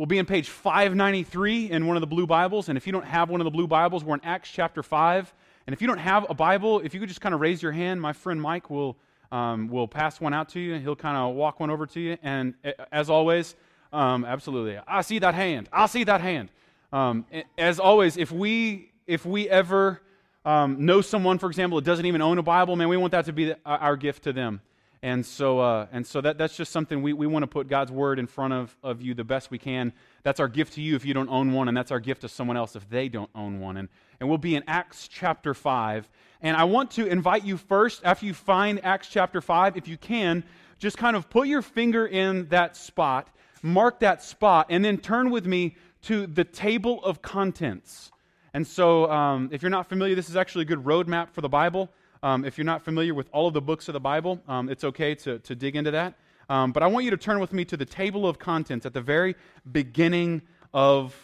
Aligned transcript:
We'll 0.00 0.06
be 0.06 0.16
in 0.16 0.24
page 0.24 0.48
593 0.48 1.72
in 1.72 1.86
one 1.86 1.94
of 1.94 2.00
the 2.00 2.06
blue 2.06 2.26
Bibles. 2.26 2.70
And 2.70 2.78
if 2.78 2.86
you 2.86 2.92
don't 2.94 3.04
have 3.04 3.28
one 3.28 3.42
of 3.42 3.44
the 3.44 3.50
blue 3.50 3.66
Bibles, 3.66 4.02
we're 4.02 4.14
in 4.14 4.24
Acts 4.24 4.48
chapter 4.48 4.82
5. 4.82 5.34
And 5.66 5.74
if 5.74 5.82
you 5.82 5.86
don't 5.86 5.98
have 5.98 6.24
a 6.30 6.32
Bible, 6.32 6.80
if 6.80 6.94
you 6.94 7.00
could 7.00 7.10
just 7.10 7.20
kind 7.20 7.34
of 7.34 7.40
raise 7.42 7.62
your 7.62 7.72
hand, 7.72 8.00
my 8.00 8.14
friend 8.14 8.40
Mike 8.40 8.70
will, 8.70 8.96
um, 9.30 9.68
will 9.68 9.86
pass 9.86 10.18
one 10.18 10.32
out 10.32 10.48
to 10.48 10.58
you. 10.58 10.72
and 10.72 10.82
He'll 10.82 10.96
kind 10.96 11.18
of 11.18 11.36
walk 11.36 11.60
one 11.60 11.68
over 11.68 11.84
to 11.84 12.00
you. 12.00 12.16
And 12.22 12.54
as 12.90 13.10
always, 13.10 13.56
um, 13.92 14.24
absolutely, 14.24 14.78
I 14.88 15.02
see 15.02 15.18
that 15.18 15.34
hand. 15.34 15.68
I 15.70 15.84
see 15.84 16.04
that 16.04 16.22
hand. 16.22 16.48
Um, 16.94 17.26
as 17.58 17.78
always, 17.78 18.16
if 18.16 18.32
we, 18.32 18.92
if 19.06 19.26
we 19.26 19.50
ever 19.50 20.00
um, 20.46 20.86
know 20.86 21.02
someone, 21.02 21.38
for 21.38 21.48
example, 21.48 21.78
that 21.78 21.84
doesn't 21.84 22.06
even 22.06 22.22
own 22.22 22.38
a 22.38 22.42
Bible, 22.42 22.74
man, 22.74 22.88
we 22.88 22.96
want 22.96 23.10
that 23.10 23.26
to 23.26 23.34
be 23.34 23.54
our 23.66 23.98
gift 23.98 24.24
to 24.24 24.32
them. 24.32 24.62
And 25.02 25.24
so, 25.24 25.60
uh, 25.60 25.86
and 25.92 26.06
so 26.06 26.20
that, 26.20 26.36
that's 26.36 26.56
just 26.56 26.72
something 26.72 27.00
we, 27.00 27.14
we 27.14 27.26
want 27.26 27.42
to 27.42 27.46
put 27.46 27.68
God's 27.68 27.90
word 27.90 28.18
in 28.18 28.26
front 28.26 28.52
of, 28.52 28.76
of 28.82 29.00
you 29.00 29.14
the 29.14 29.24
best 29.24 29.50
we 29.50 29.58
can. 29.58 29.94
That's 30.24 30.40
our 30.40 30.48
gift 30.48 30.74
to 30.74 30.82
you 30.82 30.94
if 30.94 31.06
you 31.06 31.14
don't 31.14 31.30
own 31.30 31.52
one, 31.52 31.68
and 31.68 31.76
that's 31.76 31.90
our 31.90 32.00
gift 32.00 32.20
to 32.20 32.28
someone 32.28 32.58
else 32.58 32.76
if 32.76 32.88
they 32.90 33.08
don't 33.08 33.30
own 33.34 33.60
one. 33.60 33.78
And, 33.78 33.88
and 34.20 34.28
we'll 34.28 34.36
be 34.36 34.54
in 34.54 34.64
Acts 34.66 35.08
chapter 35.08 35.54
5. 35.54 36.10
And 36.42 36.54
I 36.54 36.64
want 36.64 36.90
to 36.92 37.06
invite 37.06 37.44
you 37.44 37.56
first, 37.56 38.02
after 38.04 38.26
you 38.26 38.34
find 38.34 38.84
Acts 38.84 39.08
chapter 39.08 39.40
5, 39.40 39.78
if 39.78 39.88
you 39.88 39.96
can, 39.96 40.44
just 40.78 40.98
kind 40.98 41.16
of 41.16 41.30
put 41.30 41.48
your 41.48 41.62
finger 41.62 42.06
in 42.06 42.48
that 42.48 42.76
spot, 42.76 43.28
mark 43.62 44.00
that 44.00 44.22
spot, 44.22 44.66
and 44.68 44.84
then 44.84 44.98
turn 44.98 45.30
with 45.30 45.46
me 45.46 45.76
to 46.02 46.26
the 46.26 46.44
table 46.44 47.02
of 47.04 47.22
contents. 47.22 48.10
And 48.52 48.66
so, 48.66 49.10
um, 49.10 49.48
if 49.52 49.62
you're 49.62 49.70
not 49.70 49.88
familiar, 49.88 50.14
this 50.14 50.28
is 50.28 50.36
actually 50.36 50.62
a 50.62 50.66
good 50.66 50.84
roadmap 50.84 51.30
for 51.30 51.40
the 51.40 51.48
Bible. 51.48 51.88
Um, 52.22 52.44
if 52.44 52.58
you're 52.58 52.66
not 52.66 52.82
familiar 52.82 53.14
with 53.14 53.28
all 53.32 53.48
of 53.48 53.54
the 53.54 53.62
books 53.62 53.88
of 53.88 53.94
the 53.94 54.00
Bible, 54.00 54.40
um, 54.46 54.68
it's 54.68 54.84
okay 54.84 55.14
to, 55.16 55.38
to 55.38 55.54
dig 55.54 55.76
into 55.76 55.90
that. 55.90 56.14
Um, 56.50 56.72
but 56.72 56.82
I 56.82 56.86
want 56.86 57.04
you 57.04 57.10
to 57.12 57.16
turn 57.16 57.38
with 57.40 57.52
me 57.52 57.64
to 57.66 57.76
the 57.76 57.86
table 57.86 58.26
of 58.26 58.38
contents 58.38 58.84
at 58.84 58.92
the 58.92 59.00
very 59.00 59.36
beginning 59.70 60.42
of 60.74 61.14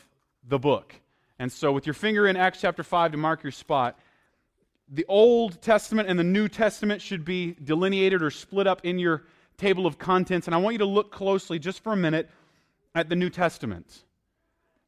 the 0.49 0.59
book. 0.59 0.95
And 1.39 1.53
so, 1.53 1.73
with 1.73 1.87
your 1.87 1.95
finger 1.95 2.29
in 2.29 2.37
Acts 2.37 2.61
chapter 2.61 2.83
5 2.83 3.13
to 3.13 3.19
mark 3.19 3.43
your 3.43 3.53
spot, 3.53 3.99
the 4.89 5.05
Old 5.09 5.61
Testament 5.61 6.09
and 6.09 6.19
the 6.19 6.25
New 6.25 6.49
Testament 6.49 7.03
should 7.03 7.25
be 7.25 7.57
delineated 7.65 8.23
or 8.23 8.31
split 8.31 8.67
up 8.67 8.85
in 8.85 8.99
your 8.99 9.25
table 9.59 9.87
of 9.87 9.99
contents. 9.99 10.47
And 10.47 10.55
I 10.55 10.59
want 10.59 10.75
you 10.75 10.79
to 10.79 10.87
look 10.87 11.11
closely 11.11 11.59
just 11.59 11.83
for 11.83 11.93
a 11.93 11.97
minute 11.97 12.31
at 12.95 13.09
the 13.09 13.17
New 13.17 13.29
Testament. 13.29 14.05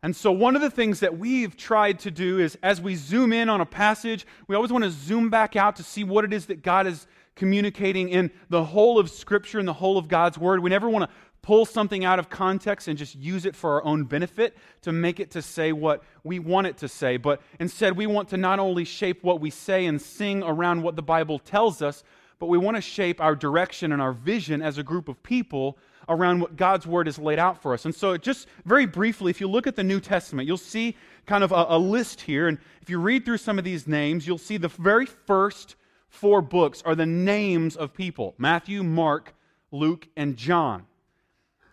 And 0.03 0.15
so, 0.15 0.31
one 0.31 0.55
of 0.55 0.63
the 0.63 0.71
things 0.71 1.01
that 1.01 1.19
we've 1.19 1.57
tried 1.57 1.99
to 2.01 2.11
do 2.11 2.39
is 2.39 2.57
as 2.63 2.81
we 2.81 2.95
zoom 2.95 3.33
in 3.33 3.49
on 3.49 3.61
a 3.61 3.67
passage, 3.67 4.27
we 4.47 4.55
always 4.55 4.71
want 4.71 4.85
to 4.85 4.91
zoom 4.91 5.29
back 5.29 5.57
out 5.57 5.77
to 5.77 5.83
see 5.83 6.05
what 6.05 6.25
it 6.25 6.33
is 6.33 6.47
that 6.47 6.63
God 6.63 6.87
is 6.87 7.07
communicating 7.35 8.09
in 8.09 8.31
the 8.49 8.63
whole 8.63 8.99
of 8.99 9.11
Scripture 9.11 9.59
and 9.59 9.67
the 9.67 9.73
whole 9.73 9.99
of 9.99 10.07
God's 10.07 10.39
Word. 10.39 10.61
We 10.61 10.71
never 10.71 10.89
want 10.89 11.11
to 11.11 11.17
pull 11.43 11.65
something 11.65 12.05
out 12.05 12.19
of 12.19 12.31
context 12.31 12.87
and 12.87 12.97
just 12.97 13.17
use 13.17 13.45
it 13.45 13.57
for 13.57 13.73
our 13.73 13.85
own 13.85 14.05
benefit 14.05 14.57
to 14.83 14.93
make 14.93 15.19
it 15.19 15.33
to 15.33 15.43
say 15.43 15.73
what 15.73 16.05
we 16.23 16.39
want 16.39 16.69
it 16.69 16.77
to 16.79 16.89
say. 16.89 17.17
But 17.17 17.41
instead, 17.59 17.97
we 17.97 18.07
want 18.07 18.29
to 18.29 18.37
not 18.37 18.61
only 18.61 18.85
shape 18.85 19.25
what 19.25 19.41
we 19.41 19.51
say 19.51 19.87
and 19.87 20.01
sing 20.01 20.43
around 20.45 20.83
what 20.83 20.95
the 20.95 21.03
Bible 21.03 21.41
tells 21.41 21.83
us, 21.83 22.05
but 22.39 22.47
we 22.47 22.59
want 22.59 22.77
to 22.77 22.81
shape 22.81 23.21
our 23.21 23.35
direction 23.35 23.91
and 23.93 24.01
our 24.01 24.13
vision 24.13 24.63
as 24.63 24.79
a 24.79 24.83
group 24.85 25.09
of 25.09 25.23
people 25.23 25.79
around 26.09 26.41
what 26.41 26.56
God's 26.56 26.87
word 26.87 27.06
has 27.06 27.19
laid 27.19 27.39
out 27.39 27.62
for 27.62 27.75
us. 27.75 27.84
And 27.84 27.95
so, 27.95 28.17
just 28.17 28.48
very 28.64 28.87
briefly, 28.87 29.31
if 29.31 29.41
you 29.41 29.48
look 29.48 29.67
at 29.67 29.77
the 29.77 29.84
New 29.84 30.01
Testament, 30.01 30.47
you'll 30.47 30.56
see 30.56 30.97
kind 31.27 31.45
of 31.45 31.53
a, 31.53 31.67
a 31.69 31.78
list 31.78 32.20
here. 32.23 32.48
And 32.48 32.59
if 32.81 32.91
you 32.91 32.98
read 32.98 33.25
through 33.25 33.39
some 33.39 33.59
of 33.59 33.64
these 33.64 33.87
names, 33.87 34.27
you'll 34.27 34.39
see 34.39 34.56
the 34.56 34.69
very 34.69 35.06
first 35.06 35.77
four 36.09 36.41
books 36.41 36.83
are 36.84 36.95
the 36.95 37.06
names 37.06 37.77
of 37.77 37.92
people 37.92 38.34
Matthew, 38.39 38.83
Mark, 38.83 39.34
Luke, 39.70 40.09
and 40.17 40.36
John. 40.36 40.86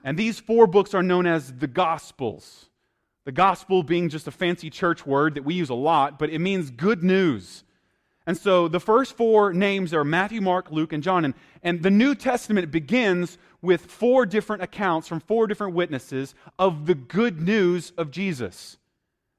And 0.04 0.18
these 0.18 0.40
four 0.40 0.68
books 0.68 0.94
are 0.94 1.04
known 1.04 1.26
as 1.26 1.52
the 1.54 1.68
Gospels. 1.68 2.70
The 3.26 3.32
gospel 3.32 3.82
being 3.82 4.10
just 4.10 4.28
a 4.28 4.32
fancy 4.32 4.70
church 4.70 5.06
word 5.06 5.34
that 5.34 5.44
we 5.44 5.56
use 5.56 5.70
a 5.70 5.76
lot, 5.76 6.20
but 6.20 6.30
it 6.30 6.38
means 6.38 6.70
good 6.70 7.04
news. 7.04 7.64
And 8.28 8.38
so 8.38 8.68
the 8.68 8.80
first 8.80 9.16
four 9.16 9.54
names 9.54 9.94
are 9.94 10.04
Matthew, 10.04 10.42
Mark, 10.42 10.72
Luke, 10.72 10.94
and 10.94 11.04
John. 11.04 11.26
And, 11.26 11.34
and 11.62 11.84
the 11.84 11.92
New 11.92 12.16
Testament 12.16 12.72
begins 12.72 13.38
with 13.62 13.86
four 13.86 14.26
different 14.26 14.64
accounts 14.64 15.08
from 15.08 15.20
four 15.20 15.48
different 15.48 15.74
witnesses 15.74 16.34
of 16.58 16.88
the 16.88 16.96
good 16.96 17.42
news 17.42 17.92
of 17.98 18.12
Jesus. 18.12 18.78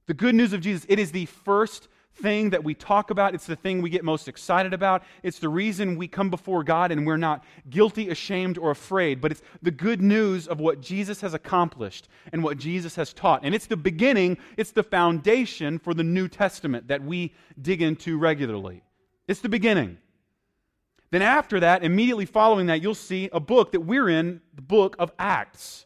The 0.06 0.14
good 0.14 0.34
news 0.34 0.52
of 0.52 0.60
Jesus. 0.60 0.86
It 0.88 0.98
is 0.98 1.12
the 1.12 1.26
first 1.26 1.88
thing 2.16 2.50
that 2.50 2.64
we 2.64 2.74
talk 2.74 3.10
about. 3.10 3.34
It's 3.34 3.46
the 3.46 3.56
thing 3.56 3.82
we 3.82 3.90
get 3.90 4.04
most 4.04 4.28
excited 4.28 4.72
about. 4.72 5.02
It's 5.22 5.38
the 5.38 5.48
reason 5.48 5.96
we 5.96 6.08
come 6.08 6.30
before 6.30 6.64
God 6.64 6.90
and 6.90 7.06
we're 7.06 7.16
not 7.16 7.44
guilty, 7.70 8.08
ashamed, 8.08 8.58
or 8.58 8.70
afraid. 8.70 9.20
But 9.20 9.32
it's 9.32 9.42
the 9.62 9.70
good 9.70 10.00
news 10.00 10.48
of 10.48 10.60
what 10.60 10.80
Jesus 10.80 11.20
has 11.20 11.34
accomplished 11.34 12.08
and 12.32 12.42
what 12.42 12.58
Jesus 12.58 12.96
has 12.96 13.12
taught. 13.12 13.40
And 13.44 13.54
it's 13.54 13.66
the 13.66 13.76
beginning, 13.76 14.38
it's 14.56 14.72
the 14.72 14.82
foundation 14.82 15.78
for 15.78 15.94
the 15.94 16.04
New 16.04 16.28
Testament 16.28 16.88
that 16.88 17.02
we 17.02 17.34
dig 17.60 17.82
into 17.82 18.18
regularly. 18.18 18.82
It's 19.28 19.40
the 19.40 19.48
beginning. 19.48 19.98
Then, 21.10 21.22
after 21.22 21.60
that, 21.60 21.84
immediately 21.84 22.26
following 22.26 22.66
that, 22.66 22.82
you'll 22.82 22.94
see 22.94 23.30
a 23.32 23.40
book 23.40 23.72
that 23.72 23.80
we're 23.80 24.08
in, 24.08 24.40
the 24.54 24.62
book 24.62 24.96
of 24.98 25.12
Acts. 25.18 25.85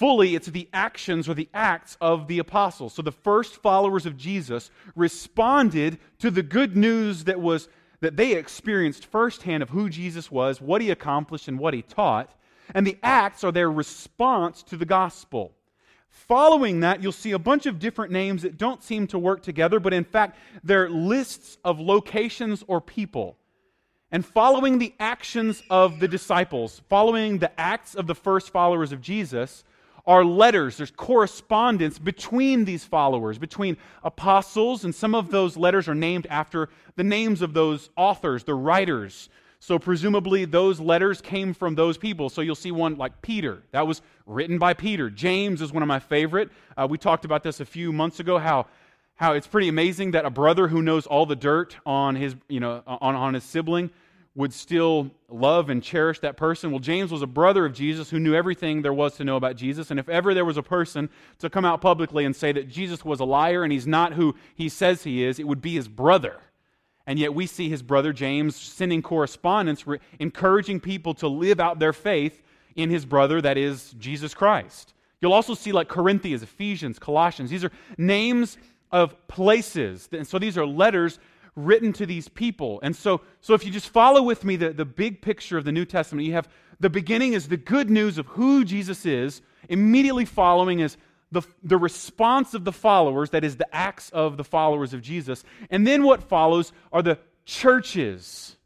Fully, 0.00 0.34
it's 0.34 0.46
the 0.46 0.66
actions 0.72 1.28
or 1.28 1.34
the 1.34 1.50
acts 1.52 1.98
of 2.00 2.26
the 2.26 2.38
apostles. 2.38 2.94
So 2.94 3.02
the 3.02 3.12
first 3.12 3.56
followers 3.56 4.06
of 4.06 4.16
Jesus 4.16 4.70
responded 4.96 5.98
to 6.20 6.30
the 6.30 6.42
good 6.42 6.74
news 6.74 7.24
that 7.24 7.38
was 7.38 7.68
that 8.00 8.16
they 8.16 8.32
experienced 8.32 9.04
firsthand 9.04 9.62
of 9.62 9.68
who 9.68 9.90
Jesus 9.90 10.30
was, 10.30 10.58
what 10.58 10.80
he 10.80 10.90
accomplished, 10.90 11.48
and 11.48 11.58
what 11.58 11.74
he 11.74 11.82
taught. 11.82 12.34
And 12.74 12.86
the 12.86 12.96
acts 13.02 13.44
are 13.44 13.52
their 13.52 13.70
response 13.70 14.62
to 14.62 14.78
the 14.78 14.86
gospel. 14.86 15.52
Following 16.08 16.80
that, 16.80 17.02
you'll 17.02 17.12
see 17.12 17.32
a 17.32 17.38
bunch 17.38 17.66
of 17.66 17.78
different 17.78 18.10
names 18.10 18.40
that 18.40 18.56
don't 18.56 18.82
seem 18.82 19.06
to 19.08 19.18
work 19.18 19.42
together, 19.42 19.80
but 19.80 19.92
in 19.92 20.04
fact, 20.04 20.38
they're 20.64 20.88
lists 20.88 21.58
of 21.62 21.78
locations 21.78 22.64
or 22.68 22.80
people. 22.80 23.36
And 24.10 24.24
following 24.24 24.78
the 24.78 24.94
actions 24.98 25.62
of 25.68 26.00
the 26.00 26.08
disciples, 26.08 26.80
following 26.88 27.36
the 27.36 27.60
acts 27.60 27.94
of 27.94 28.06
the 28.06 28.14
first 28.14 28.48
followers 28.48 28.92
of 28.92 29.02
Jesus, 29.02 29.62
are 30.06 30.24
letters. 30.24 30.76
There's 30.76 30.90
correspondence 30.90 31.98
between 31.98 32.64
these 32.64 32.84
followers, 32.84 33.38
between 33.38 33.76
apostles, 34.02 34.84
and 34.84 34.94
some 34.94 35.14
of 35.14 35.30
those 35.30 35.56
letters 35.56 35.88
are 35.88 35.94
named 35.94 36.26
after 36.30 36.68
the 36.96 37.04
names 37.04 37.42
of 37.42 37.54
those 37.54 37.90
authors, 37.96 38.44
the 38.44 38.54
writers. 38.54 39.28
So, 39.62 39.78
presumably, 39.78 40.46
those 40.46 40.80
letters 40.80 41.20
came 41.20 41.52
from 41.52 41.74
those 41.74 41.98
people. 41.98 42.30
So, 42.30 42.40
you'll 42.40 42.54
see 42.54 42.72
one 42.72 42.96
like 42.96 43.20
Peter. 43.20 43.62
That 43.72 43.86
was 43.86 44.00
written 44.26 44.58
by 44.58 44.72
Peter. 44.72 45.10
James 45.10 45.60
is 45.60 45.72
one 45.72 45.82
of 45.82 45.86
my 45.86 45.98
favorite. 45.98 46.50
Uh, 46.76 46.86
we 46.88 46.96
talked 46.96 47.24
about 47.24 47.42
this 47.42 47.60
a 47.60 47.66
few 47.66 47.92
months 47.92 48.20
ago 48.20 48.38
how, 48.38 48.66
how 49.16 49.34
it's 49.34 49.46
pretty 49.46 49.68
amazing 49.68 50.12
that 50.12 50.24
a 50.24 50.30
brother 50.30 50.68
who 50.68 50.80
knows 50.80 51.06
all 51.06 51.26
the 51.26 51.36
dirt 51.36 51.76
on 51.84 52.16
his, 52.16 52.36
you 52.48 52.60
know, 52.60 52.82
on, 52.86 53.14
on 53.14 53.34
his 53.34 53.44
sibling 53.44 53.90
would 54.36 54.52
still 54.52 55.10
love 55.28 55.70
and 55.70 55.82
cherish 55.82 56.20
that 56.20 56.36
person. 56.36 56.70
Well, 56.70 56.78
James 56.78 57.10
was 57.10 57.22
a 57.22 57.26
brother 57.26 57.66
of 57.66 57.72
Jesus 57.72 58.10
who 58.10 58.20
knew 58.20 58.34
everything 58.34 58.82
there 58.82 58.92
was 58.92 59.16
to 59.16 59.24
know 59.24 59.36
about 59.36 59.56
Jesus. 59.56 59.90
And 59.90 59.98
if 59.98 60.08
ever 60.08 60.34
there 60.34 60.44
was 60.44 60.56
a 60.56 60.62
person 60.62 61.10
to 61.40 61.50
come 61.50 61.64
out 61.64 61.80
publicly 61.80 62.24
and 62.24 62.34
say 62.34 62.52
that 62.52 62.68
Jesus 62.68 63.04
was 63.04 63.18
a 63.20 63.24
liar 63.24 63.64
and 63.64 63.72
he's 63.72 63.88
not 63.88 64.12
who 64.12 64.36
he 64.54 64.68
says 64.68 65.02
he 65.02 65.24
is, 65.24 65.38
it 65.38 65.48
would 65.48 65.60
be 65.60 65.74
his 65.74 65.88
brother. 65.88 66.40
And 67.06 67.18
yet 67.18 67.34
we 67.34 67.46
see 67.46 67.68
his 67.68 67.82
brother 67.82 68.12
James 68.12 68.54
sending 68.54 69.02
correspondence, 69.02 69.84
re- 69.86 69.98
encouraging 70.20 70.78
people 70.78 71.12
to 71.14 71.26
live 71.26 71.58
out 71.58 71.80
their 71.80 71.92
faith 71.92 72.40
in 72.76 72.88
his 72.88 73.04
brother, 73.04 73.40
that 73.40 73.58
is 73.58 73.94
Jesus 73.98 74.32
Christ. 74.32 74.94
You'll 75.20 75.32
also 75.32 75.54
see 75.54 75.72
like 75.72 75.88
Corinthians, 75.88 76.42
Ephesians, 76.42 77.00
Colossians. 77.00 77.50
These 77.50 77.64
are 77.64 77.72
names 77.98 78.58
of 78.92 79.16
places. 79.28 80.08
And 80.12 80.26
so 80.26 80.38
these 80.38 80.56
are 80.56 80.66
letters 80.66 81.18
written 81.56 81.92
to 81.94 82.06
these 82.06 82.28
people. 82.28 82.80
And 82.82 82.94
so, 82.94 83.20
so 83.40 83.54
if 83.54 83.64
you 83.64 83.70
just 83.70 83.88
follow 83.88 84.22
with 84.22 84.44
me 84.44 84.56
the, 84.56 84.70
the 84.70 84.84
big 84.84 85.22
picture 85.22 85.58
of 85.58 85.64
the 85.64 85.72
New 85.72 85.84
Testament, 85.84 86.26
you 86.26 86.32
have 86.32 86.48
the 86.78 86.90
beginning 86.90 87.34
is 87.34 87.48
the 87.48 87.56
good 87.56 87.90
news 87.90 88.18
of 88.18 88.26
who 88.26 88.64
Jesus 88.64 89.04
is. 89.04 89.42
Immediately 89.68 90.24
following 90.24 90.80
is 90.80 90.96
the, 91.30 91.42
the 91.62 91.76
response 91.76 92.54
of 92.54 92.64
the 92.64 92.72
followers, 92.72 93.30
that 93.30 93.44
is, 93.44 93.56
the 93.56 93.74
acts 93.74 94.10
of 94.10 94.36
the 94.36 94.44
followers 94.44 94.94
of 94.94 95.02
Jesus. 95.02 95.44
And 95.70 95.86
then 95.86 96.02
what 96.02 96.22
follows 96.22 96.72
are 96.92 97.02
the 97.02 97.18
churches. 97.44 98.56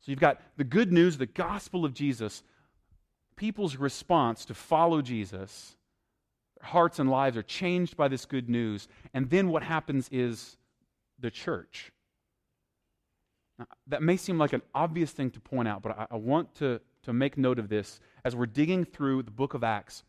So 0.00 0.10
you've 0.10 0.20
got 0.20 0.40
the 0.56 0.64
good 0.64 0.92
news, 0.92 1.16
the 1.16 1.26
gospel 1.26 1.84
of 1.84 1.94
Jesus, 1.94 2.42
people's 3.36 3.76
response 3.76 4.44
to 4.46 4.54
follow 4.54 5.00
Jesus 5.00 5.76
hearts 6.62 6.98
and 6.98 7.10
lives 7.10 7.36
are 7.36 7.42
changed 7.42 7.96
by 7.96 8.08
this 8.08 8.24
good 8.24 8.48
news. 8.48 8.88
And 9.12 9.28
then 9.28 9.48
what 9.48 9.62
happens 9.62 10.08
is 10.10 10.56
the 11.18 11.30
church. 11.30 11.92
Now, 13.58 13.66
that 13.88 14.02
may 14.02 14.16
seem 14.16 14.38
like 14.38 14.52
an 14.52 14.62
obvious 14.74 15.10
thing 15.10 15.30
to 15.32 15.40
point 15.40 15.68
out, 15.68 15.82
but 15.82 15.98
I, 15.98 16.06
I 16.12 16.16
want 16.16 16.54
to, 16.56 16.80
to 17.02 17.12
make 17.12 17.36
note 17.36 17.58
of 17.58 17.68
this 17.68 18.00
as 18.24 18.34
we're 18.34 18.46
digging 18.46 18.84
through 18.84 19.24
the 19.24 19.30
book 19.30 19.54
of 19.54 19.62
Acts. 19.62 20.04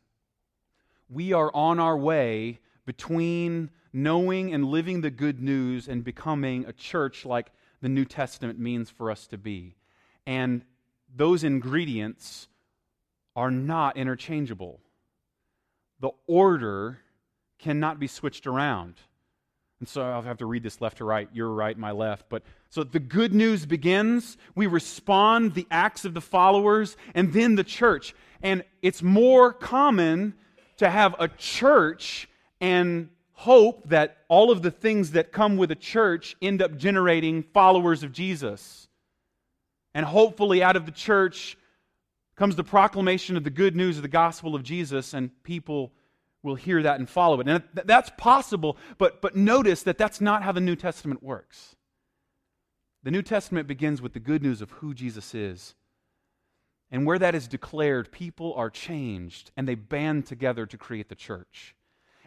We 1.09 1.33
are 1.33 1.51
on 1.53 1.79
our 1.79 1.97
way 1.97 2.59
between 2.85 3.69
knowing 3.91 4.53
and 4.53 4.65
living 4.65 5.01
the 5.01 5.11
good 5.11 5.41
news 5.41 5.87
and 5.87 6.03
becoming 6.03 6.65
a 6.65 6.73
church 6.73 7.25
like 7.25 7.51
the 7.81 7.89
New 7.89 8.05
Testament 8.05 8.59
means 8.59 8.89
for 8.89 9.11
us 9.11 9.27
to 9.27 9.37
be. 9.37 9.75
And 10.25 10.63
those 11.13 11.43
ingredients 11.43 12.47
are 13.35 13.51
not 13.51 13.97
interchangeable. 13.97 14.79
The 16.03 16.11
order 16.27 16.99
cannot 17.59 17.97
be 17.97 18.07
switched 18.07 18.45
around. 18.45 18.95
And 19.79 19.87
so 19.87 20.01
I'll 20.01 20.21
have 20.21 20.39
to 20.39 20.45
read 20.45 20.61
this 20.61 20.81
left 20.81 20.97
to 20.97 21.05
right, 21.05 21.29
your 21.31 21.47
right, 21.47 21.77
my 21.77 21.91
left. 21.91 22.25
But 22.27 22.43
so 22.69 22.83
the 22.83 22.99
good 22.99 23.33
news 23.33 23.65
begins, 23.65 24.35
we 24.53 24.67
respond, 24.67 25.53
the 25.53 25.65
acts 25.71 26.03
of 26.03 26.13
the 26.13 26.19
followers, 26.19 26.97
and 27.15 27.31
then 27.31 27.55
the 27.55 27.63
church. 27.63 28.13
And 28.41 28.65
it's 28.81 29.01
more 29.01 29.53
common 29.53 30.33
to 30.75 30.89
have 30.89 31.15
a 31.19 31.29
church 31.29 32.27
and 32.59 33.07
hope 33.31 33.87
that 33.87 34.17
all 34.27 34.51
of 34.51 34.61
the 34.61 34.71
things 34.71 35.11
that 35.11 35.31
come 35.31 35.55
with 35.55 35.71
a 35.71 35.75
church 35.75 36.35
end 36.41 36.61
up 36.61 36.75
generating 36.75 37.43
followers 37.43 38.03
of 38.03 38.11
Jesus. 38.11 38.89
And 39.93 40.05
hopefully, 40.05 40.61
out 40.61 40.75
of 40.75 40.85
the 40.85 40.91
church 40.91 41.57
comes 42.35 42.55
the 42.55 42.63
proclamation 42.63 43.37
of 43.37 43.43
the 43.43 43.49
good 43.49 43.75
news 43.75 43.97
of 43.97 44.01
the 44.01 44.07
gospel 44.07 44.55
of 44.55 44.63
Jesus, 44.63 45.13
and 45.13 45.31
people 45.43 45.91
will 46.41 46.55
hear 46.55 46.83
that 46.83 46.99
and 46.99 47.09
follow 47.09 47.39
it. 47.39 47.47
And 47.47 47.63
that's 47.73 48.11
possible, 48.17 48.77
but, 48.97 49.21
but 49.21 49.35
notice 49.35 49.83
that 49.83 49.97
that's 49.97 50.19
not 50.19 50.43
how 50.43 50.51
the 50.51 50.61
New 50.61 50.75
Testament 50.75 51.23
works. 51.23 51.75
The 53.03 53.11
New 53.11 53.21
Testament 53.21 53.67
begins 53.67 54.01
with 54.01 54.13
the 54.13 54.19
good 54.19 54.41
news 54.41 54.61
of 54.61 54.71
who 54.71 54.93
Jesus 54.93 55.33
is. 55.33 55.75
And 56.91 57.05
where 57.07 57.19
that 57.19 57.33
is 57.33 57.47
declared, 57.47 58.11
people 58.11 58.53
are 58.53 58.69
changed 58.69 59.51
and 59.57 59.67
they 59.67 59.75
band 59.75 60.27
together 60.27 60.65
to 60.67 60.77
create 60.77 61.09
the 61.09 61.15
church. 61.15 61.75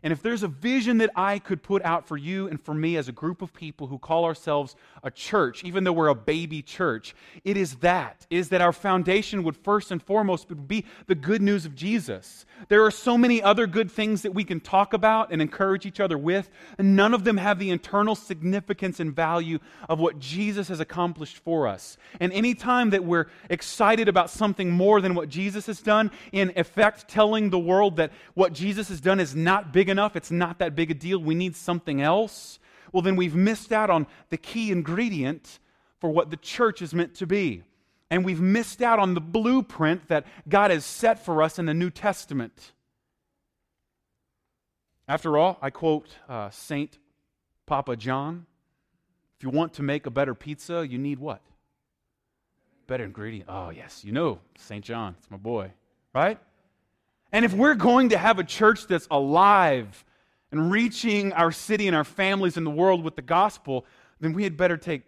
And 0.03 0.13
if 0.13 0.23
there's 0.23 0.43
a 0.43 0.49
vision 0.49 0.99
that 0.99 1.11
I 1.17 1.39
could 1.39 1.63
put 1.63 1.83
out 1.83 2.07
for 2.07 2.17
you 2.17 2.49
and 2.49 2.61
for 2.61 2.75
me 2.75 2.97
as 2.97 3.09
a 3.09 3.13
group 3.13 3.41
of 3.43 3.53
people 3.53 3.87
who 3.87 3.99
call 3.99 4.25
ourselves 4.25 4.77
a 5.03 5.11
church, 5.11 5.65
even 5.65 5.85
though 5.85 5.93
we're 5.93 6.09
a 6.09 6.15
baby 6.15 6.63
church, 6.63 7.15
it 7.45 7.57
is 7.57 7.77
that, 7.77 8.27
is 8.29 8.51
that 8.51 8.61
our 8.61 8.73
foundation 8.73 9.43
would 9.43 9.57
first 9.57 9.91
and 9.91 10.03
foremost 10.03 10.47
be 10.69 10.85
the 11.07 11.15
good 11.15 11.41
news 11.41 11.65
of 11.65 11.75
Jesus. 11.75 12.45
There 12.69 12.85
are 12.85 12.91
so 12.91 13.17
many 13.17 13.43
other 13.43 13.67
good 13.67 13.91
things 13.91 14.23
that 14.23 14.33
we 14.33 14.45
can 14.45 14.61
talk 14.61 14.93
about 14.93 15.33
and 15.33 15.41
encourage 15.41 15.87
each 15.87 16.01
other 16.01 16.19
with, 16.19 16.51
and 16.79 16.95
none 16.95 17.15
of 17.15 17.25
them 17.25 17.39
have 17.39 17.59
the 17.59 17.71
internal 17.71 18.15
significance 18.15 19.01
and 19.01 19.15
value 19.15 19.59
of 19.89 19.99
what 19.99 20.19
Jesus 20.19 20.69
has 20.69 20.81
accomplished 20.81 21.39
for 21.39 21.67
us. 21.67 21.97
And 22.21 22.33
any 22.33 22.55
time 22.55 22.91
that 22.91 23.05
we're 23.05 23.27
excited 23.49 24.09
about 24.09 24.31
something 24.31 24.71
more 24.71 25.01
than 25.01 25.15
what 25.15 25.29
Jesus 25.29 25.67
has 25.67 25.81
done, 25.81 26.11
in 26.33 26.53
effect 26.57 27.09
telling 27.09 27.51
the 27.51 27.59
world 27.59 27.97
that 27.97 28.13
what 28.35 28.53
Jesus 28.53 28.89
has 28.89 29.01
done 29.01 29.21
is 29.21 29.35
not 29.35 29.73
big 29.73 29.86
enough, 29.89 30.17
it's 30.17 30.31
not 30.31 30.59
that 30.59 30.75
big 30.75 30.91
a 30.91 30.95
deal, 30.95 31.19
we 31.19 31.35
need 31.35 31.57
something 31.57 32.01
else, 32.01 32.59
well, 32.93 33.03
then 33.03 33.17
we've 33.17 33.35
missed 33.35 33.73
out 33.73 33.91
on 33.91 34.07
the 34.31 34.37
key 34.37 34.71
ingredient 34.71 35.59
for 36.01 36.11
what 36.11 36.31
the 36.31 36.37
church 36.37 36.81
is 36.83 36.95
meant 36.95 37.15
to 37.17 37.27
be. 37.27 37.63
And 38.11 38.25
we've 38.25 38.41
missed 38.41 38.83
out 38.83 38.99
on 38.99 39.15
the 39.15 39.21
blueprint 39.21 40.09
that 40.09 40.27
God 40.49 40.71
has 40.71 40.85
set 40.85 41.25
for 41.25 41.43
us 41.43 41.59
in 41.59 41.67
the 41.67 41.75
New 41.75 41.91
Testament. 41.91 42.73
After 45.09 45.37
all, 45.37 45.59
I 45.61 45.71
quote 45.71 46.09
uh, 46.29 46.51
Saint 46.51 46.99
Papa 47.67 47.97
John 47.97 48.47
if 49.37 49.43
you 49.43 49.51
want 49.51 49.75
to 49.75 49.83
make 49.83 50.07
a 50.07 50.11
better 50.11 50.35
pizza, 50.35 50.87
you 50.87 50.97
need 50.97 51.19
what? 51.19 51.43
Better 52.87 53.05
ingredient. 53.05 53.51
Oh, 53.51 53.69
yes, 53.69 54.03
you 54.03 54.13
know 54.13 54.39
St. 54.57 54.83
John. 54.83 55.15
It's 55.19 55.31
my 55.31 55.37
boy, 55.37 55.73
right? 56.15 56.39
And 57.37 57.45
if 57.45 57.53
we're 57.53 57.75
going 57.75 58.09
to 58.09 58.17
have 58.17 58.39
a 58.39 58.45
church 58.45 58.87
that's 58.87 59.07
alive 59.11 60.07
and 60.51 60.73
reaching 60.73 61.35
our 61.35 61.53
city 61.53 61.87
and 61.87 61.95
our 61.95 62.03
families 62.03 62.57
in 62.57 62.65
the 62.65 62.71
world 62.71 63.05
with 63.05 63.15
the 63.15 63.21
gospel, 63.21 63.85
then 64.21 64.33
we 64.33 64.43
had 64.43 64.57
better 64.57 64.79
take 64.79 65.03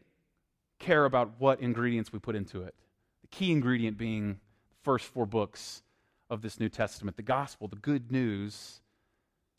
care 0.78 1.06
about 1.06 1.30
what 1.38 1.60
ingredients 1.60 2.12
we 2.12 2.18
put 2.18 2.36
into 2.36 2.64
it. 2.64 2.74
The 3.22 3.28
key 3.28 3.50
ingredient 3.50 3.96
being 3.96 4.34
the 4.68 4.76
first 4.82 5.06
four 5.06 5.24
books 5.24 5.80
of 6.28 6.42
this 6.42 6.60
New 6.60 6.68
Testament 6.68 7.16
the 7.16 7.22
gospel, 7.22 7.66
the 7.66 7.76
good 7.76 8.12
news 8.12 8.82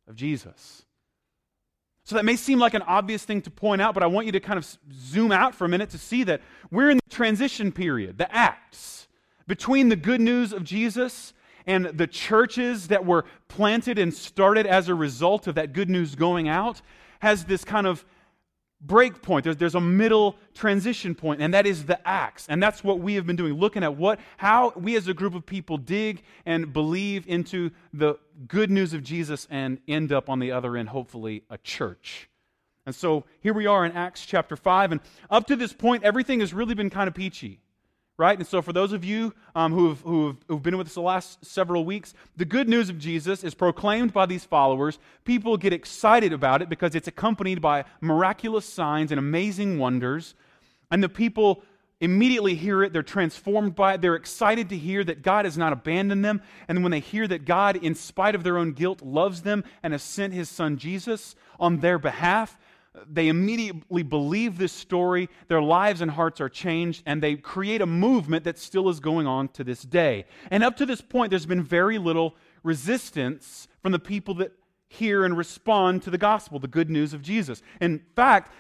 of 0.08 0.16
Jesus. 0.16 0.86
So 2.04 2.18
that 2.18 2.24
may 2.24 2.36
seem 2.36 2.60
like 2.60 2.76
an 2.76 2.84
obvious 2.84 3.26
thing 3.26 3.42
to 3.42 3.50
point 3.50 3.82
out, 3.82 3.96
but 3.96 4.04
I 4.04 4.06
want 4.06 4.28
you 4.28 4.32
to 4.34 4.40
kind 4.40 4.60
of 4.60 4.78
zoom 4.94 5.32
out 5.32 5.56
for 5.56 5.66
a 5.66 5.70
minute 5.70 5.90
to 5.90 5.98
see 5.98 6.24
that 6.26 6.40
we're 6.70 6.92
in 6.92 6.98
the 6.98 7.16
transition 7.16 7.72
period, 7.72 8.20
the 8.20 8.32
Acts, 8.32 9.08
between 9.48 9.90
the 9.90 9.96
good 9.96 10.22
news 10.22 10.54
of 10.54 10.64
Jesus 10.64 11.34
and 11.66 11.86
the 11.86 12.08
churches 12.08 12.88
that 12.88 13.06
were 13.06 13.26
planted 13.48 13.98
and 13.98 14.14
started 14.14 14.66
as 14.66 14.90
a 14.90 14.96
result 14.96 15.48
of 15.48 15.56
that 15.56 15.74
good 15.74 15.90
news 15.90 16.16
going 16.16 16.48
out 16.48 16.82
has 17.20 17.46
this 17.46 17.64
kind 17.64 17.88
of 17.88 18.06
break 18.82 19.22
point. 19.22 19.44
There's, 19.44 19.58
there's 19.58 19.76
a 19.76 19.82
middle 19.82 20.38
transition 20.54 21.14
point, 21.16 21.42
and 21.42 21.54
that 21.54 21.66
is 21.66 21.86
the 21.86 22.06
Acts. 22.08 22.48
And 22.48 22.64
that's 22.64 22.84
what 22.84 23.00
we 23.00 23.16
have 23.16 23.26
been 23.26 23.36
doing, 23.36 23.54
looking 23.54 23.84
at 23.84 23.96
what, 23.96 24.20
how 24.38 24.72
we 24.76 24.96
as 24.96 25.08
a 25.08 25.14
group 25.14 25.36
of 25.36 25.46
people 25.46 25.78
dig 25.78 26.24
and 26.46 26.72
believe 26.72 27.28
into 27.28 27.72
the 27.94 28.16
good 28.48 28.72
news 28.72 28.94
of 28.94 29.04
Jesus 29.04 29.48
and 29.50 29.80
end 29.88 30.12
up 30.12 30.30
on 30.30 30.40
the 30.40 30.52
other 30.52 30.78
end, 30.78 30.90
hopefully, 30.90 31.44
a 31.50 31.58
church. 31.58 32.30
And 32.86 32.96
so 32.96 33.26
here 33.42 33.54
we 33.54 33.68
are 33.68 33.86
in 33.86 33.92
Acts 33.92 34.26
chapter 34.26 34.56
5, 34.56 34.94
and 34.94 35.02
up 35.30 35.46
to 35.48 35.56
this 35.56 35.74
point, 35.74 36.04
everything 36.04 36.40
has 36.40 36.54
really 36.54 36.74
been 36.74 36.90
kind 36.90 37.08
of 37.08 37.14
peachy 37.14 37.60
right? 38.20 38.38
And 38.38 38.46
so, 38.46 38.62
for 38.62 38.74
those 38.74 38.92
of 38.92 39.06
you 39.06 39.34
um, 39.56 39.72
who've, 39.74 40.00
who've, 40.02 40.36
who've 40.50 40.62
been 40.62 40.78
with 40.78 40.88
us 40.88 40.94
the 40.94 41.02
last 41.02 41.44
several 41.44 41.86
weeks, 41.86 42.14
the 42.36 42.44
good 42.44 42.68
news 42.68 42.90
of 42.90 43.00
Jesus 43.00 43.46
is 43.46 43.54
proclaimed 43.54 44.12
by 44.12 44.26
these 44.26 44.44
followers. 44.44 45.00
People 45.24 45.56
get 45.56 45.72
excited 45.72 46.34
about 46.34 46.62
it 46.62 46.68
because 46.68 46.96
it's 46.96 47.08
accompanied 47.08 47.62
by 47.62 47.86
miraculous 48.02 48.66
signs 48.66 49.12
and 49.12 49.18
amazing 49.18 49.80
wonders. 49.80 50.36
And 50.92 51.02
the 51.02 51.08
people 51.08 51.64
immediately 52.02 52.56
hear 52.56 52.84
it. 52.84 52.92
They're 52.92 53.04
transformed 53.04 53.74
by 53.74 53.94
it. 53.94 54.02
They're 54.02 54.16
excited 54.16 54.70
to 54.70 54.78
hear 54.78 55.04
that 55.06 55.22
God 55.22 55.46
has 55.46 55.58
not 55.58 55.72
abandoned 55.72 56.24
them. 56.24 56.42
And 56.68 56.84
when 56.84 56.92
they 56.92 57.00
hear 57.00 57.26
that 57.28 57.46
God, 57.46 57.78
in 57.78 57.96
spite 57.96 58.36
of 58.36 58.44
their 58.44 58.58
own 58.58 58.74
guilt, 58.74 59.02
loves 59.02 59.44
them 59.44 59.64
and 59.82 59.94
has 59.94 60.04
sent 60.04 60.34
his 60.34 60.50
son 60.50 60.78
Jesus 60.78 61.36
on 61.58 61.80
their 61.80 61.98
behalf, 61.98 62.58
they 63.08 63.28
immediately 63.28 64.04
believe 64.04 64.58
this 64.58 64.74
story, 64.74 65.30
their 65.48 65.62
lives 65.62 66.02
and 66.02 66.12
hearts 66.12 66.42
are 66.42 66.50
changed, 66.50 67.04
and 67.06 67.22
they 67.22 67.36
create 67.36 67.82
a 67.82 67.86
movement 67.86 68.44
that 68.44 68.58
still 68.58 68.90
is 68.90 69.00
going 69.00 69.28
on 69.28 69.48
to 69.50 69.64
this 69.64 69.84
day. 69.84 70.26
And 70.52 70.64
up 70.64 70.76
to 70.78 70.86
this 70.86 71.02
point, 71.02 71.30
there's 71.30 71.46
been 71.46 71.64
very 71.64 71.98
little 71.98 72.36
resistance 72.64 73.68
from 73.82 73.92
the 73.92 74.00
people 74.00 74.34
that 74.36 74.52
hear 74.90 75.24
and 75.24 75.38
respond 75.38 76.02
to 76.04 76.10
the 76.10 76.18
gospel, 76.18 76.60
the 76.60 76.68
good 76.68 76.90
news 76.90 77.14
of 77.14 77.22
Jesus. 77.22 77.62
In 77.80 78.02
fact, 78.16 78.52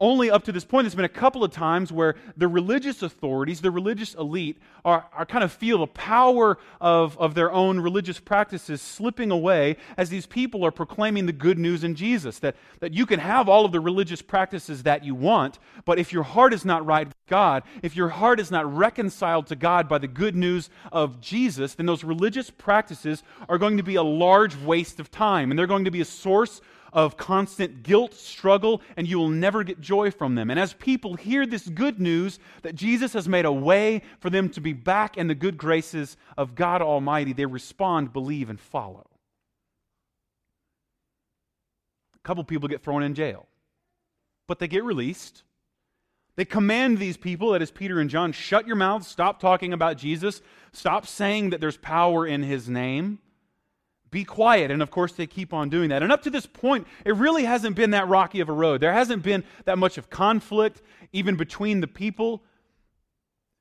only 0.00 0.28
up 0.28 0.42
to 0.44 0.52
this 0.52 0.64
point, 0.64 0.84
there's 0.84 0.94
been 0.94 1.04
a 1.04 1.08
couple 1.08 1.44
of 1.44 1.52
times 1.52 1.92
where 1.92 2.16
the 2.36 2.48
religious 2.48 3.02
authorities, 3.02 3.60
the 3.60 3.70
religious 3.70 4.14
elite, 4.14 4.58
are, 4.84 5.06
are 5.12 5.24
kind 5.24 5.44
of 5.44 5.52
feel 5.52 5.78
the 5.78 5.86
power 5.86 6.58
of, 6.80 7.16
of 7.18 7.34
their 7.34 7.52
own 7.52 7.78
religious 7.78 8.18
practices 8.18 8.82
slipping 8.82 9.30
away 9.30 9.76
as 9.96 10.10
these 10.10 10.26
people 10.26 10.66
are 10.66 10.72
proclaiming 10.72 11.26
the 11.26 11.32
good 11.32 11.58
news 11.58 11.84
in 11.84 11.94
Jesus. 11.94 12.40
That, 12.40 12.56
that 12.80 12.92
you 12.92 13.06
can 13.06 13.20
have 13.20 13.48
all 13.48 13.64
of 13.64 13.70
the 13.70 13.78
religious 13.78 14.20
practices 14.20 14.82
that 14.82 15.04
you 15.04 15.14
want, 15.14 15.60
but 15.84 16.00
if 16.00 16.12
your 16.12 16.24
heart 16.24 16.52
is 16.52 16.64
not 16.64 16.84
right 16.84 17.06
with 17.06 17.26
God, 17.28 17.62
if 17.82 17.94
your 17.94 18.08
heart 18.08 18.40
is 18.40 18.50
not 18.50 18.70
reconciled 18.76 19.46
to 19.46 19.56
God 19.56 19.88
by 19.88 19.98
the 19.98 20.08
good 20.08 20.34
news 20.34 20.70
of 20.90 21.20
Jesus, 21.20 21.74
then 21.76 21.86
those 21.86 22.02
religious 22.02 22.50
practices 22.50 23.22
are 23.48 23.58
going 23.58 23.76
to 23.76 23.84
be 23.84 23.94
a 23.94 24.02
large 24.02 24.56
waste 24.56 24.98
of 24.98 25.12
time, 25.12 25.50
and 25.50 25.58
they're 25.58 25.68
going 25.68 25.84
to 25.84 25.90
be 25.92 26.00
a 26.00 26.04
source 26.04 26.60
of 26.94 27.16
constant 27.16 27.82
guilt, 27.82 28.14
struggle, 28.14 28.80
and 28.96 29.06
you 29.06 29.18
will 29.18 29.28
never 29.28 29.64
get 29.64 29.80
joy 29.80 30.12
from 30.12 30.36
them. 30.36 30.48
And 30.48 30.60
as 30.60 30.72
people 30.74 31.14
hear 31.14 31.44
this 31.44 31.68
good 31.68 32.00
news 32.00 32.38
that 32.62 32.76
Jesus 32.76 33.12
has 33.12 33.28
made 33.28 33.44
a 33.44 33.52
way 33.52 34.00
for 34.20 34.30
them 34.30 34.48
to 34.50 34.60
be 34.60 34.72
back 34.72 35.18
in 35.18 35.26
the 35.26 35.34
good 35.34 35.58
graces 35.58 36.16
of 36.38 36.54
God 36.54 36.80
Almighty, 36.80 37.32
they 37.32 37.46
respond, 37.46 38.12
believe, 38.12 38.48
and 38.48 38.60
follow. 38.60 39.10
A 42.14 42.18
couple 42.26 42.44
people 42.44 42.68
get 42.68 42.82
thrown 42.82 43.02
in 43.02 43.14
jail, 43.14 43.46
but 44.46 44.60
they 44.60 44.68
get 44.68 44.84
released. 44.84 45.42
They 46.36 46.44
command 46.44 46.98
these 46.98 47.16
people, 47.16 47.50
that 47.52 47.62
is 47.62 47.70
Peter 47.70 47.98
and 47.98 48.08
John, 48.08 48.32
shut 48.32 48.66
your 48.66 48.76
mouths, 48.76 49.08
stop 49.08 49.40
talking 49.40 49.72
about 49.72 49.98
Jesus, 49.98 50.42
stop 50.72 51.06
saying 51.06 51.50
that 51.50 51.60
there's 51.60 51.76
power 51.76 52.26
in 52.26 52.42
his 52.44 52.68
name 52.68 53.18
be 54.14 54.24
quiet. 54.24 54.70
And 54.70 54.80
of 54.80 54.92
course, 54.92 55.12
they 55.12 55.26
keep 55.26 55.52
on 55.52 55.68
doing 55.68 55.88
that. 55.90 56.04
And 56.04 56.12
up 56.12 56.22
to 56.22 56.30
this 56.30 56.46
point, 56.46 56.86
it 57.04 57.16
really 57.16 57.44
hasn't 57.44 57.74
been 57.74 57.90
that 57.90 58.06
rocky 58.06 58.38
of 58.38 58.48
a 58.48 58.52
road. 58.52 58.80
There 58.80 58.92
hasn't 58.92 59.24
been 59.24 59.42
that 59.64 59.76
much 59.76 59.98
of 59.98 60.08
conflict, 60.08 60.80
even 61.12 61.34
between 61.34 61.80
the 61.80 61.88
people. 61.88 62.40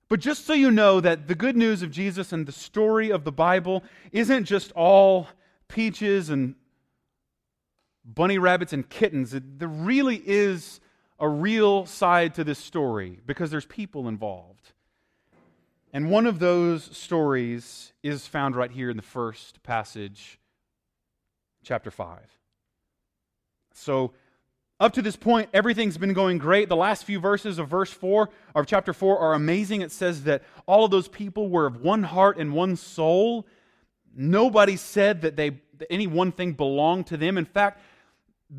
But 0.10 0.20
just 0.20 0.46
so 0.46 0.54
you 0.54 0.70
know 0.70 1.02
that 1.02 1.28
the 1.28 1.34
good 1.34 1.58
news 1.58 1.82
of 1.82 1.90
Jesus 1.90 2.32
and 2.32 2.46
the 2.46 2.52
story 2.52 3.10
of 3.10 3.24
the 3.24 3.32
Bible 3.32 3.84
isn't 4.12 4.46
just 4.46 4.72
all 4.74 5.28
peaches 5.68 6.30
and 6.30 6.54
bunny 8.06 8.38
rabbits 8.38 8.74
and 8.74 8.88
kittens. 8.88 9.36
there 9.36 9.68
really 9.68 10.22
is 10.24 10.80
a 11.20 11.28
real 11.28 11.88
side 11.88 12.36
to 12.36 12.44
this 12.44 12.60
story 12.60 13.20
because 13.26 13.50
there's 13.50 13.66
people 13.66 14.08
involved. 14.08 14.74
And 15.92 16.12
one 16.12 16.28
of 16.28 16.38
those 16.38 16.96
stories 16.96 17.92
is 18.04 18.28
found 18.28 18.56
right 18.56 18.72
here 18.72 18.92
in 18.92 18.98
the 18.98 19.04
first 19.04 19.64
passage 19.64 20.38
chapter 21.64 21.92
5. 21.92 22.20
So, 23.74 24.14
up 24.80 24.94
to 24.94 25.02
this 25.02 25.16
point, 25.16 25.50
everything's 25.54 25.98
been 25.98 26.14
going 26.14 26.38
great. 26.38 26.68
The 26.68 26.76
last 26.76 27.06
few 27.06 27.20
verses 27.20 27.58
of 27.58 27.70
verse 27.70 27.92
4 27.92 28.30
of 28.54 28.66
chapter 28.66 28.92
4 28.92 29.18
are 29.18 29.34
amazing. 29.34 29.82
It 29.82 29.92
says 29.92 30.24
that 30.24 30.44
all 30.66 30.84
of 30.84 30.92
those 30.92 31.08
people 31.08 31.50
were 31.50 31.66
of 31.66 31.78
one 31.78 32.04
heart 32.04 32.38
and 32.38 32.54
one 32.54 32.76
soul. 32.76 33.48
Nobody 34.16 34.76
said 34.76 35.22
that, 35.22 35.36
they, 35.38 35.52
that 35.78 35.88
any 35.90 36.08
one 36.08 36.32
thing 36.32 36.54
belonged 36.54 37.08
to 37.08 37.18
them. 37.18 37.38
In 37.38 37.46
fact, 37.46 37.80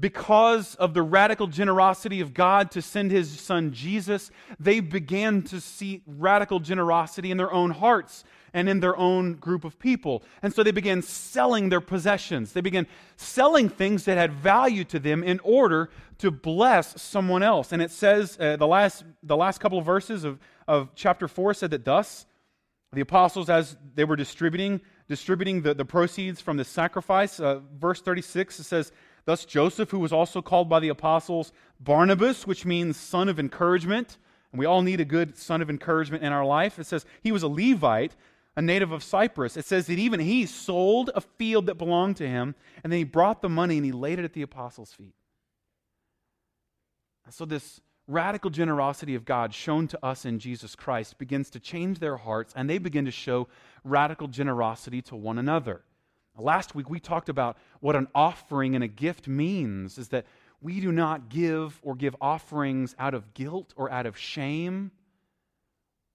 because 0.00 0.74
of 0.76 0.94
the 0.94 1.02
radical 1.02 1.46
generosity 1.46 2.20
of 2.20 2.32
God 2.32 2.70
to 2.72 2.82
send 2.82 3.10
his 3.10 3.38
son 3.38 3.72
Jesus, 3.72 4.30
they 4.58 4.80
began 4.80 5.42
to 5.42 5.60
see 5.60 6.02
radical 6.06 6.58
generosity 6.58 7.30
in 7.30 7.36
their 7.36 7.52
own 7.52 7.70
hearts 7.70 8.24
and 8.54 8.68
in 8.68 8.80
their 8.80 8.96
own 8.96 9.34
group 9.34 9.64
of 9.64 9.78
people. 9.78 10.22
And 10.40 10.54
so 10.54 10.62
they 10.62 10.70
began 10.70 11.02
selling 11.02 11.68
their 11.68 11.80
possessions. 11.80 12.52
They 12.52 12.62
began 12.62 12.86
selling 13.16 13.68
things 13.68 14.04
that 14.04 14.16
had 14.16 14.32
value 14.32 14.84
to 14.84 14.98
them 14.98 15.22
in 15.22 15.40
order 15.40 15.90
to 16.18 16.30
bless 16.30 17.02
someone 17.02 17.42
else. 17.42 17.72
And 17.72 17.82
it 17.82 17.90
says, 17.90 18.38
uh, 18.40 18.56
the, 18.56 18.66
last, 18.66 19.04
the 19.22 19.36
last 19.36 19.58
couple 19.58 19.78
of 19.78 19.84
verses 19.84 20.24
of, 20.24 20.38
of 20.66 20.90
chapter 20.94 21.28
4 21.28 21.52
said 21.54 21.72
that 21.72 21.84
thus, 21.84 22.24
the 22.92 23.00
apostles, 23.00 23.50
as 23.50 23.76
they 23.96 24.04
were 24.04 24.14
distributing, 24.14 24.80
distributing 25.08 25.62
the, 25.62 25.74
the 25.74 25.84
proceeds 25.84 26.40
from 26.40 26.56
the 26.56 26.64
sacrifice, 26.64 27.40
uh, 27.40 27.60
verse 27.76 28.00
36, 28.00 28.60
it 28.60 28.64
says, 28.64 28.92
Thus, 29.24 29.44
Joseph, 29.44 29.90
who 29.90 29.98
was 29.98 30.12
also 30.12 30.40
called 30.42 30.68
by 30.68 30.80
the 30.80 30.90
apostles 30.90 31.50
Barnabas, 31.80 32.46
which 32.46 32.64
means 32.64 32.96
son 32.96 33.28
of 33.28 33.40
encouragement, 33.40 34.18
and 34.52 34.58
we 34.60 34.66
all 34.66 34.82
need 34.82 35.00
a 35.00 35.04
good 35.04 35.36
son 35.36 35.60
of 35.62 35.68
encouragement 35.68 36.22
in 36.22 36.32
our 36.32 36.44
life. 36.44 36.78
It 36.78 36.86
says 36.86 37.04
he 37.22 37.32
was 37.32 37.42
a 37.42 37.48
Levite, 37.48 38.14
a 38.56 38.62
native 38.62 38.92
of 38.92 39.02
Cyprus. 39.02 39.56
It 39.56 39.64
says 39.64 39.86
that 39.86 39.98
even 39.98 40.20
he 40.20 40.46
sold 40.46 41.10
a 41.14 41.20
field 41.20 41.66
that 41.66 41.76
belonged 41.76 42.16
to 42.16 42.28
him, 42.28 42.54
and 42.82 42.92
then 42.92 42.98
he 42.98 43.04
brought 43.04 43.42
the 43.42 43.48
money 43.48 43.76
and 43.76 43.84
he 43.84 43.92
laid 43.92 44.18
it 44.18 44.24
at 44.24 44.32
the 44.32 44.42
apostles' 44.42 44.92
feet. 44.92 45.14
So, 47.30 47.44
this 47.44 47.80
radical 48.06 48.50
generosity 48.50 49.14
of 49.14 49.24
God 49.24 49.54
shown 49.54 49.88
to 49.88 50.04
us 50.04 50.24
in 50.24 50.38
Jesus 50.38 50.76
Christ 50.76 51.16
begins 51.18 51.48
to 51.50 51.60
change 51.60 51.98
their 51.98 52.16
hearts, 52.16 52.52
and 52.54 52.68
they 52.68 52.78
begin 52.78 53.06
to 53.06 53.10
show 53.10 53.48
radical 53.82 54.28
generosity 54.28 55.00
to 55.02 55.16
one 55.16 55.38
another. 55.38 55.82
Last 56.36 56.74
week 56.74 56.90
we 56.90 56.98
talked 56.98 57.28
about 57.28 57.56
what 57.80 57.94
an 57.96 58.08
offering 58.14 58.74
and 58.74 58.82
a 58.82 58.88
gift 58.88 59.28
means 59.28 59.98
is 59.98 60.08
that 60.08 60.26
we 60.60 60.80
do 60.80 60.90
not 60.90 61.28
give 61.28 61.78
or 61.82 61.94
give 61.94 62.16
offerings 62.20 62.96
out 62.98 63.14
of 63.14 63.34
guilt 63.34 63.72
or 63.76 63.90
out 63.90 64.06
of 64.06 64.18
shame. 64.18 64.90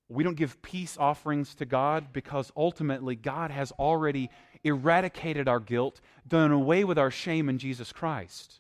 We 0.10 0.24
don't 0.24 0.36
give 0.36 0.62
peace 0.64 0.98
offerings 1.00 1.54
to 1.56 1.66
God 1.66 2.12
because 2.12 2.52
ultimately 2.58 3.16
God 3.16 3.52
has 3.52 3.72
already 3.74 4.32
eradicated 4.64 5.48
our 5.48 5.60
guilt, 5.60 6.02
done 6.28 6.52
away 6.52 6.84
with 6.84 6.98
our 6.98 7.12
shame 7.12 7.48
in 7.48 7.60
Jesus 7.60 7.92
Christ. 7.92 8.60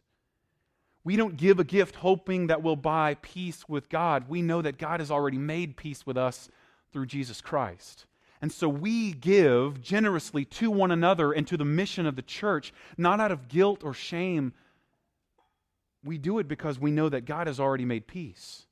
We 1.04 1.16
don't 1.16 1.38
give 1.38 1.60
a 1.60 1.64
gift 1.64 1.96
hoping 1.96 2.48
that 2.48 2.62
we'll 2.62 2.76
buy 2.76 3.16
peace 3.16 3.68
with 3.68 3.90
God. 3.90 4.30
We 4.30 4.44
know 4.44 4.62
that 4.62 4.78
God 4.78 5.00
has 5.00 5.10
already 5.10 5.40
made 5.40 5.76
peace 5.76 6.06
with 6.06 6.18
us 6.18 6.50
through 6.94 7.08
Jesus 7.08 7.42
Christ. 7.42 8.06
And 8.42 8.52
so 8.52 8.70
we 8.70 9.12
give 9.12 9.82
generously 9.82 10.46
to 10.46 10.70
one 10.70 10.92
another 10.92 11.32
and 11.32 11.48
to 11.48 11.58
the 11.58 11.66
mission 11.66 12.06
of 12.06 12.16
the 12.16 12.22
church, 12.22 12.72
not 12.98 13.20
out 13.20 13.32
of 13.32 13.48
guilt 13.48 13.84
or 13.84 13.94
shame. 13.94 14.54
We 16.04 16.18
do 16.18 16.40
it 16.40 16.48
because 16.48 16.80
we 16.80 16.92
know 16.92 17.10
that 17.10 17.26
God 17.26 17.48
has 17.48 17.60
already 17.60 17.86
made 17.86 18.08
peace. 18.08 18.66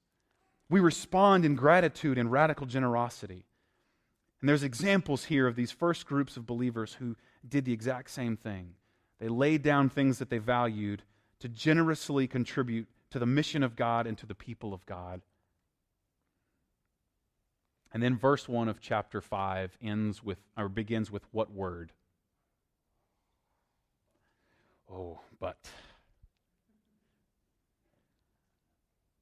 We 0.70 0.80
respond 0.80 1.46
in 1.46 1.56
gratitude 1.56 2.18
and 2.18 2.32
radical 2.32 2.66
generosity. 2.66 3.46
And 4.42 4.50
there's 4.50 4.64
examples 4.64 5.26
here 5.26 5.48
of 5.48 5.56
these 5.56 5.72
first 5.72 6.06
groups 6.06 6.38
of 6.38 6.46
believers 6.46 6.94
who 6.96 7.16
did 7.48 7.66
the 7.66 7.74
exact 7.74 8.10
same 8.12 8.38
thing. 8.38 8.76
They 9.20 9.30
laid 9.30 9.64
down 9.64 9.90
things 9.90 10.20
that 10.20 10.30
they 10.30 10.38
valued 10.38 11.04
to 11.40 11.48
generously 11.48 12.28
contribute 12.28 12.88
to 13.12 13.20
the 13.20 13.26
mission 13.26 13.64
of 13.64 13.76
God 13.76 14.06
and 14.06 14.18
to 14.18 14.26
the 14.26 14.36
people 14.36 14.74
of 14.74 14.86
God. 14.86 15.22
And 17.94 18.04
then 18.04 18.18
verse 18.18 18.48
1 18.48 18.68
of 18.68 18.82
chapter 18.82 19.22
5 19.22 19.78
ends 19.82 20.22
with 20.22 20.40
or 20.58 20.70
begins 20.70 21.10
with 21.10 21.24
what 21.32 21.52
word? 21.52 21.94
Oh, 24.92 25.20
but. 25.40 25.58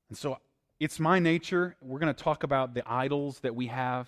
And 0.10 0.18
so 0.18 0.40
it's 0.80 1.00
my 1.00 1.20
nature. 1.20 1.76
We're 1.82 2.00
going 2.00 2.14
to 2.14 2.24
talk 2.24 2.44
about 2.44 2.74
the 2.74 2.84
idols 2.90 3.40
that 3.40 3.56
we 3.56 3.68
have 3.68 4.08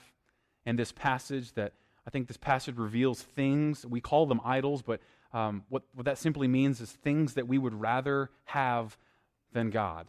and 0.66 0.78
this 0.78 0.92
passage 0.92 1.54
that 1.54 1.74
I 2.06 2.10
think 2.10 2.28
this 2.28 2.38
passage 2.38 2.78
reveals 2.78 3.22
things. 3.22 3.86
We 3.86 4.02
call 4.02 4.26
them 4.26 4.42
idols, 4.44 4.82
but 4.82 5.02
um, 5.34 5.64
what, 5.70 5.84
what 5.94 6.06
that 6.06 6.18
simply 6.18 6.48
means 6.48 6.80
is 6.82 6.92
things 6.92 7.34
that 7.34 7.48
we 7.48 7.58
would 7.58 7.74
rather 7.74 8.30
have 8.46 8.98
than 9.54 9.70
God. 9.70 10.08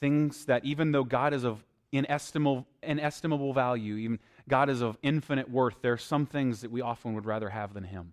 Things 0.00 0.46
that, 0.46 0.64
even 0.64 0.92
though 0.92 1.04
God 1.04 1.34
is 1.34 1.44
of 1.44 1.64
inestimable, 1.92 2.66
inestimable 2.82 3.52
value. 3.52 3.96
Even 3.96 4.18
God 4.48 4.70
is 4.70 4.80
of 4.80 4.96
infinite 5.02 5.50
worth. 5.50 5.76
There 5.82 5.92
are 5.92 5.98
some 5.98 6.26
things 6.26 6.60
that 6.60 6.70
we 6.70 6.80
often 6.80 7.14
would 7.14 7.26
rather 7.26 7.50
have 7.50 7.74
than 7.74 7.84
Him. 7.84 8.12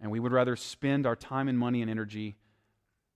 And 0.00 0.10
we 0.10 0.20
would 0.20 0.32
rather 0.32 0.56
spend 0.56 1.06
our 1.06 1.16
time 1.16 1.48
and 1.48 1.58
money 1.58 1.82
and 1.82 1.90
energy 1.90 2.36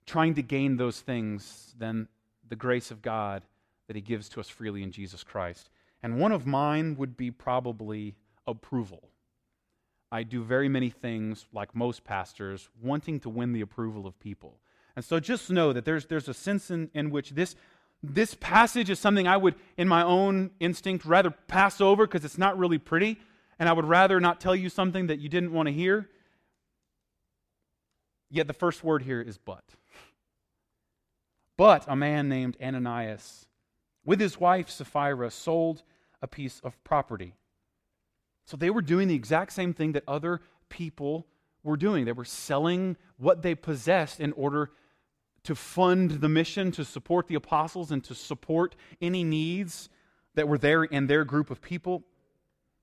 trying 0.06 0.34
to 0.34 0.42
gain 0.42 0.76
those 0.76 1.00
things 1.00 1.74
than 1.78 2.08
the 2.48 2.56
grace 2.56 2.90
of 2.90 3.02
God 3.02 3.42
that 3.90 3.96
He 3.96 4.02
gives 4.02 4.28
to 4.28 4.38
us 4.38 4.48
freely 4.48 4.84
in 4.84 4.92
Jesus 4.92 5.24
Christ. 5.24 5.68
And 6.00 6.20
one 6.20 6.30
of 6.30 6.46
mine 6.46 6.94
would 6.96 7.16
be 7.16 7.32
probably 7.32 8.14
approval. 8.46 9.08
I 10.12 10.22
do 10.22 10.44
very 10.44 10.68
many 10.68 10.90
things, 10.90 11.46
like 11.52 11.74
most 11.74 12.04
pastors, 12.04 12.68
wanting 12.80 13.18
to 13.18 13.28
win 13.28 13.52
the 13.52 13.62
approval 13.62 14.06
of 14.06 14.16
people. 14.20 14.60
And 14.94 15.04
so 15.04 15.18
just 15.18 15.50
know 15.50 15.72
that 15.72 15.84
there's, 15.84 16.06
there's 16.06 16.28
a 16.28 16.34
sense 16.34 16.70
in, 16.70 16.88
in 16.94 17.10
which 17.10 17.30
this 17.30 17.56
this 18.00 18.36
passage 18.36 18.90
is 18.90 19.00
something 19.00 19.26
I 19.26 19.36
would, 19.36 19.56
in 19.76 19.88
my 19.88 20.04
own 20.04 20.52
instinct, 20.60 21.04
rather 21.04 21.32
pass 21.32 21.80
over 21.80 22.06
because 22.06 22.24
it's 22.24 22.38
not 22.38 22.56
really 22.56 22.78
pretty, 22.78 23.18
and 23.58 23.68
I 23.68 23.72
would 23.72 23.86
rather 23.86 24.20
not 24.20 24.40
tell 24.40 24.54
you 24.54 24.68
something 24.68 25.08
that 25.08 25.18
you 25.18 25.28
didn't 25.28 25.52
want 25.52 25.66
to 25.66 25.72
hear. 25.72 26.08
Yet 28.30 28.46
the 28.46 28.52
first 28.52 28.84
word 28.84 29.02
here 29.02 29.20
is 29.20 29.36
but. 29.36 29.64
But 31.56 31.86
a 31.88 31.96
man 31.96 32.28
named 32.28 32.56
Ananias, 32.62 33.48
with 34.10 34.18
his 34.18 34.40
wife 34.40 34.68
Sapphira, 34.68 35.30
sold 35.30 35.84
a 36.20 36.26
piece 36.26 36.58
of 36.64 36.82
property. 36.82 37.36
So 38.44 38.56
they 38.56 38.68
were 38.68 38.82
doing 38.82 39.06
the 39.06 39.14
exact 39.14 39.52
same 39.52 39.72
thing 39.72 39.92
that 39.92 40.02
other 40.08 40.40
people 40.68 41.28
were 41.62 41.76
doing. 41.76 42.06
They 42.06 42.10
were 42.10 42.24
selling 42.24 42.96
what 43.18 43.42
they 43.42 43.54
possessed 43.54 44.18
in 44.18 44.32
order 44.32 44.72
to 45.44 45.54
fund 45.54 46.10
the 46.10 46.28
mission, 46.28 46.72
to 46.72 46.84
support 46.84 47.28
the 47.28 47.36
apostles, 47.36 47.92
and 47.92 48.02
to 48.02 48.16
support 48.16 48.74
any 49.00 49.22
needs 49.22 49.88
that 50.34 50.48
were 50.48 50.58
there 50.58 50.82
in 50.82 51.06
their 51.06 51.24
group 51.24 51.48
of 51.48 51.62
people. 51.62 52.02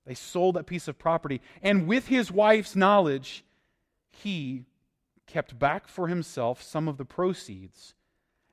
They 0.06 0.14
sold 0.14 0.56
that 0.56 0.64
piece 0.64 0.88
of 0.88 0.98
property. 0.98 1.42
And 1.60 1.86
with 1.86 2.06
his 2.06 2.32
wife's 2.32 2.74
knowledge, 2.74 3.44
he 4.08 4.64
kept 5.26 5.58
back 5.58 5.88
for 5.88 6.08
himself 6.08 6.62
some 6.62 6.88
of 6.88 6.96
the 6.96 7.04
proceeds 7.04 7.92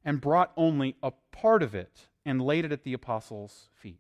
and 0.04 0.20
brought 0.20 0.52
only 0.58 0.98
a 1.02 1.14
part 1.32 1.64
of 1.64 1.74
it 1.74 2.10
and 2.26 2.42
laid 2.42 2.66
it 2.66 2.72
at 2.72 2.84
the 2.84 2.94
apostles' 2.94 3.70
feet. 3.76 4.00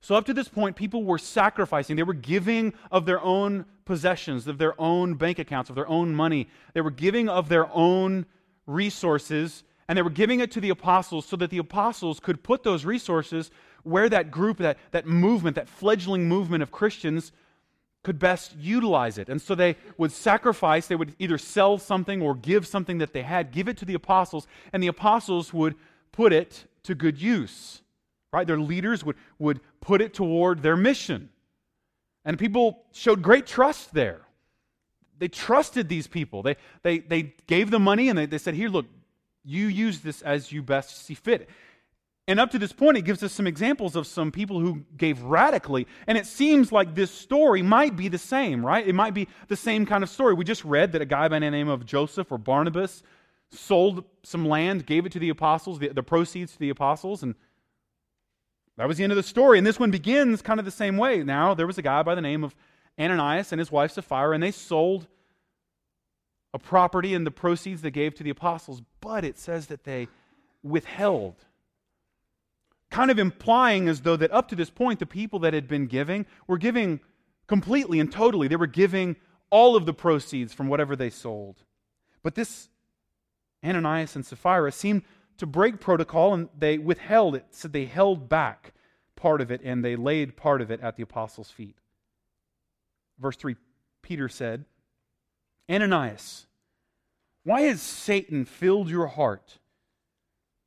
So, 0.00 0.14
up 0.14 0.24
to 0.26 0.34
this 0.34 0.48
point, 0.48 0.76
people 0.76 1.04
were 1.04 1.18
sacrificing. 1.18 1.96
They 1.96 2.02
were 2.02 2.14
giving 2.14 2.72
of 2.90 3.04
their 3.04 3.20
own 3.20 3.66
possessions, 3.84 4.46
of 4.46 4.56
their 4.56 4.80
own 4.80 5.14
bank 5.14 5.38
accounts, 5.38 5.68
of 5.68 5.76
their 5.76 5.88
own 5.88 6.14
money. 6.14 6.48
They 6.72 6.80
were 6.80 6.90
giving 6.90 7.28
of 7.28 7.48
their 7.48 7.68
own 7.74 8.24
resources 8.66 9.64
and 9.90 9.96
they 9.96 10.02
were 10.02 10.10
giving 10.10 10.38
it 10.38 10.52
to 10.52 10.60
the 10.60 10.70
apostles 10.70 11.26
so 11.26 11.34
that 11.34 11.50
the 11.50 11.58
apostles 11.58 12.20
could 12.20 12.44
put 12.44 12.62
those 12.62 12.84
resources 12.84 13.50
where 13.82 14.08
that 14.08 14.30
group, 14.30 14.58
that, 14.58 14.78
that 14.92 15.04
movement, 15.04 15.56
that 15.56 15.68
fledgling 15.68 16.28
movement 16.28 16.62
of 16.62 16.70
Christians 16.70 17.32
could 18.04 18.16
best 18.16 18.54
utilize 18.56 19.18
it. 19.18 19.28
And 19.28 19.42
so 19.42 19.56
they 19.56 19.76
would 19.98 20.12
sacrifice, 20.12 20.86
they 20.86 20.94
would 20.94 21.16
either 21.18 21.38
sell 21.38 21.76
something 21.76 22.22
or 22.22 22.36
give 22.36 22.68
something 22.68 22.98
that 22.98 23.12
they 23.12 23.22
had, 23.22 23.50
give 23.50 23.66
it 23.66 23.76
to 23.78 23.84
the 23.84 23.94
apostles, 23.94 24.46
and 24.72 24.80
the 24.80 24.86
apostles 24.86 25.52
would 25.52 25.74
put 26.12 26.32
it 26.32 26.66
to 26.84 26.94
good 26.94 27.20
use. 27.20 27.82
Right? 28.32 28.46
Their 28.46 28.60
leaders 28.60 29.04
would, 29.04 29.16
would 29.38 29.60
put 29.80 30.00
it 30.00 30.14
toward 30.14 30.62
their 30.62 30.76
mission. 30.76 31.30
And 32.24 32.38
people 32.38 32.84
showed 32.92 33.22
great 33.22 33.46
trust 33.46 33.92
there 33.92 34.22
they 35.20 35.28
trusted 35.28 35.88
these 35.88 36.08
people. 36.08 36.42
They, 36.42 36.56
they, 36.82 36.98
they 36.98 37.34
gave 37.46 37.70
them 37.70 37.84
money 37.84 38.08
and 38.08 38.18
they, 38.18 38.26
they 38.26 38.38
said, 38.38 38.54
Here, 38.54 38.68
look, 38.68 38.86
you 39.44 39.66
use 39.66 40.00
this 40.00 40.22
as 40.22 40.50
you 40.50 40.62
best 40.62 41.06
see 41.06 41.14
fit. 41.14 41.48
And 42.26 42.40
up 42.40 42.50
to 42.52 42.58
this 42.58 42.72
point, 42.72 42.96
it 42.96 43.02
gives 43.02 43.22
us 43.22 43.32
some 43.32 43.46
examples 43.46 43.96
of 43.96 44.06
some 44.06 44.30
people 44.30 44.60
who 44.60 44.84
gave 44.96 45.20
radically. 45.22 45.86
And 46.06 46.16
it 46.16 46.26
seems 46.26 46.72
like 46.72 46.94
this 46.94 47.10
story 47.10 47.60
might 47.60 47.96
be 47.96 48.08
the 48.08 48.18
same, 48.18 48.64
right? 48.64 48.86
It 48.86 48.94
might 48.94 49.14
be 49.14 49.28
the 49.48 49.56
same 49.56 49.84
kind 49.84 50.02
of 50.02 50.10
story. 50.10 50.34
We 50.34 50.44
just 50.44 50.64
read 50.64 50.92
that 50.92 51.02
a 51.02 51.06
guy 51.06 51.28
by 51.28 51.38
the 51.38 51.50
name 51.50 51.68
of 51.68 51.84
Joseph 51.84 52.30
or 52.30 52.38
Barnabas 52.38 53.02
sold 53.52 54.04
some 54.22 54.46
land, 54.46 54.86
gave 54.86 55.06
it 55.06 55.12
to 55.12 55.18
the 55.18 55.28
apostles, 55.28 55.78
the, 55.78 55.88
the 55.88 56.02
proceeds 56.02 56.52
to 56.52 56.58
the 56.58 56.70
apostles, 56.70 57.22
and 57.22 57.34
that 58.76 58.88
was 58.88 58.96
the 58.96 59.04
end 59.04 59.12
of 59.12 59.16
the 59.16 59.22
story. 59.22 59.58
And 59.58 59.66
this 59.66 59.78
one 59.78 59.90
begins 59.90 60.40
kind 60.40 60.58
of 60.58 60.64
the 60.64 60.70
same 60.70 60.96
way. 60.96 61.22
Now, 61.22 61.54
there 61.54 61.66
was 61.66 61.78
a 61.78 61.82
guy 61.82 62.02
by 62.02 62.14
the 62.14 62.22
name 62.22 62.44
of 62.44 62.54
Ananias 62.98 63.52
and 63.52 63.58
his 63.58 63.70
wife 63.70 63.92
Sapphira, 63.92 64.32
and 64.32 64.42
they 64.42 64.50
sold 64.50 65.06
a 66.54 66.58
property 66.58 67.14
and 67.14 67.26
the 67.26 67.30
proceeds 67.30 67.82
they 67.82 67.90
gave 67.90 68.14
to 68.14 68.22
the 68.22 68.30
apostles, 68.30 68.82
but 69.00 69.24
it 69.24 69.38
says 69.38 69.66
that 69.66 69.84
they 69.84 70.08
withheld. 70.62 71.36
Kind 72.90 73.10
of 73.10 73.18
implying 73.18 73.88
as 73.88 74.00
though 74.00 74.16
that 74.16 74.32
up 74.32 74.48
to 74.48 74.56
this 74.56 74.70
point, 74.70 74.98
the 74.98 75.06
people 75.06 75.40
that 75.40 75.54
had 75.54 75.68
been 75.68 75.86
giving 75.86 76.26
were 76.46 76.58
giving 76.58 77.00
completely 77.46 78.00
and 78.00 78.10
totally. 78.10 78.48
They 78.48 78.56
were 78.56 78.66
giving 78.66 79.16
all 79.50 79.76
of 79.76 79.84
the 79.84 79.92
proceeds 79.92 80.54
from 80.54 80.68
whatever 80.68 80.96
they 80.96 81.10
sold. 81.10 81.62
But 82.22 82.34
this 82.34 82.69
Ananias 83.64 84.16
and 84.16 84.24
Sapphira 84.24 84.72
seemed 84.72 85.02
to 85.38 85.46
break 85.46 85.80
protocol 85.80 86.34
and 86.34 86.48
they 86.56 86.78
withheld 86.78 87.34
it. 87.34 87.46
So 87.50 87.68
they 87.68 87.86
held 87.86 88.28
back 88.28 88.72
part 89.16 89.40
of 89.40 89.50
it 89.50 89.60
and 89.64 89.84
they 89.84 89.96
laid 89.96 90.36
part 90.36 90.60
of 90.60 90.70
it 90.70 90.80
at 90.80 90.96
the 90.96 91.02
apostles' 91.02 91.50
feet. 91.50 91.76
Verse 93.18 93.36
3 93.36 93.56
Peter 94.02 94.28
said, 94.28 94.64
Ananias, 95.70 96.46
why 97.44 97.62
has 97.62 97.80
Satan 97.80 98.44
filled 98.44 98.88
your 98.88 99.06
heart 99.06 99.58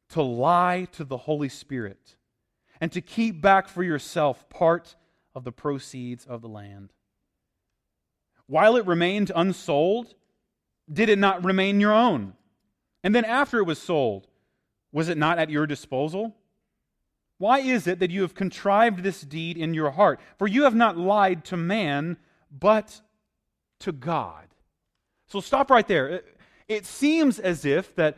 to 0.09 0.21
lie 0.21 0.87
to 0.93 1.03
the 1.03 1.17
Holy 1.17 1.49
Spirit 1.49 2.15
and 2.79 2.91
to 2.91 3.01
keep 3.01 3.41
back 3.41 3.67
for 3.67 3.83
yourself 3.83 4.47
part 4.49 4.95
of 5.35 5.43
the 5.43 5.51
proceeds 5.51 6.25
of 6.25 6.41
the 6.41 6.47
land? 6.47 6.93
While 8.47 8.75
it 8.75 8.85
remained 8.85 9.31
unsold, 9.35 10.13
did 10.91 11.09
it 11.09 11.19
not 11.19 11.43
remain 11.43 11.79
your 11.79 11.93
own? 11.93 12.33
And 13.03 13.13
then 13.13 13.25
after 13.25 13.59
it 13.59 13.65
was 13.65 13.79
sold, 13.79 14.27
was 14.91 15.09
it 15.09 15.17
not 15.17 15.39
at 15.39 15.49
your 15.49 15.67
disposal? 15.67 16.35
Why 17.37 17.59
is 17.59 17.87
it 17.87 17.99
that 17.99 18.11
you 18.11 18.21
have 18.21 18.35
contrived 18.35 19.03
this 19.03 19.21
deed 19.21 19.57
in 19.57 19.73
your 19.73 19.91
heart? 19.91 20.21
For 20.37 20.47
you 20.47 20.63
have 20.63 20.75
not 20.75 20.97
lied 20.97 21.43
to 21.45 21.57
man, 21.57 22.17
but 22.49 23.01
to 23.79 23.91
God. 23.91 24.47
So 25.27 25.41
stop 25.41 25.69
right 25.69 25.87
there. 25.87 26.21
It, 26.67 26.85
seems 26.85 27.39
as 27.39 27.65
if 27.65 27.95
that 27.95 28.17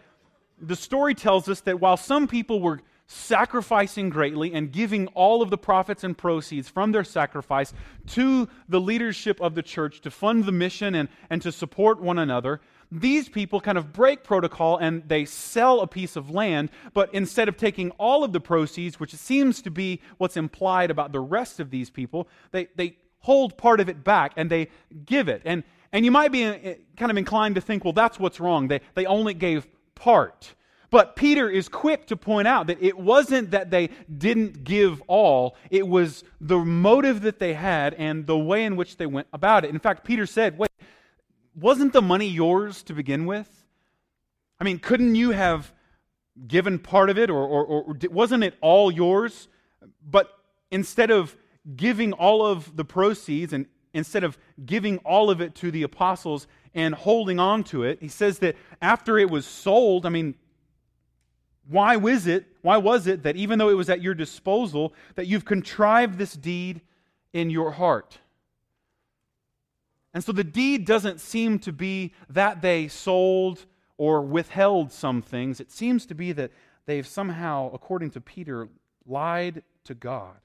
the 0.62 0.76
story 0.76 1.16
tells 1.16 1.50
us 1.50 1.62
that 1.62 1.80
while 1.80 1.98
some 1.98 2.28
people 2.28 2.62
were 2.62 2.82
sacrificing 3.08 4.10
greatly 4.10 4.54
and 4.54 4.72
giving 4.72 5.08
all 5.10 5.42
of 5.42 5.50
the 5.50 5.58
profits 5.58 6.04
and 6.04 6.18
proceeds 6.18 6.70
from 6.70 6.92
their 6.92 7.04
sacrifice 7.04 7.74
to 8.08 8.50
the 8.68 8.80
leadership 8.80 9.40
of 9.42 9.56
the 9.56 9.62
church 9.64 10.02
to 10.02 10.12
fund 10.12 10.44
the 10.44 10.52
mission 10.52 10.96
and, 10.96 11.10
and 11.30 11.42
to 11.42 11.52
support 11.52 12.02
one 12.02 12.18
another, 12.18 12.62
these 12.92 13.30
people 13.30 13.60
kind 13.60 13.78
of 13.78 13.92
break 13.94 14.24
protocol 14.24 14.78
and 14.78 15.04
they 15.08 15.26
sell 15.26 15.82
a 15.82 15.88
piece 15.88 16.16
of 16.16 16.30
land, 16.30 16.70
but 16.94 17.14
instead 17.14 17.48
of 17.48 17.58
taking 17.58 17.92
all 17.92 18.24
of 18.24 18.34
the 18.34 18.40
proceeds, 18.40 19.00
which 19.00 19.14
seems 19.14 19.62
to 19.64 19.72
be 19.72 20.02
what's 20.18 20.38
implied 20.38 20.92
about 20.92 21.12
the 21.12 21.20
rest 21.20 21.60
of 21.60 21.70
these 21.70 21.90
people, 21.90 22.28
they, 22.52 22.68
they 22.76 22.98
hold 23.20 23.58
part 23.58 23.80
of 23.80 23.90
it 23.90 24.04
back 24.04 24.34
and 24.38 24.50
they 24.50 24.70
give 25.06 25.28
it. 25.28 25.42
And, 25.46 25.64
and 25.92 26.06
you 26.06 26.12
might 26.12 26.32
be 26.32 26.46
uh, 26.46 26.76
kind 26.98 27.12
of 27.12 27.18
inclined 27.18 27.56
to 27.56 27.62
think, 27.62 27.84
well, 27.84 27.94
that's 27.94 28.20
what's 28.20 28.40
wrong. 28.40 28.68
They, 28.68 28.82
they 28.94 29.06
only 29.06 29.34
gave 29.34 29.68
part. 29.96 30.54
But 30.92 31.16
Peter 31.16 31.50
is 31.50 31.68
quick 31.68 32.08
to 32.08 32.16
point 32.16 32.48
out 32.48 32.68
that 32.68 32.82
it 32.82 32.98
wasn't 32.98 33.52
that 33.52 33.72
they 33.72 33.90
didn't 34.18 34.64
give 34.64 35.02
all, 35.08 35.58
it 35.70 35.88
was 35.88 36.24
the 36.40 36.60
motive 36.60 37.22
that 37.22 37.40
they 37.40 37.54
had 37.54 37.94
and 37.96 38.26
the 38.28 38.38
way 38.38 38.64
in 38.64 38.76
which 38.76 38.98
they 38.98 39.06
went 39.06 39.28
about 39.34 39.66
it. 39.66 39.72
In 39.72 39.80
fact, 39.80 40.06
Peter 40.06 40.26
said, 40.26 40.58
wait, 40.58 40.70
wasn't 41.56 41.94
the 41.94 42.02
money 42.02 42.28
yours 42.28 42.84
to 42.84 42.94
begin 42.94 43.26
with? 43.26 43.66
I 44.60 44.64
mean, 44.64 44.80
couldn't 44.80 45.16
you 45.16 45.32
have 45.32 45.74
given 46.48 46.80
part 46.80 47.10
of 47.10 47.18
it, 47.18 47.30
or, 47.30 47.46
or, 47.46 47.66
or 47.66 47.98
wasn't 48.10 48.44
it 48.44 48.56
all 48.62 48.92
yours? 48.92 49.48
But 50.06 50.30
instead 50.72 51.12
of 51.12 51.36
giving 51.76 52.14
all 52.14 52.46
of 52.46 52.76
the 52.76 52.86
proceeds 52.86 53.54
and 53.54 53.66
instead 53.94 54.24
of 54.24 54.38
giving 54.66 54.98
all 55.00 55.30
of 55.30 55.42
it 55.42 55.56
to 55.56 55.72
the 55.72 55.84
apostles 55.84 56.48
and 56.74 56.94
holding 56.94 57.40
on 57.40 57.64
to 57.64 57.84
it, 57.84 58.00
he 58.02 58.10
says 58.10 58.40
that 58.40 58.56
after 58.82 59.18
it 59.18 59.30
was 59.30 59.46
sold, 59.46 60.06
I 60.06 60.10
mean, 60.10 60.36
why 61.68 61.96
was 61.96 62.28
it, 62.28 62.46
why 62.62 62.78
was 62.78 63.08
it 63.08 63.24
that 63.24 63.36
even 63.38 63.58
though 63.58 63.70
it 63.70 63.76
was 63.76 63.90
at 63.90 64.02
your 64.02 64.14
disposal, 64.14 64.94
that 65.16 65.28
you've 65.28 65.46
contrived 65.46 66.18
this 66.18 66.34
deed 66.34 66.82
in 67.34 67.50
your 67.50 67.72
heart? 67.72 68.20
And 70.16 70.24
so 70.24 70.32
the 70.32 70.46
deed 70.46 70.86
doesn't 70.86 71.20
seem 71.20 71.60
to 71.60 71.74
be 71.74 72.14
that 72.30 72.62
they 72.62 72.88
sold 72.88 73.66
or 73.98 74.22
withheld 74.22 74.94
some 74.94 75.22
things. 75.22 75.60
It 75.60 75.70
seems 75.70 76.06
to 76.06 76.16
be 76.16 76.32
that 76.32 76.52
they've 76.86 77.06
somehow, 77.06 77.70
according 77.74 78.12
to 78.12 78.22
Peter, 78.22 78.70
lied 79.06 79.62
to 79.84 79.94
God. 79.94 80.38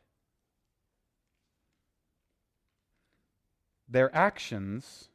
Their 3.89 4.13
actions, 4.15 5.09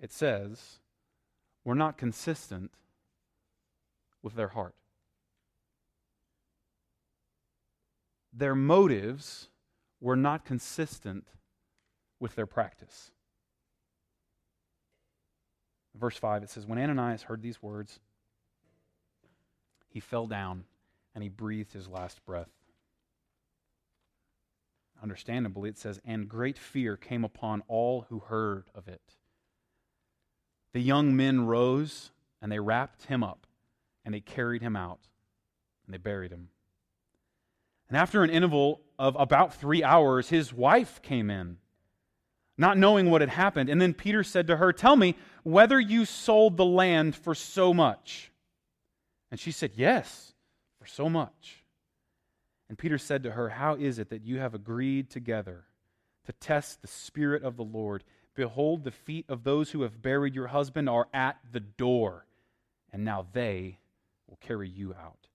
it 0.00 0.10
says, 0.10 0.78
were 1.64 1.74
not 1.74 1.98
consistent 1.98 2.70
with 4.22 4.36
their 4.36 4.48
heart. 4.48 4.74
Their 8.32 8.54
motives 8.54 9.48
were 10.00 10.16
not 10.16 10.46
consistent 10.46 11.26
with 12.18 12.34
their 12.34 12.46
practice. 12.46 13.10
Verse 15.98 16.16
5, 16.16 16.44
it 16.44 16.50
says, 16.50 16.66
When 16.66 16.78
Ananias 16.78 17.22
heard 17.22 17.42
these 17.42 17.62
words, 17.62 17.98
he 19.88 20.00
fell 20.00 20.26
down 20.26 20.64
and 21.14 21.22
he 21.22 21.28
breathed 21.28 21.72
his 21.72 21.88
last 21.88 22.24
breath. 22.24 22.50
Understandably, 25.02 25.70
it 25.70 25.78
says, 25.78 26.00
And 26.04 26.28
great 26.28 26.58
fear 26.58 26.96
came 26.96 27.24
upon 27.24 27.62
all 27.68 28.06
who 28.08 28.20
heard 28.20 28.64
of 28.74 28.88
it. 28.88 29.16
The 30.72 30.80
young 30.80 31.16
men 31.16 31.46
rose 31.46 32.10
and 32.40 32.52
they 32.52 32.60
wrapped 32.60 33.06
him 33.06 33.24
up 33.24 33.46
and 34.04 34.14
they 34.14 34.20
carried 34.20 34.62
him 34.62 34.76
out 34.76 35.00
and 35.86 35.94
they 35.94 35.98
buried 35.98 36.30
him. 36.30 36.50
And 37.88 37.96
after 37.96 38.22
an 38.22 38.30
interval 38.30 38.82
of 38.98 39.16
about 39.18 39.54
three 39.54 39.82
hours, 39.82 40.28
his 40.28 40.52
wife 40.52 41.00
came 41.00 41.30
in 41.30 41.56
not 42.58 42.76
knowing 42.76 43.08
what 43.08 43.20
had 43.20 43.30
happened. 43.30 43.70
And 43.70 43.80
then 43.80 43.94
Peter 43.94 44.24
said 44.24 44.48
to 44.48 44.56
her, 44.56 44.72
Tell 44.72 44.96
me 44.96 45.14
whether 45.44 45.80
you 45.80 46.04
sold 46.04 46.56
the 46.56 46.64
land 46.64 47.14
for 47.14 47.34
so 47.34 47.72
much. 47.72 48.32
And 49.30 49.38
she 49.38 49.52
said, 49.52 49.72
Yes, 49.76 50.34
for 50.78 50.86
so 50.86 51.08
much. 51.08 51.64
And 52.68 52.76
Peter 52.76 52.98
said 52.98 53.22
to 53.22 53.30
her, 53.30 53.48
How 53.48 53.76
is 53.76 53.98
it 53.98 54.10
that 54.10 54.24
you 54.24 54.40
have 54.40 54.54
agreed 54.54 55.08
together 55.08 55.64
to 56.26 56.32
test 56.32 56.82
the 56.82 56.88
Spirit 56.88 57.44
of 57.44 57.56
the 57.56 57.64
Lord? 57.64 58.02
Behold, 58.34 58.84
the 58.84 58.90
feet 58.90 59.24
of 59.28 59.44
those 59.44 59.70
who 59.70 59.82
have 59.82 60.02
buried 60.02 60.34
your 60.34 60.48
husband 60.48 60.88
are 60.88 61.08
at 61.14 61.38
the 61.50 61.60
door, 61.60 62.26
and 62.92 63.04
now 63.04 63.26
they 63.32 63.78
will 64.28 64.38
carry 64.40 64.68
you 64.68 64.94
out. 64.94 65.28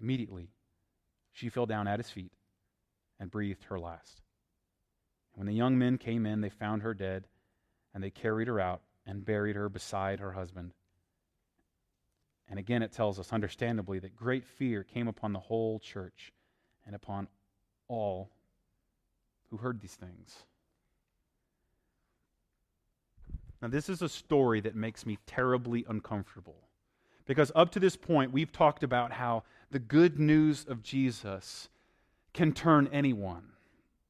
Immediately, 0.00 0.50
she 1.32 1.48
fell 1.48 1.66
down 1.66 1.86
at 1.86 1.98
his 1.98 2.10
feet 2.10 2.32
and 3.20 3.30
breathed 3.30 3.64
her 3.64 3.78
last. 3.78 4.23
When 5.34 5.46
the 5.46 5.52
young 5.52 5.78
men 5.78 5.98
came 5.98 6.26
in, 6.26 6.40
they 6.40 6.48
found 6.48 6.82
her 6.82 6.94
dead, 6.94 7.26
and 7.92 8.02
they 8.02 8.10
carried 8.10 8.48
her 8.48 8.60
out 8.60 8.82
and 9.06 9.24
buried 9.24 9.56
her 9.56 9.68
beside 9.68 10.20
her 10.20 10.32
husband. 10.32 10.72
And 12.48 12.58
again, 12.58 12.82
it 12.82 12.92
tells 12.92 13.18
us, 13.18 13.32
understandably, 13.32 13.98
that 14.00 14.14
great 14.14 14.44
fear 14.44 14.84
came 14.84 15.08
upon 15.08 15.32
the 15.32 15.40
whole 15.40 15.78
church 15.80 16.32
and 16.86 16.94
upon 16.94 17.28
all 17.88 18.30
who 19.50 19.56
heard 19.56 19.80
these 19.80 19.94
things. 19.94 20.44
Now, 23.62 23.68
this 23.68 23.88
is 23.88 24.02
a 24.02 24.08
story 24.08 24.60
that 24.60 24.76
makes 24.76 25.06
me 25.06 25.18
terribly 25.26 25.86
uncomfortable. 25.88 26.68
Because 27.24 27.50
up 27.54 27.70
to 27.72 27.80
this 27.80 27.96
point, 27.96 28.30
we've 28.30 28.52
talked 28.52 28.82
about 28.82 29.12
how 29.12 29.44
the 29.70 29.78
good 29.78 30.18
news 30.18 30.66
of 30.68 30.82
Jesus 30.82 31.70
can 32.34 32.52
turn 32.52 32.88
anyone 32.92 33.53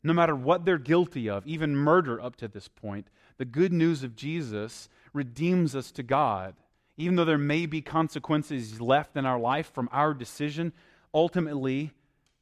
no 0.05 0.12
matter 0.12 0.37
what 0.37 0.64
they're 0.64 0.79
guilty 0.79 1.29
of, 1.29 1.47
even 1.47 1.75
murder 1.75 2.21
up 2.21 2.37
to 2.37 2.47
this 2.47 2.69
point, 2.69 3.09
the 3.38 3.45
good 3.45 3.73
news 3.73 4.05
of 4.05 4.14
Jesus 4.14 4.88
redeems 5.12 5.75
us 5.75 5.90
to 5.93 6.03
God. 6.03 6.55
Even 6.97 7.17
though 7.17 7.25
there 7.25 7.38
may 7.38 7.67
be 7.67 7.81
consequences 7.81 8.81
left 8.81 9.17
in 9.17 9.27
our 9.27 9.40
life 9.40 9.73
from 9.73 9.88
our 9.90 10.14
decision, 10.14 10.73
ultimately, 11.12 11.90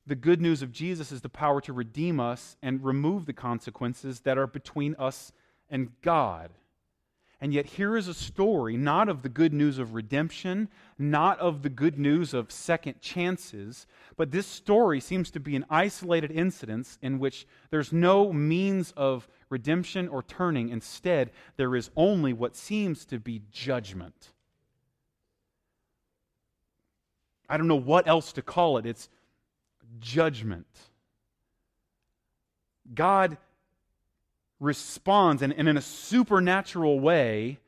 the 0.07 0.17
good 0.17 0.41
news 0.41 0.61
of 0.61 0.73
Jesus 0.73 1.13
is 1.13 1.21
the 1.21 1.29
power 1.29 1.61
to 1.61 1.73
redeem 1.73 2.19
us 2.19 2.57
and 2.61 2.85
remove 2.85 3.25
the 3.25 3.33
consequences 3.33 4.21
that 4.21 4.37
are 4.37 4.49
between 4.49 4.97
us 4.99 5.33
and 5.71 5.93
God. 6.03 6.51
And 7.43 7.53
yet, 7.53 7.67
here 7.67 7.97
is 7.97 8.07
a 8.07 8.15
story 8.15 8.77
not 8.77 9.09
of 9.09 9.23
the 9.23 9.29
good 9.29 9.53
news 9.53 9.81
of 9.81 9.95
redemption, 9.95 10.69
not 10.97 11.41
of 11.41 11.63
the 11.63 11.69
good 11.69 11.99
news 11.99 12.35
of 12.35 12.53
second 12.53 13.01
chances, 13.01 13.89
but 14.17 14.31
this 14.31 14.47
story 14.47 15.01
seems 15.01 15.29
to 15.33 15.41
be 15.41 15.57
an 15.57 15.65
isolated 15.69 16.31
incident 16.31 16.99
in 17.03 17.19
which 17.19 17.49
there's 17.71 17.93
no 17.93 18.33
means 18.33 18.93
of 18.97 19.27
redemption 19.51 20.07
or 20.07 20.23
turning. 20.23 20.69
Instead, 20.69 21.33
there 21.57 21.75
is 21.75 21.91
only 21.97 22.33
what 22.33 22.55
seems 22.55 23.05
to 23.07 23.19
be 23.19 23.43
judgment. 23.51 24.31
I 27.49 27.57
don't 27.57 27.67
know 27.67 27.75
what 27.75 28.07
else 28.07 28.33
to 28.35 28.43
call 28.43 28.79
it. 28.79 28.87
It's 28.87 29.09
judgment. 29.99 30.69
God 32.95 33.37
responds, 34.63 35.43
and, 35.43 35.53
and 35.53 35.69
in 35.69 35.77
a 35.77 35.83
supernatural 35.83 37.01
way, 37.01 37.59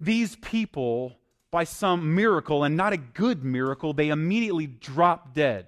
these 0.00 0.36
people, 0.36 1.12
by 1.50 1.64
some 1.64 2.14
miracle, 2.14 2.64
and 2.64 2.76
not 2.76 2.92
a 2.94 2.96
good 2.96 3.44
miracle, 3.44 3.92
they 3.92 4.08
immediately 4.08 4.66
drop 4.66 5.34
dead. 5.34 5.66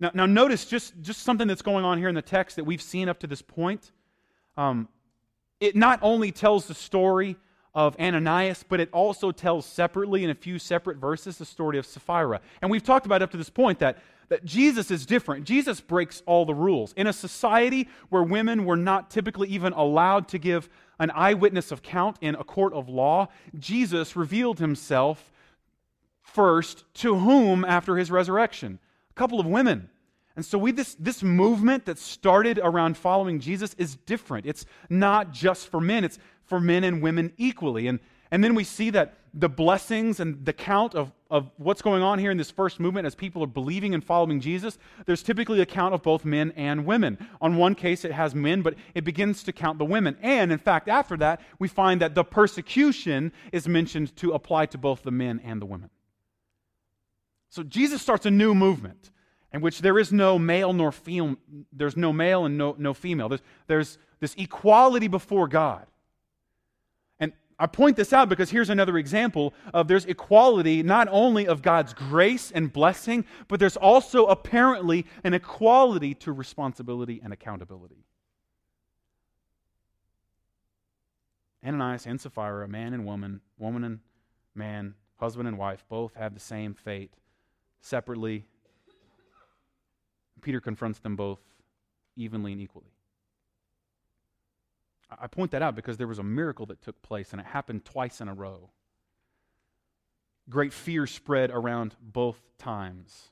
Now, 0.00 0.10
now 0.12 0.26
notice 0.26 0.66
just, 0.66 1.00
just 1.02 1.22
something 1.22 1.46
that's 1.46 1.62
going 1.62 1.84
on 1.84 1.98
here 1.98 2.08
in 2.08 2.14
the 2.14 2.22
text 2.22 2.56
that 2.56 2.64
we've 2.64 2.82
seen 2.82 3.08
up 3.08 3.20
to 3.20 3.26
this 3.26 3.42
point. 3.42 3.92
Um, 4.56 4.88
it 5.60 5.76
not 5.76 6.00
only 6.02 6.32
tells 6.32 6.66
the 6.66 6.74
story 6.74 7.36
of 7.74 7.96
Ananias, 8.00 8.64
but 8.68 8.80
it 8.80 8.88
also 8.92 9.30
tells 9.30 9.64
separately 9.66 10.24
in 10.24 10.30
a 10.30 10.34
few 10.34 10.58
separate 10.58 10.96
verses 10.96 11.38
the 11.38 11.44
story 11.44 11.78
of 11.78 11.86
Sapphira. 11.86 12.40
And 12.60 12.70
we've 12.70 12.82
talked 12.82 13.06
about 13.06 13.22
up 13.22 13.30
to 13.30 13.36
this 13.36 13.50
point 13.50 13.78
that, 13.78 13.98
that 14.28 14.44
Jesus 14.44 14.90
is 14.90 15.06
different. 15.06 15.44
Jesus 15.44 15.80
breaks 15.80 16.22
all 16.26 16.44
the 16.44 16.54
rules. 16.54 16.92
In 16.94 17.06
a 17.06 17.12
society 17.12 17.88
where 18.08 18.22
women 18.22 18.64
were 18.64 18.76
not 18.76 19.10
typically 19.10 19.48
even 19.48 19.72
allowed 19.72 20.28
to 20.28 20.38
give 20.38 20.68
an 20.98 21.10
eyewitness 21.12 21.72
account 21.72 22.16
in 22.20 22.34
a 22.34 22.44
court 22.44 22.72
of 22.72 22.88
law, 22.88 23.28
Jesus 23.58 24.16
revealed 24.16 24.58
himself 24.58 25.32
first 26.22 26.84
to 26.94 27.18
whom 27.18 27.64
after 27.64 27.96
his 27.96 28.10
resurrection? 28.10 28.78
A 29.10 29.14
couple 29.14 29.40
of 29.40 29.46
women. 29.46 29.90
And 30.36 30.44
so 30.46 30.56
we 30.56 30.70
this 30.70 30.94
this 30.94 31.22
movement 31.22 31.86
that 31.86 31.98
started 31.98 32.60
around 32.62 32.96
following 32.96 33.40
Jesus 33.40 33.74
is 33.74 33.96
different. 33.96 34.46
It's 34.46 34.66
not 34.88 35.32
just 35.32 35.66
for 35.66 35.80
men, 35.80 36.04
it's 36.04 36.18
for 36.44 36.60
men 36.60 36.84
and 36.84 37.02
women 37.02 37.32
equally. 37.38 37.88
And 37.88 37.98
and 38.30 38.44
then 38.44 38.54
we 38.54 38.62
see 38.62 38.90
that 38.90 39.14
the 39.38 39.48
blessings 39.48 40.18
and 40.18 40.44
the 40.44 40.52
count 40.52 40.96
of, 40.96 41.12
of 41.30 41.48
what's 41.58 41.80
going 41.80 42.02
on 42.02 42.18
here 42.18 42.32
in 42.32 42.36
this 42.36 42.50
first 42.50 42.80
movement 42.80 43.06
as 43.06 43.14
people 43.14 43.42
are 43.44 43.46
believing 43.46 43.94
and 43.94 44.02
following 44.02 44.40
Jesus, 44.40 44.78
there's 45.06 45.22
typically 45.22 45.60
a 45.60 45.66
count 45.66 45.94
of 45.94 46.02
both 46.02 46.24
men 46.24 46.52
and 46.56 46.84
women. 46.84 47.16
On 47.40 47.56
one 47.56 47.76
case, 47.76 48.04
it 48.04 48.10
has 48.10 48.34
men, 48.34 48.62
but 48.62 48.74
it 48.94 49.04
begins 49.04 49.44
to 49.44 49.52
count 49.52 49.78
the 49.78 49.84
women. 49.84 50.16
And 50.22 50.50
in 50.50 50.58
fact, 50.58 50.88
after 50.88 51.16
that, 51.18 51.40
we 51.60 51.68
find 51.68 52.00
that 52.00 52.16
the 52.16 52.24
persecution 52.24 53.32
is 53.52 53.68
mentioned 53.68 54.16
to 54.16 54.32
apply 54.32 54.66
to 54.66 54.78
both 54.78 55.04
the 55.04 55.12
men 55.12 55.40
and 55.44 55.62
the 55.62 55.66
women. 55.66 55.90
So 57.48 57.62
Jesus 57.62 58.02
starts 58.02 58.26
a 58.26 58.30
new 58.30 58.56
movement 58.56 59.12
in 59.52 59.60
which 59.60 59.80
there 59.80 60.00
is 60.00 60.12
no 60.12 60.36
male 60.36 60.72
nor 60.72 60.90
female, 60.90 61.36
there's 61.72 61.96
no 61.96 62.12
male 62.12 62.44
and 62.44 62.58
no, 62.58 62.74
no 62.76 62.92
female. 62.92 63.28
There's, 63.28 63.42
there's 63.68 63.98
this 64.18 64.34
equality 64.36 65.06
before 65.06 65.46
God. 65.46 65.86
I 67.58 67.66
point 67.66 67.96
this 67.96 68.12
out 68.12 68.28
because 68.28 68.50
here's 68.50 68.70
another 68.70 68.98
example 68.98 69.52
of 69.74 69.88
there's 69.88 70.04
equality 70.04 70.82
not 70.82 71.08
only 71.10 71.46
of 71.46 71.60
God's 71.60 71.92
grace 71.92 72.52
and 72.52 72.72
blessing, 72.72 73.24
but 73.48 73.58
there's 73.58 73.76
also 73.76 74.26
apparently 74.26 75.06
an 75.24 75.34
equality 75.34 76.14
to 76.14 76.32
responsibility 76.32 77.20
and 77.22 77.32
accountability. 77.32 78.04
Ananias 81.66 82.06
and 82.06 82.20
Sapphira, 82.20 82.64
a 82.64 82.68
man 82.68 82.94
and 82.94 83.04
woman, 83.04 83.40
woman 83.58 83.82
and 83.82 83.98
man, 84.54 84.94
husband 85.16 85.48
and 85.48 85.58
wife, 85.58 85.84
both 85.88 86.14
have 86.14 86.34
the 86.34 86.40
same 86.40 86.74
fate 86.74 87.12
separately 87.80 88.44
Peter 90.40 90.60
confronts 90.60 90.98
them 91.00 91.16
both 91.16 91.40
evenly 92.16 92.52
and 92.52 92.60
equally. 92.60 92.92
I 95.10 95.26
point 95.26 95.52
that 95.52 95.62
out 95.62 95.74
because 95.74 95.96
there 95.96 96.06
was 96.06 96.18
a 96.18 96.24
miracle 96.24 96.66
that 96.66 96.82
took 96.82 97.00
place, 97.02 97.32
and 97.32 97.40
it 97.40 97.46
happened 97.46 97.84
twice 97.84 98.20
in 98.20 98.28
a 98.28 98.34
row. 98.34 98.70
Great 100.50 100.72
fear 100.72 101.06
spread 101.06 101.50
around 101.50 101.94
both 102.00 102.38
times. 102.58 103.30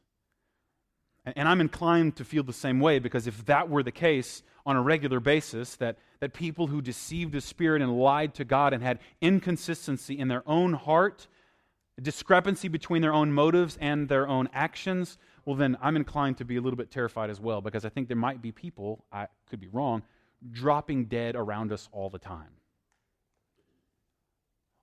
And 1.25 1.49
I'm 1.49 1.61
inclined 1.61 2.17
to 2.17 2.25
feel 2.25 2.45
the 2.45 2.53
same 2.53 2.79
way 2.79 3.01
because 3.01 3.27
if 3.27 3.47
that 3.47 3.69
were 3.69 3.83
the 3.83 3.91
case 3.91 4.43
on 4.65 4.77
a 4.77 4.83
regular 4.83 5.19
basis, 5.19 5.75
that, 5.77 5.99
that 6.21 6.33
people 6.35 6.69
who 6.69 6.81
deceived 6.81 7.33
the 7.33 7.41
Spirit 7.41 7.83
and 7.83 7.99
lied 7.99 8.35
to 8.35 8.45
God 8.45 8.73
and 8.73 8.83
had 8.83 9.01
inconsistency 9.21 10.17
in 10.17 10.29
their 10.29 10.45
own 10.47 10.75
heart, 10.75 11.27
discrepancy 12.01 12.69
between 12.69 13.03
their 13.03 13.13
own 13.13 13.33
motives 13.33 13.77
and 13.81 14.09
their 14.09 14.29
own 14.29 14.49
actions, 14.53 15.19
well, 15.45 15.57
then 15.57 15.77
I'm 15.81 15.97
inclined 15.97 16.39
to 16.39 16.45
be 16.45 16.57
a 16.57 16.61
little 16.61 16.77
bit 16.77 16.91
terrified 16.91 17.31
as 17.31 17.41
well 17.41 17.61
because 17.61 17.85
I 17.85 17.89
think 17.89 18.07
there 18.07 18.17
might 18.17 18.41
be 18.41 18.53
people, 18.53 19.05
I 19.11 19.27
could 19.51 19.61
be 19.61 19.69
wrong, 19.69 20.03
dropping 20.51 21.07
dead 21.07 21.37
around 21.37 21.73
us 21.73 21.89
all 21.93 22.11
the 22.11 22.19
time. 22.19 22.49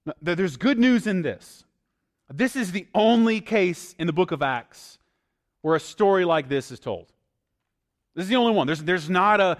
Now, 0.05 0.13
there's 0.21 0.57
good 0.57 0.79
news 0.79 1.07
in 1.07 1.21
this. 1.21 1.63
This 2.33 2.55
is 2.55 2.71
the 2.71 2.87
only 2.93 3.41
case 3.41 3.95
in 3.99 4.07
the 4.07 4.13
book 4.13 4.31
of 4.31 4.41
Acts 4.41 4.97
where 5.61 5.75
a 5.75 5.79
story 5.79 6.25
like 6.25 6.49
this 6.49 6.71
is 6.71 6.79
told. 6.79 7.11
This 8.15 8.23
is 8.23 8.29
the 8.29 8.35
only 8.35 8.53
one. 8.53 8.67
There's, 8.67 8.83
there's 8.83 9.09
not 9.09 9.39
a, 9.39 9.57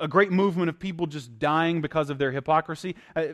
a 0.00 0.08
great 0.08 0.32
movement 0.32 0.68
of 0.68 0.78
people 0.78 1.06
just 1.06 1.38
dying 1.38 1.80
because 1.80 2.10
of 2.10 2.18
their 2.18 2.32
hypocrisy. 2.32 2.96
Uh, 3.14 3.26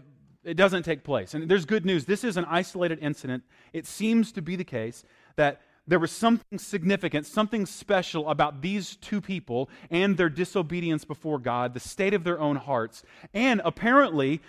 it 0.44 0.54
doesn't 0.54 0.82
take 0.82 1.04
place. 1.04 1.34
And 1.34 1.48
there's 1.48 1.64
good 1.64 1.86
news. 1.86 2.04
This 2.04 2.24
is 2.24 2.36
an 2.36 2.44
isolated 2.46 2.98
incident. 3.00 3.44
It 3.72 3.86
seems 3.86 4.32
to 4.32 4.42
be 4.42 4.56
the 4.56 4.64
case 4.64 5.04
that 5.36 5.62
there 5.86 5.98
was 5.98 6.12
something 6.12 6.58
significant, 6.58 7.26
something 7.26 7.66
special 7.66 8.28
about 8.28 8.62
these 8.62 8.96
two 8.96 9.20
people 9.20 9.68
and 9.90 10.16
their 10.16 10.28
disobedience 10.28 11.04
before 11.04 11.38
God, 11.38 11.74
the 11.74 11.80
state 11.80 12.14
of 12.14 12.24
their 12.24 12.38
own 12.38 12.56
hearts, 12.56 13.02
and 13.34 13.60
apparently 13.64 14.40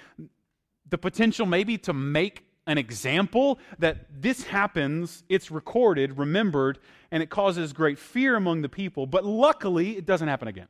the 0.90 0.98
potential 0.98 1.46
maybe 1.46 1.78
to 1.80 1.94
make 1.94 2.46
an 2.68 2.78
example 2.78 3.60
that 3.80 4.06
this 4.22 4.44
happens, 4.44 5.24
it's 5.30 5.50
recorded, 5.50 6.18
remembered, 6.18 6.80
and 7.10 7.24
it 7.24 7.30
causes 7.30 7.74
great 7.74 7.98
fear 7.98 8.36
among 8.36 8.62
the 8.62 8.70
people. 8.70 9.08
But 9.08 9.26
luckily, 9.26 9.98
it 9.98 10.06
doesn't 10.06 10.28
happen 10.28 10.48
again. 10.48 10.68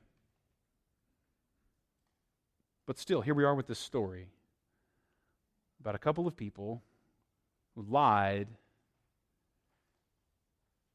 But 2.86 2.98
still, 2.98 3.22
here 3.22 3.34
we 3.34 3.44
are 3.44 3.56
with 3.56 3.68
this 3.68 3.80
story 3.80 4.28
about 5.80 5.96
a 5.96 6.00
couple 6.00 6.28
of 6.28 6.36
people 6.36 6.82
who 7.76 7.84
lied 7.84 8.48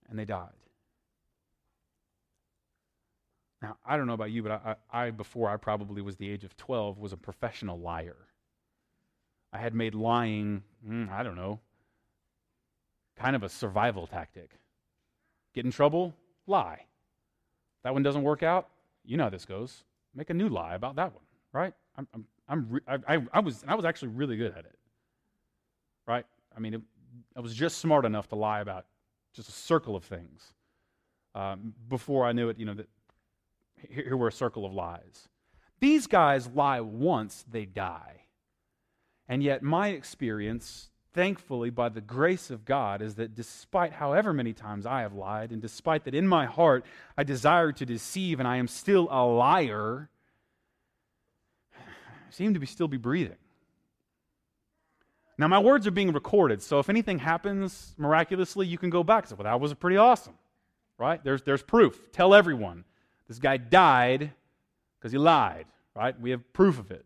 and 0.09 0.19
they 0.19 0.25
died. 0.25 0.51
Now, 3.63 3.77
I 3.85 3.97
don't 3.97 4.07
know 4.07 4.13
about 4.13 4.31
you, 4.31 4.43
but 4.43 4.53
I, 4.53 4.77
I, 4.91 5.11
before 5.11 5.49
I 5.49 5.57
probably 5.57 6.03
was 6.03 6.17
the 6.17 6.31
age 6.31 6.45
of 6.45 6.57
12, 6.57 6.99
was 6.99 7.13
a 7.13 7.17
professional 7.17 7.79
liar. 7.79 8.17
I 9.53 9.59
had 9.59 9.75
made 9.75 9.95
lying, 9.95 10.63
mm, 10.87 11.11
I 11.11 11.23
don't 11.23 11.37
know, 11.37 11.61
kind 13.17 13.35
of 13.35 13.43
a 13.43 13.49
survival 13.49 14.07
tactic. 14.07 14.51
Get 15.55 15.65
in 15.65 15.71
trouble, 15.71 16.15
lie. 16.47 16.85
That 17.83 17.95
one 17.95 18.03
doesn't 18.03 18.23
work 18.23 18.43
out, 18.43 18.69
you 19.05 19.17
know 19.17 19.25
how 19.25 19.31
this 19.31 19.47
goes. 19.47 19.85
Make 20.15 20.31
a 20.31 20.35
new 20.35 20.49
lie 20.49 20.75
about 20.75 20.97
that 20.97 21.15
one, 21.15 21.25
right? 21.53 21.73
I'm, 21.97 22.07
I'm, 22.13 22.27
I'm 22.49 22.67
re- 22.71 22.81
I, 23.09 23.23
I, 23.33 23.41
was, 23.41 23.65
I 23.67 23.75
was 23.75 23.85
actually 23.85 24.09
really 24.09 24.37
good 24.37 24.53
at 24.53 24.65
it, 24.65 24.79
right? 26.07 26.27
I 26.55 26.61
mean, 26.61 26.75
it, 26.75 26.81
I 27.35 27.41
was 27.41 27.55
just 27.55 27.79
smart 27.79 28.05
enough 28.05 28.29
to 28.29 28.37
lie 28.37 28.61
about 28.61 28.85
just 29.37 29.49
a 29.49 29.53
circle 29.53 29.95
of 29.95 30.05
things. 30.05 30.53
Um, 31.35 31.75
before 31.89 32.25
I 32.25 32.33
knew 32.33 32.49
it, 32.49 32.59
you 32.59 32.65
know, 32.65 32.75
that 32.75 32.89
here 33.91 34.17
were 34.17 34.29
a 34.29 34.33
circle 34.33 34.65
of 34.65 34.73
lies. 34.73 35.29
These 35.81 36.07
guys 36.07 36.49
lie 36.49 36.81
once, 36.81 37.45
they 37.51 37.67
die. 37.67 38.23
And 39.29 39.43
yet, 39.43 39.63
my 39.63 39.89
experience, 39.89 40.89
thankfully, 41.13 41.69
by 41.69 41.91
the 41.91 42.01
grace 42.01 42.51
of 42.51 42.65
God, 42.65 43.03
is 43.03 43.17
that 43.17 43.35
despite 43.35 43.93
however 43.93 44.33
many 44.33 44.55
times 44.55 44.87
I 44.87 45.03
have 45.03 45.13
lied, 45.13 45.53
and 45.53 45.61
despite 45.61 46.05
that 46.05 46.15
in 46.15 46.27
my 46.27 46.47
heart 46.47 46.87
I 47.19 47.25
desire 47.25 47.73
to 47.73 47.85
deceive 47.85 48.39
and 48.39 48.49
I 48.49 48.57
am 48.57 48.69
still 48.69 49.09
a 49.11 49.27
liar, 49.27 50.09
I 51.77 52.31
seem 52.31 52.55
to 52.55 52.61
be 52.61 52.67
still 52.67 52.89
be 52.89 52.97
breathing. 52.97 53.37
Now, 55.39 55.49
my 55.49 55.59
words 55.59 55.87
are 55.87 55.91
being 55.91 56.13
recorded, 56.13 56.63
so 56.63 56.79
if 56.79 56.89
anything 56.89 57.19
happens 57.19 57.95
miraculously, 57.99 58.67
you 58.67 58.79
can 58.79 58.89
go 58.89 59.05
back 59.05 59.25
and 59.25 59.31
say, 59.31 59.35
well, 59.37 59.45
that 59.45 59.61
was 59.61 59.75
pretty 59.75 59.99
awesome, 59.99 60.35
right? 60.99 61.23
There's, 61.23 61.43
there's 61.43 61.63
proof. 61.63 62.11
Tell 62.11 62.35
everyone. 62.35 62.85
This 63.29 63.39
guy 63.39 63.59
died 63.59 64.33
because 64.99 65.13
he 65.13 65.19
lied, 65.19 65.67
right? 65.95 66.19
We 66.19 66.31
have 66.31 66.53
proof 66.55 66.79
of 66.79 66.91
it. 66.91 67.05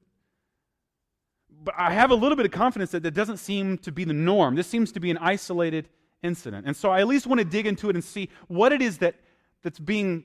But 1.64 1.74
I 1.76 1.92
have 1.92 2.10
a 2.10 2.14
little 2.14 2.36
bit 2.36 2.46
of 2.46 2.52
confidence 2.52 2.92
that 2.92 3.02
that 3.02 3.14
doesn't 3.14 3.38
seem 3.38 3.78
to 3.78 3.90
be 3.90 4.04
the 4.04 4.12
norm. 4.12 4.54
This 4.54 4.68
seems 4.68 4.92
to 4.92 5.00
be 5.00 5.10
an 5.10 5.18
isolated 5.18 5.88
incident. 6.22 6.66
And 6.66 6.76
so 6.76 6.90
I 6.90 7.00
at 7.00 7.08
least 7.08 7.26
want 7.26 7.40
to 7.40 7.44
dig 7.44 7.66
into 7.66 7.90
it 7.90 7.96
and 7.96 8.04
see 8.04 8.28
what 8.46 8.72
it 8.72 8.80
is 8.80 8.98
that, 8.98 9.16
that's 9.62 9.78
being 9.78 10.24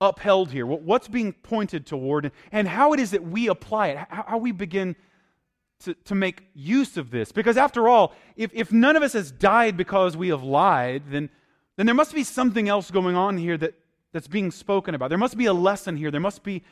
upheld 0.00 0.50
here, 0.50 0.64
what's 0.64 1.08
being 1.08 1.32
pointed 1.32 1.84
toward, 1.84 2.32
and 2.52 2.66
how 2.68 2.92
it 2.92 3.00
is 3.00 3.10
that 3.10 3.22
we 3.22 3.48
apply 3.48 3.88
it, 3.88 3.98
how 4.08 4.38
we 4.38 4.52
begin 4.52 4.96
to, 5.80 5.94
to 5.94 6.14
make 6.14 6.44
use 6.54 6.96
of 6.96 7.10
this. 7.10 7.32
Because 7.32 7.56
after 7.56 7.88
all, 7.88 8.14
if, 8.36 8.50
if 8.54 8.72
none 8.72 8.96
of 8.96 9.02
us 9.02 9.14
has 9.14 9.30
died 9.30 9.76
because 9.76 10.16
we 10.16 10.28
have 10.28 10.42
lied, 10.42 11.04
then, 11.08 11.30
then 11.76 11.86
there 11.86 11.94
must 11.94 12.14
be 12.14 12.24
something 12.24 12.68
else 12.68 12.90
going 12.90 13.16
on 13.16 13.36
here 13.36 13.56
that, 13.56 13.74
that's 14.12 14.28
being 14.28 14.50
spoken 14.50 14.94
about. 14.94 15.08
There 15.08 15.18
must 15.18 15.36
be 15.36 15.46
a 15.46 15.52
lesson 15.52 15.96
here. 15.96 16.10
There 16.10 16.20
must 16.20 16.42
be 16.42 16.62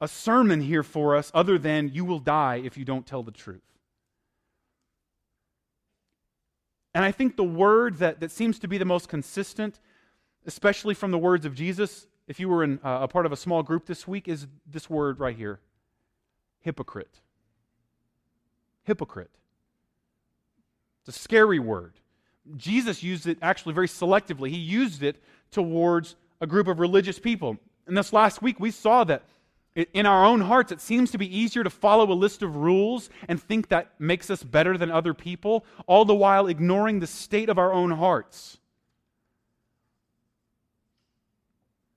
a 0.00 0.08
sermon 0.08 0.60
here 0.60 0.82
for 0.82 1.16
us 1.16 1.30
other 1.32 1.58
than 1.58 1.90
you 1.92 2.04
will 2.04 2.18
die 2.18 2.60
if 2.64 2.76
you 2.76 2.84
don't 2.84 3.06
tell 3.06 3.22
the 3.22 3.32
truth. 3.32 3.62
And 6.94 7.04
I 7.04 7.12
think 7.12 7.36
the 7.36 7.44
word 7.44 7.98
that, 7.98 8.20
that 8.20 8.30
seems 8.30 8.58
to 8.60 8.68
be 8.68 8.78
the 8.78 8.84
most 8.84 9.08
consistent, 9.08 9.80
especially 10.46 10.94
from 10.94 11.10
the 11.10 11.18
words 11.18 11.44
of 11.44 11.54
Jesus, 11.54 12.06
if 12.26 12.40
you 12.40 12.48
were 12.48 12.64
in, 12.64 12.78
uh, 12.82 13.00
a 13.02 13.08
part 13.08 13.26
of 13.26 13.32
a 13.32 13.36
small 13.36 13.62
group 13.62 13.86
this 13.86 14.08
week, 14.08 14.28
is 14.28 14.46
this 14.66 14.88
word 14.90 15.20
right 15.20 15.36
here 15.36 15.60
hypocrite 16.60 17.20
hypocrite. 18.86 19.30
It's 21.06 21.16
a 21.16 21.20
scary 21.20 21.58
word. 21.58 21.94
Jesus 22.56 23.02
used 23.02 23.26
it 23.26 23.38
actually 23.42 23.74
very 23.74 23.88
selectively. 23.88 24.48
He 24.50 24.56
used 24.56 25.02
it 25.02 25.22
towards 25.50 26.16
a 26.40 26.46
group 26.46 26.68
of 26.68 26.80
religious 26.80 27.18
people. 27.18 27.58
And 27.86 27.96
this 27.96 28.12
last 28.12 28.42
week, 28.42 28.58
we 28.58 28.70
saw 28.70 29.04
that 29.04 29.22
In 29.76 30.06
our 30.06 30.24
own 30.24 30.40
hearts, 30.40 30.72
it 30.72 30.80
seems 30.80 31.10
to 31.10 31.18
be 31.18 31.38
easier 31.38 31.62
to 31.62 31.68
follow 31.68 32.10
a 32.10 32.14
list 32.14 32.42
of 32.42 32.56
rules 32.56 33.10
and 33.28 33.40
think 33.40 33.68
that 33.68 33.92
makes 33.98 34.30
us 34.30 34.42
better 34.42 34.78
than 34.78 34.90
other 34.90 35.12
people, 35.12 35.66
all 35.86 36.06
the 36.06 36.14
while 36.14 36.46
ignoring 36.46 37.00
the 37.00 37.06
state 37.06 37.50
of 37.50 37.58
our 37.58 37.74
own 37.74 37.90
hearts. 37.90 38.56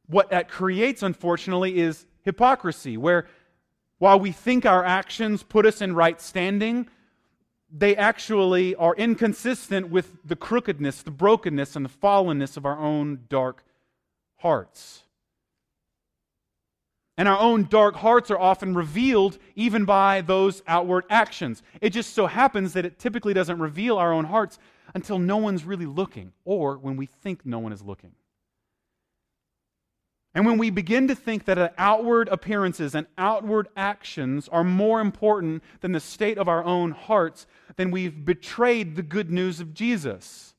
What 0.08 0.32
that 0.32 0.50
creates, 0.50 1.04
unfortunately, 1.04 1.80
is 1.80 2.06
hypocrisy, 2.24 2.98
where 2.98 3.28
while 4.00 4.20
we 4.20 4.32
think 4.32 4.66
our 4.66 4.84
actions 4.84 5.44
put 5.44 5.66
us 5.66 5.82
in 5.82 5.94
right 5.94 6.20
standing, 6.20 6.90
they 7.72 7.96
actually 7.96 8.74
are 8.76 8.96
inconsistent 8.96 9.90
with 9.90 10.18
the 10.26 10.36
crookedness, 10.36 11.04
the 11.04 11.12
brokenness, 11.12 11.76
and 11.76 11.86
the 11.86 11.90
fallenness 11.90 12.58
of 12.58 12.66
our 12.66 12.80
own 12.80 13.26
dark 13.30 13.64
hearts. 14.38 15.04
And 17.18 17.28
our 17.28 17.38
own 17.38 17.66
dark 17.66 17.98
hearts 17.98 18.32
are 18.32 18.40
often 18.40 18.74
revealed 18.74 19.38
even 19.56 19.84
by 19.84 20.22
those 20.22 20.64
outward 20.66 21.04
actions. 21.10 21.62
It 21.82 21.90
just 21.90 22.14
so 22.14 22.28
happens 22.28 22.74
that 22.74 22.86
it 22.86 22.98
typically 22.98 23.34
doesn't 23.34 23.60
reveal 23.60 23.98
our 23.98 24.14
own 24.14 24.24
hearts 24.24 24.58
until 24.96 25.20
no 25.20 25.36
one's 25.36 25.66
really 25.66 25.86
looking 25.86 26.32
or 26.46 26.78
when 26.78 26.96
we 26.96 27.06
think 27.06 27.46
no 27.46 27.60
one 27.60 27.74
is 27.74 27.84
looking. 27.84 28.14
And 30.40 30.46
when 30.46 30.58
we 30.58 30.70
begin 30.70 31.10
to 31.10 31.16
think 31.16 31.44
that 31.44 31.74
outward 31.78 32.30
appearances 32.30 32.96
and 32.96 33.08
outward 33.18 33.68
actions 33.76 34.48
are 34.48 34.64
more 34.64 35.02
important 35.02 35.62
than 35.82 35.92
the 35.92 36.00
state 36.00 36.38
of 36.38 36.48
our 36.48 36.64
own 36.64 36.92
hearts, 36.92 37.46
then 37.76 37.92
we've 37.92 38.24
betrayed 38.24 38.96
the 38.96 39.04
good 39.04 39.30
news 39.30 39.60
of 39.60 39.74
Jesus. 39.74 40.56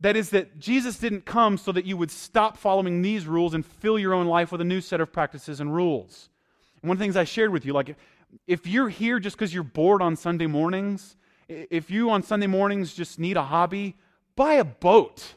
That 0.00 0.16
is, 0.16 0.30
that 0.30 0.58
Jesus 0.58 0.98
didn't 0.98 1.24
come 1.24 1.56
so 1.56 1.70
that 1.70 1.84
you 1.84 1.96
would 1.96 2.10
stop 2.10 2.56
following 2.56 3.00
these 3.00 3.28
rules 3.28 3.54
and 3.54 3.64
fill 3.64 3.96
your 3.96 4.12
own 4.12 4.26
life 4.26 4.50
with 4.50 4.60
a 4.60 4.64
new 4.64 4.80
set 4.80 5.00
of 5.00 5.12
practices 5.12 5.60
and 5.60 5.72
rules. 5.72 6.28
One 6.80 6.96
of 6.96 6.98
the 6.98 7.04
things 7.04 7.16
I 7.16 7.22
shared 7.22 7.52
with 7.52 7.64
you, 7.64 7.72
like 7.72 7.94
if 8.48 8.66
you're 8.66 8.88
here 8.88 9.20
just 9.20 9.36
because 9.36 9.54
you're 9.54 9.62
bored 9.62 10.02
on 10.02 10.16
Sunday 10.16 10.48
mornings, 10.48 11.14
if 11.48 11.92
you 11.92 12.10
on 12.10 12.24
Sunday 12.24 12.48
mornings 12.48 12.92
just 12.92 13.20
need 13.20 13.36
a 13.36 13.44
hobby, 13.44 13.94
buy 14.34 14.54
a 14.54 14.64
boat, 14.64 15.34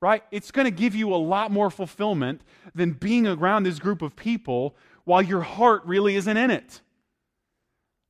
right? 0.00 0.22
It's 0.30 0.50
going 0.50 0.66
to 0.66 0.70
give 0.70 0.94
you 0.94 1.14
a 1.14 1.16
lot 1.16 1.50
more 1.50 1.70
fulfillment 1.70 2.42
than 2.74 2.92
being 2.92 3.26
around 3.26 3.62
this 3.62 3.78
group 3.78 4.02
of 4.02 4.16
people 4.16 4.76
while 5.04 5.22
your 5.22 5.40
heart 5.40 5.82
really 5.84 6.16
isn't 6.16 6.36
in 6.36 6.50
it. 6.50 6.80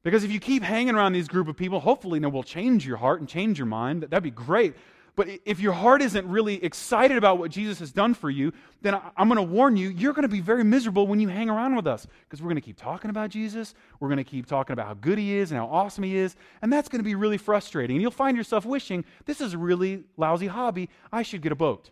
Because 0.03 0.23
if 0.23 0.31
you 0.31 0.39
keep 0.39 0.63
hanging 0.63 0.95
around 0.95 1.13
these 1.13 1.29
group 1.29 1.49
of 1.49 1.57
people, 1.57 1.81
hopefully 1.81 2.21
it 2.23 2.27
will 2.29 2.45
change 2.45 2.87
your 2.87 2.97
heart 2.97 3.21
and 3.21 3.29
change 3.29 3.59
your 3.59 3.67
mind. 3.67 4.03
That'd 4.03 4.23
be 4.23 4.31
great. 4.31 4.75
But 5.17 5.29
if 5.47 5.61
your 5.61 5.73
heart 5.73 6.03
isn't 6.03 6.29
really 6.29 6.63
excited 6.63 7.17
about 7.17 7.39
what 7.39 7.51
Jesus 7.51 7.79
has 7.79 7.91
done 7.91 8.13
for 8.13 8.29
you, 8.29 8.53
then 8.83 9.01
I'm 9.17 9.29
going 9.29 9.37
to 9.37 9.43
warn 9.43 9.75
you, 9.75 9.89
you're 9.89 10.13
going 10.13 10.25
to 10.25 10.29
be 10.29 10.43
very 10.43 10.63
miserable 10.63 11.07
when 11.07 11.21
you 11.21 11.29
hang 11.29 11.49
around 11.49 11.75
with 11.75 11.87
us 11.87 12.07
because 12.29 12.43
we're 12.43 12.51
going 12.51 12.57
to 12.57 12.61
keep 12.61 12.77
talking 12.77 13.09
about 13.09 13.31
Jesus. 13.31 13.75
We're 13.99 14.09
going 14.09 14.19
to 14.19 14.25
keep 14.25 14.45
talking 14.45 14.75
about 14.75 14.87
how 14.87 14.95
good 14.95 15.17
he 15.17 15.35
is 15.37 15.51
and 15.51 15.59
how 15.59 15.69
awesome 15.69 16.05
he 16.05 16.17
is. 16.17 16.37
And 16.61 16.71
that's 16.71 16.91
going 16.91 17.01
to 17.01 17.05
be 17.05 17.15
really 17.15 17.39
frustrating. 17.39 17.97
And 17.97 18.03
you'll 18.03 18.11
find 18.11 18.37
yourself 18.37 18.67
wishing, 18.67 19.07
this 19.25 19.41
is 19.41 19.55
a 19.55 19.59
really 19.59 20.05
lousy 20.19 20.49
hobby. 20.49 20.91
I 21.11 21.23
should 21.23 21.41
get 21.41 21.51
a 21.51 21.57
boat. 21.57 21.91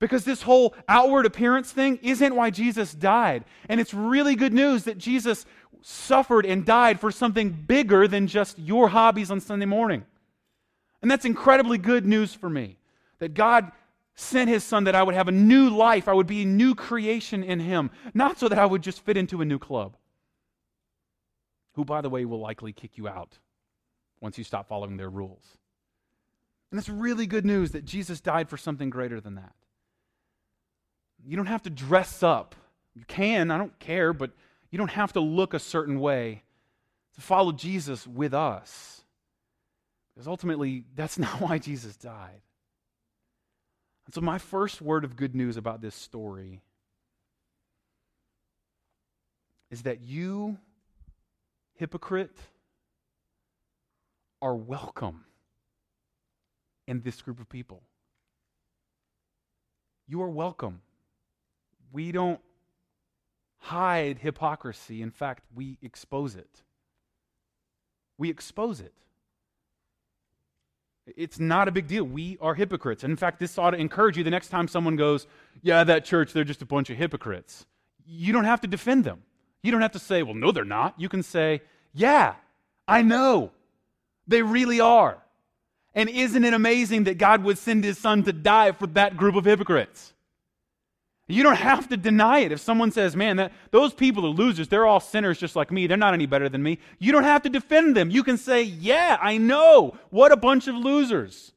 Because 0.00 0.24
this 0.24 0.42
whole 0.42 0.74
outward 0.88 1.24
appearance 1.24 1.70
thing 1.70 2.00
isn't 2.02 2.34
why 2.34 2.50
Jesus 2.50 2.92
died. 2.94 3.44
And 3.68 3.80
it's 3.80 3.94
really 3.94 4.34
good 4.34 4.52
news 4.52 4.82
that 4.84 4.98
Jesus 4.98 5.46
suffered 5.82 6.46
and 6.46 6.66
died 6.66 6.98
for 6.98 7.12
something 7.12 7.50
bigger 7.50 8.08
than 8.08 8.26
just 8.26 8.58
your 8.58 8.88
hobbies 8.88 9.30
on 9.30 9.38
Sunday 9.38 9.66
morning. 9.66 10.04
And 11.02 11.10
that's 11.10 11.24
incredibly 11.24 11.78
good 11.78 12.06
news 12.06 12.34
for 12.34 12.48
me 12.48 12.78
that 13.18 13.34
God 13.34 13.70
sent 14.14 14.48
his 14.48 14.64
son 14.64 14.84
that 14.84 14.94
I 14.94 15.02
would 15.02 15.14
have 15.14 15.28
a 15.28 15.32
new 15.32 15.68
life, 15.68 16.08
I 16.08 16.14
would 16.14 16.26
be 16.26 16.42
a 16.42 16.46
new 16.46 16.74
creation 16.74 17.44
in 17.44 17.60
him, 17.60 17.90
not 18.14 18.38
so 18.38 18.48
that 18.48 18.58
I 18.58 18.66
would 18.66 18.82
just 18.82 19.04
fit 19.04 19.16
into 19.16 19.42
a 19.42 19.44
new 19.44 19.58
club. 19.58 19.96
Who, 21.74 21.84
by 21.84 22.00
the 22.00 22.08
way, 22.08 22.24
will 22.24 22.40
likely 22.40 22.72
kick 22.72 22.96
you 22.96 23.06
out 23.08 23.38
once 24.20 24.38
you 24.38 24.44
stop 24.44 24.68
following 24.68 24.96
their 24.96 25.10
rules. 25.10 25.44
And 26.70 26.78
that's 26.78 26.88
really 26.88 27.26
good 27.26 27.44
news 27.44 27.72
that 27.72 27.84
Jesus 27.84 28.20
died 28.20 28.48
for 28.48 28.56
something 28.56 28.88
greater 28.88 29.20
than 29.20 29.34
that. 29.34 29.52
You 31.22 31.36
don't 31.36 31.46
have 31.46 31.62
to 31.64 31.70
dress 31.70 32.22
up. 32.22 32.54
You 32.94 33.04
can, 33.06 33.50
I 33.50 33.58
don't 33.58 33.78
care, 33.78 34.14
but 34.14 34.30
you 34.70 34.78
don't 34.78 34.90
have 34.90 35.12
to 35.12 35.20
look 35.20 35.52
a 35.52 35.58
certain 35.58 36.00
way 36.00 36.42
to 37.14 37.20
follow 37.20 37.52
Jesus 37.52 38.06
with 38.06 38.32
us. 38.32 39.02
Because 40.16 40.28
ultimately, 40.28 40.84
that's 40.94 41.18
not 41.18 41.40
why 41.40 41.58
Jesus 41.58 41.94
died. 41.96 42.40
And 44.06 44.14
so, 44.14 44.20
my 44.20 44.38
first 44.38 44.80
word 44.80 45.04
of 45.04 45.16
good 45.16 45.34
news 45.34 45.56
about 45.56 45.82
this 45.82 45.94
story 45.94 46.62
is 49.70 49.82
that 49.82 50.00
you, 50.00 50.56
hypocrite, 51.74 52.36
are 54.40 54.54
welcome 54.54 55.24
in 56.86 57.02
this 57.02 57.20
group 57.20 57.40
of 57.40 57.48
people. 57.48 57.82
You 60.08 60.22
are 60.22 60.30
welcome. 60.30 60.82
We 61.92 62.12
don't 62.12 62.40
hide 63.58 64.18
hypocrisy. 64.18 65.02
In 65.02 65.10
fact, 65.10 65.42
we 65.52 65.78
expose 65.82 66.36
it. 66.36 66.62
We 68.18 68.30
expose 68.30 68.80
it. 68.80 68.94
It's 71.16 71.38
not 71.38 71.68
a 71.68 71.72
big 71.72 71.86
deal. 71.86 72.04
We 72.04 72.36
are 72.40 72.54
hypocrites. 72.54 73.04
And 73.04 73.10
in 73.10 73.16
fact, 73.16 73.38
this 73.38 73.58
ought 73.58 73.70
to 73.70 73.76
encourage 73.76 74.16
you 74.16 74.24
the 74.24 74.30
next 74.30 74.48
time 74.48 74.66
someone 74.66 74.96
goes, 74.96 75.26
Yeah, 75.62 75.84
that 75.84 76.04
church, 76.04 76.32
they're 76.32 76.44
just 76.44 76.62
a 76.62 76.66
bunch 76.66 76.90
of 76.90 76.96
hypocrites. 76.96 77.66
You 78.04 78.32
don't 78.32 78.44
have 78.44 78.60
to 78.62 78.66
defend 78.66 79.04
them. 79.04 79.22
You 79.62 79.72
don't 79.72 79.82
have 79.82 79.92
to 79.92 79.98
say, 79.98 80.22
Well, 80.22 80.34
no, 80.34 80.52
they're 80.52 80.64
not. 80.64 80.94
You 80.98 81.08
can 81.08 81.22
say, 81.22 81.62
Yeah, 81.94 82.34
I 82.88 83.02
know. 83.02 83.52
They 84.26 84.42
really 84.42 84.80
are. 84.80 85.22
And 85.94 86.10
isn't 86.10 86.44
it 86.44 86.52
amazing 86.52 87.04
that 87.04 87.18
God 87.18 87.44
would 87.44 87.58
send 87.58 87.84
his 87.84 87.98
son 87.98 88.24
to 88.24 88.32
die 88.32 88.72
for 88.72 88.86
that 88.88 89.16
group 89.16 89.34
of 89.36 89.44
hypocrites? 89.44 90.12
You 91.28 91.42
don't 91.42 91.56
have 91.56 91.88
to 91.88 91.96
deny 91.96 92.40
it. 92.40 92.52
If 92.52 92.60
someone 92.60 92.92
says, 92.92 93.16
man, 93.16 93.36
that, 93.38 93.52
those 93.72 93.92
people 93.92 94.24
are 94.26 94.30
losers, 94.30 94.68
they're 94.68 94.86
all 94.86 95.00
sinners 95.00 95.38
just 95.38 95.56
like 95.56 95.72
me, 95.72 95.88
they're 95.88 95.96
not 95.96 96.14
any 96.14 96.26
better 96.26 96.48
than 96.48 96.62
me, 96.62 96.78
you 97.00 97.10
don't 97.10 97.24
have 97.24 97.42
to 97.42 97.48
defend 97.48 97.96
them. 97.96 98.10
You 98.10 98.22
can 98.22 98.36
say, 98.36 98.62
yeah, 98.62 99.18
I 99.20 99.36
know. 99.36 99.96
What 100.10 100.30
a 100.30 100.36
bunch 100.36 100.68
of 100.68 100.76
losers. 100.76 101.52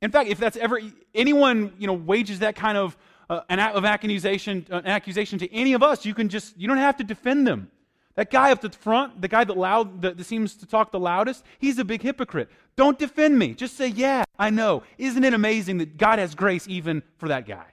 In 0.00 0.10
fact, 0.10 0.30
if 0.30 0.38
that's 0.38 0.56
ever, 0.56 0.80
anyone, 1.14 1.74
you 1.78 1.86
know, 1.86 1.92
wages 1.92 2.38
that 2.38 2.56
kind 2.56 2.78
of, 2.78 2.96
uh, 3.28 3.42
an 3.50 3.60
of 3.60 3.84
accusation, 3.84 4.66
uh, 4.70 4.76
an 4.76 4.86
accusation 4.86 5.38
to 5.40 5.52
any 5.52 5.74
of 5.74 5.82
us, 5.82 6.06
you 6.06 6.14
can 6.14 6.30
just, 6.30 6.56
you 6.58 6.66
don't 6.66 6.78
have 6.78 6.96
to 6.96 7.04
defend 7.04 7.46
them. 7.46 7.70
That 8.14 8.30
guy 8.30 8.50
up 8.50 8.64
at 8.64 8.72
the 8.72 8.78
front, 8.78 9.20
the 9.20 9.28
guy 9.28 9.44
that 9.44 9.56
loud 9.56 10.02
that 10.02 10.22
seems 10.24 10.54
to 10.56 10.66
talk 10.66 10.90
the 10.90 11.00
loudest, 11.00 11.44
he's 11.58 11.78
a 11.78 11.84
big 11.84 12.02
hypocrite. 12.02 12.50
Don't 12.76 12.98
defend 12.98 13.38
me. 13.38 13.54
Just 13.54 13.76
say, 13.76 13.88
"Yeah, 13.88 14.24
I 14.38 14.50
know." 14.50 14.82
Isn't 14.98 15.24
it 15.24 15.32
amazing 15.32 15.78
that 15.78 15.96
God 15.96 16.18
has 16.18 16.34
grace 16.34 16.68
even 16.68 17.02
for 17.16 17.28
that 17.28 17.46
guy? 17.46 17.71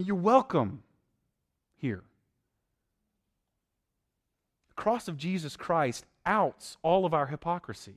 You're 0.00 0.14
welcome 0.14 0.84
here. 1.76 2.04
The 4.68 4.80
cross 4.80 5.08
of 5.08 5.16
Jesus 5.16 5.56
Christ 5.56 6.06
outs 6.24 6.76
all 6.82 7.04
of 7.04 7.12
our 7.12 7.26
hypocrisy 7.26 7.96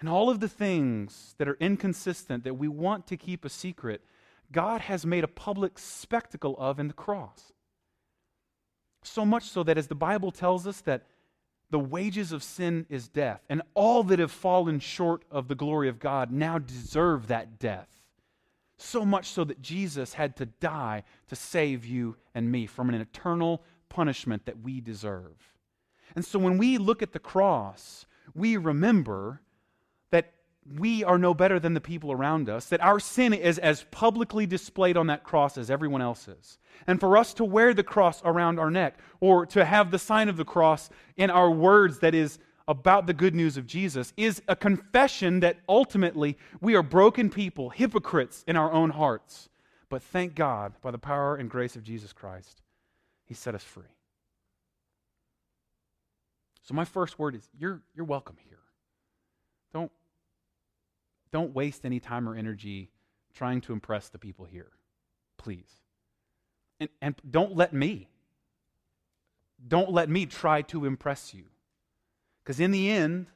and 0.00 0.08
all 0.08 0.30
of 0.30 0.40
the 0.40 0.48
things 0.48 1.34
that 1.36 1.46
are 1.46 1.58
inconsistent 1.60 2.44
that 2.44 2.54
we 2.54 2.66
want 2.66 3.06
to 3.08 3.18
keep 3.18 3.44
a 3.44 3.50
secret. 3.50 4.02
God 4.50 4.80
has 4.80 5.04
made 5.04 5.22
a 5.22 5.28
public 5.28 5.78
spectacle 5.78 6.56
of 6.58 6.80
in 6.80 6.88
the 6.88 6.94
cross. 6.94 7.52
So 9.02 9.26
much 9.26 9.44
so 9.44 9.62
that, 9.64 9.76
as 9.76 9.88
the 9.88 9.94
Bible 9.94 10.30
tells 10.30 10.66
us, 10.66 10.80
that 10.82 11.04
the 11.70 11.78
wages 11.78 12.32
of 12.32 12.42
sin 12.42 12.86
is 12.88 13.08
death, 13.08 13.42
and 13.50 13.60
all 13.74 14.02
that 14.04 14.18
have 14.18 14.32
fallen 14.32 14.80
short 14.80 15.24
of 15.30 15.48
the 15.48 15.54
glory 15.54 15.90
of 15.90 15.98
God 15.98 16.32
now 16.32 16.58
deserve 16.58 17.26
that 17.26 17.58
death. 17.58 17.97
So 18.78 19.04
much 19.04 19.26
so 19.26 19.44
that 19.44 19.60
Jesus 19.60 20.14
had 20.14 20.36
to 20.36 20.46
die 20.46 21.02
to 21.26 21.36
save 21.36 21.84
you 21.84 22.16
and 22.34 22.50
me 22.50 22.66
from 22.66 22.88
an 22.88 22.94
eternal 22.94 23.62
punishment 23.88 24.46
that 24.46 24.62
we 24.62 24.80
deserve. 24.80 25.52
And 26.14 26.24
so 26.24 26.38
when 26.38 26.58
we 26.58 26.78
look 26.78 27.02
at 27.02 27.12
the 27.12 27.18
cross, 27.18 28.06
we 28.34 28.56
remember 28.56 29.42
that 30.10 30.32
we 30.78 31.02
are 31.02 31.18
no 31.18 31.34
better 31.34 31.58
than 31.58 31.74
the 31.74 31.80
people 31.80 32.12
around 32.12 32.48
us, 32.48 32.66
that 32.66 32.80
our 32.82 33.00
sin 33.00 33.32
is 33.32 33.58
as 33.58 33.84
publicly 33.90 34.46
displayed 34.46 34.96
on 34.96 35.08
that 35.08 35.24
cross 35.24 35.58
as 35.58 35.70
everyone 35.70 36.02
else's. 36.02 36.58
And 36.86 37.00
for 37.00 37.16
us 37.16 37.34
to 37.34 37.44
wear 37.44 37.74
the 37.74 37.82
cross 37.82 38.22
around 38.24 38.58
our 38.58 38.70
neck, 38.70 38.98
or 39.20 39.44
to 39.46 39.64
have 39.64 39.90
the 39.90 39.98
sign 39.98 40.28
of 40.28 40.36
the 40.36 40.44
cross 40.44 40.88
in 41.16 41.30
our 41.30 41.50
words 41.50 41.98
that 41.98 42.14
is 42.14 42.38
about 42.68 43.06
the 43.06 43.14
good 43.14 43.34
news 43.34 43.56
of 43.56 43.66
Jesus 43.66 44.12
is 44.16 44.42
a 44.46 44.54
confession 44.54 45.40
that 45.40 45.56
ultimately 45.68 46.36
we 46.60 46.76
are 46.76 46.82
broken 46.82 47.30
people, 47.30 47.70
hypocrites 47.70 48.44
in 48.46 48.56
our 48.56 48.70
own 48.70 48.90
hearts. 48.90 49.48
But 49.88 50.02
thank 50.02 50.34
God, 50.34 50.74
by 50.82 50.90
the 50.90 50.98
power 50.98 51.34
and 51.34 51.48
grace 51.48 51.74
of 51.74 51.82
Jesus 51.82 52.12
Christ, 52.12 52.60
He 53.24 53.32
set 53.32 53.54
us 53.54 53.64
free. 53.64 53.84
So, 56.62 56.74
my 56.74 56.84
first 56.84 57.18
word 57.18 57.34
is 57.34 57.48
you're, 57.58 57.80
you're 57.96 58.04
welcome 58.04 58.36
here. 58.46 58.58
Don't, 59.72 59.90
don't 61.32 61.54
waste 61.54 61.86
any 61.86 62.00
time 62.00 62.28
or 62.28 62.34
energy 62.34 62.90
trying 63.34 63.62
to 63.62 63.72
impress 63.72 64.10
the 64.10 64.18
people 64.18 64.44
here, 64.44 64.72
please. 65.38 65.70
And, 66.80 66.90
and 67.00 67.14
don't 67.28 67.56
let 67.56 67.72
me. 67.72 68.08
Don't 69.66 69.90
let 69.90 70.10
me 70.10 70.26
try 70.26 70.60
to 70.62 70.84
impress 70.84 71.32
you. 71.32 71.44
Because 72.48 72.60
in 72.60 72.70
the 72.70 72.88
end, 72.88 73.26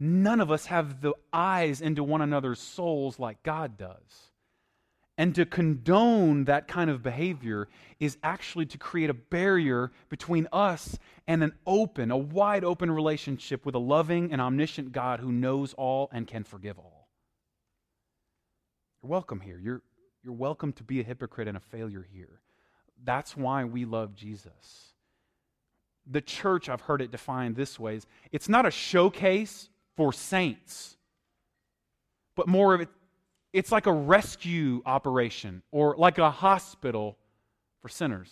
none 0.00 0.40
of 0.40 0.50
us 0.50 0.66
have 0.66 1.02
the 1.02 1.12
eyes 1.32 1.80
into 1.80 2.02
one 2.02 2.20
another's 2.20 2.58
souls 2.58 3.20
like 3.20 3.44
God 3.44 3.78
does. 3.78 4.32
And 5.16 5.36
to 5.36 5.46
condone 5.46 6.46
that 6.46 6.66
kind 6.66 6.90
of 6.90 7.00
behavior 7.00 7.68
is 8.00 8.18
actually 8.24 8.66
to 8.66 8.78
create 8.78 9.08
a 9.08 9.14
barrier 9.14 9.92
between 10.08 10.48
us 10.52 10.98
and 11.28 11.44
an 11.44 11.52
open, 11.64 12.10
a 12.10 12.16
wide 12.16 12.64
open 12.64 12.90
relationship 12.90 13.64
with 13.64 13.76
a 13.76 13.78
loving 13.78 14.32
and 14.32 14.40
omniscient 14.40 14.90
God 14.90 15.20
who 15.20 15.30
knows 15.30 15.72
all 15.74 16.08
and 16.12 16.26
can 16.26 16.42
forgive 16.42 16.76
all. 16.76 17.08
You're 19.00 19.10
welcome 19.10 19.38
here. 19.38 19.60
You're, 19.62 19.82
you're 20.24 20.34
welcome 20.34 20.72
to 20.72 20.82
be 20.82 20.98
a 20.98 21.04
hypocrite 21.04 21.46
and 21.46 21.56
a 21.56 21.60
failure 21.60 22.04
here. 22.12 22.40
That's 23.04 23.36
why 23.36 23.62
we 23.62 23.84
love 23.84 24.16
Jesus. 24.16 24.94
The 26.10 26.20
church, 26.20 26.68
I've 26.68 26.80
heard 26.80 27.02
it 27.02 27.10
defined 27.10 27.56
this 27.56 27.78
way, 27.78 27.96
is 27.96 28.06
it's 28.32 28.48
not 28.48 28.66
a 28.66 28.70
showcase 28.70 29.68
for 29.96 30.12
saints, 30.12 30.96
but 32.34 32.48
more 32.48 32.74
of 32.74 32.80
it, 32.80 32.88
it's 33.52 33.72
like 33.72 33.86
a 33.86 33.92
rescue 33.92 34.82
operation 34.86 35.62
or 35.70 35.96
like 35.96 36.18
a 36.18 36.30
hospital 36.30 37.16
for 37.80 37.88
sinners. 37.88 38.30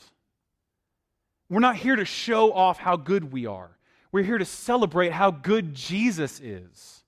We're 1.49 1.61
not 1.61 1.77
here 1.77 1.97
to 1.97 2.05
show 2.05 2.53
off 2.53 2.79
how 2.79 2.97
good 2.97 3.33
we 3.33 3.47
are. 3.47 3.71
We're 4.12 4.25
here 4.25 4.39
to 4.39 4.45
celebrate 4.45 5.12
how 5.12 5.31
good 5.31 5.75
Jesus 5.75 6.41
is. 6.41 7.05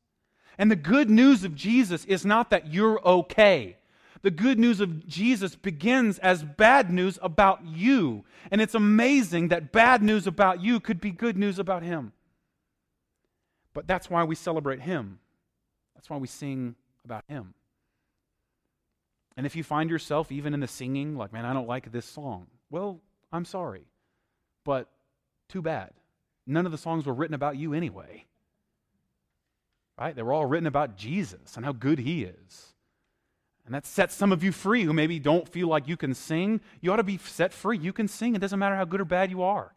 And 0.59 0.71
the 0.71 0.77
good 0.77 1.09
news 1.09 1.45
of 1.45 1.55
Jesus 1.55 2.05
is 2.05 2.27
not 2.27 2.51
that 2.51 2.73
you're 2.73 3.01
okay. 3.07 3.77
The 4.23 4.31
good 4.31 4.59
news 4.59 4.81
of 4.81 5.07
Jesus 5.07 5.55
begins 5.55 6.19
as 6.19 6.43
bad 6.43 6.91
news 6.91 7.19
about 7.23 7.65
you. 7.65 8.25
And 8.51 8.61
it's 8.61 8.75
amazing 8.75 9.49
that 9.49 9.73
bad 9.73 10.03
news 10.03 10.27
about 10.27 10.63
you 10.63 10.81
could 10.81 11.01
be 11.01 11.11
good 11.11 11.37
news 11.37 11.59
about 11.59 11.83
Him. 11.83 12.13
But 13.75 13.87
that's 13.87 14.11
why 14.11 14.25
we 14.25 14.35
celebrate 14.35 14.81
Him. 14.81 15.21
That's 15.95 16.11
why 16.11 16.17
we 16.17 16.27
sing 16.27 16.75
about 17.05 17.25
Him. 17.29 17.55
And 19.37 19.47
if 19.47 19.55
you 19.55 19.63
find 19.63 19.89
yourself 19.89 20.33
even 20.33 20.53
in 20.53 20.61
the 20.61 20.67
singing, 20.67 21.17
like, 21.17 21.33
man, 21.33 21.45
I 21.45 21.53
don't 21.53 21.69
like 21.69 21.93
this 21.93 22.07
song, 22.07 22.49
well, 22.71 23.01
I'm 23.33 23.45
sorry. 23.45 23.87
But 24.65 24.89
too 25.49 25.63
bad. 25.63 25.93
None 26.47 26.67
of 26.67 26.73
the 26.73 26.79
songs 26.79 27.07
were 27.07 27.15
written 27.15 27.35
about 27.35 27.57
you 27.57 27.73
anyway. 27.73 28.25
Right? 29.99 30.15
They 30.15 30.23
were 30.23 30.33
all 30.33 30.47
written 30.47 30.67
about 30.67 30.97
Jesus 30.97 31.57
and 31.57 31.65
how 31.65 31.73
good 31.73 31.99
he 31.99 32.25
is. 32.25 32.75
And 33.69 33.75
that 33.75 33.85
sets 33.85 34.15
some 34.15 34.33
of 34.33 34.43
you 34.43 34.51
free 34.51 34.85
who 34.85 34.95
maybe 34.95 35.19
don't 35.19 35.47
feel 35.47 35.69
like 35.69 35.89
you 35.89 35.99
can 35.99 36.15
sing. 36.15 36.63
You 36.81 36.91
ought 36.91 36.97
to 36.97 37.03
be 37.03 37.19
set 37.19 37.53
free. 37.53 37.77
You 37.77 37.93
can 37.93 38.09
sing. 38.09 38.35
It 38.35 38.39
doesn't 38.39 38.59
matter 38.59 38.75
how 38.75 38.87
good 38.87 39.03
or 39.03 39.05
bad 39.05 39.31
you 39.31 39.43
are 39.43 39.75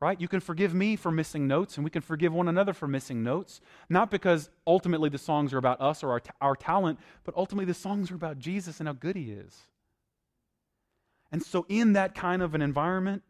right? 0.00 0.20
You 0.20 0.28
can 0.28 0.40
forgive 0.40 0.74
me 0.74 0.96
for 0.96 1.10
missing 1.10 1.48
notes, 1.48 1.76
and 1.76 1.84
we 1.84 1.90
can 1.90 2.02
forgive 2.02 2.32
one 2.32 2.48
another 2.48 2.72
for 2.72 2.86
missing 2.86 3.24
notes. 3.24 3.60
Not 3.88 4.10
because 4.10 4.48
ultimately 4.66 5.08
the 5.08 5.18
songs 5.18 5.52
are 5.52 5.58
about 5.58 5.80
us 5.80 6.04
or 6.04 6.10
our, 6.10 6.22
our 6.40 6.56
talent, 6.56 7.00
but 7.24 7.34
ultimately 7.36 7.64
the 7.64 7.74
songs 7.74 8.10
are 8.10 8.14
about 8.14 8.38
Jesus 8.38 8.78
and 8.78 8.88
how 8.88 8.92
good 8.92 9.16
he 9.16 9.32
is. 9.32 9.56
And 11.32 11.42
so, 11.42 11.66
in 11.68 11.94
that 11.94 12.14
kind 12.14 12.42
of 12.42 12.54
an 12.54 12.62
environment, 12.62 13.22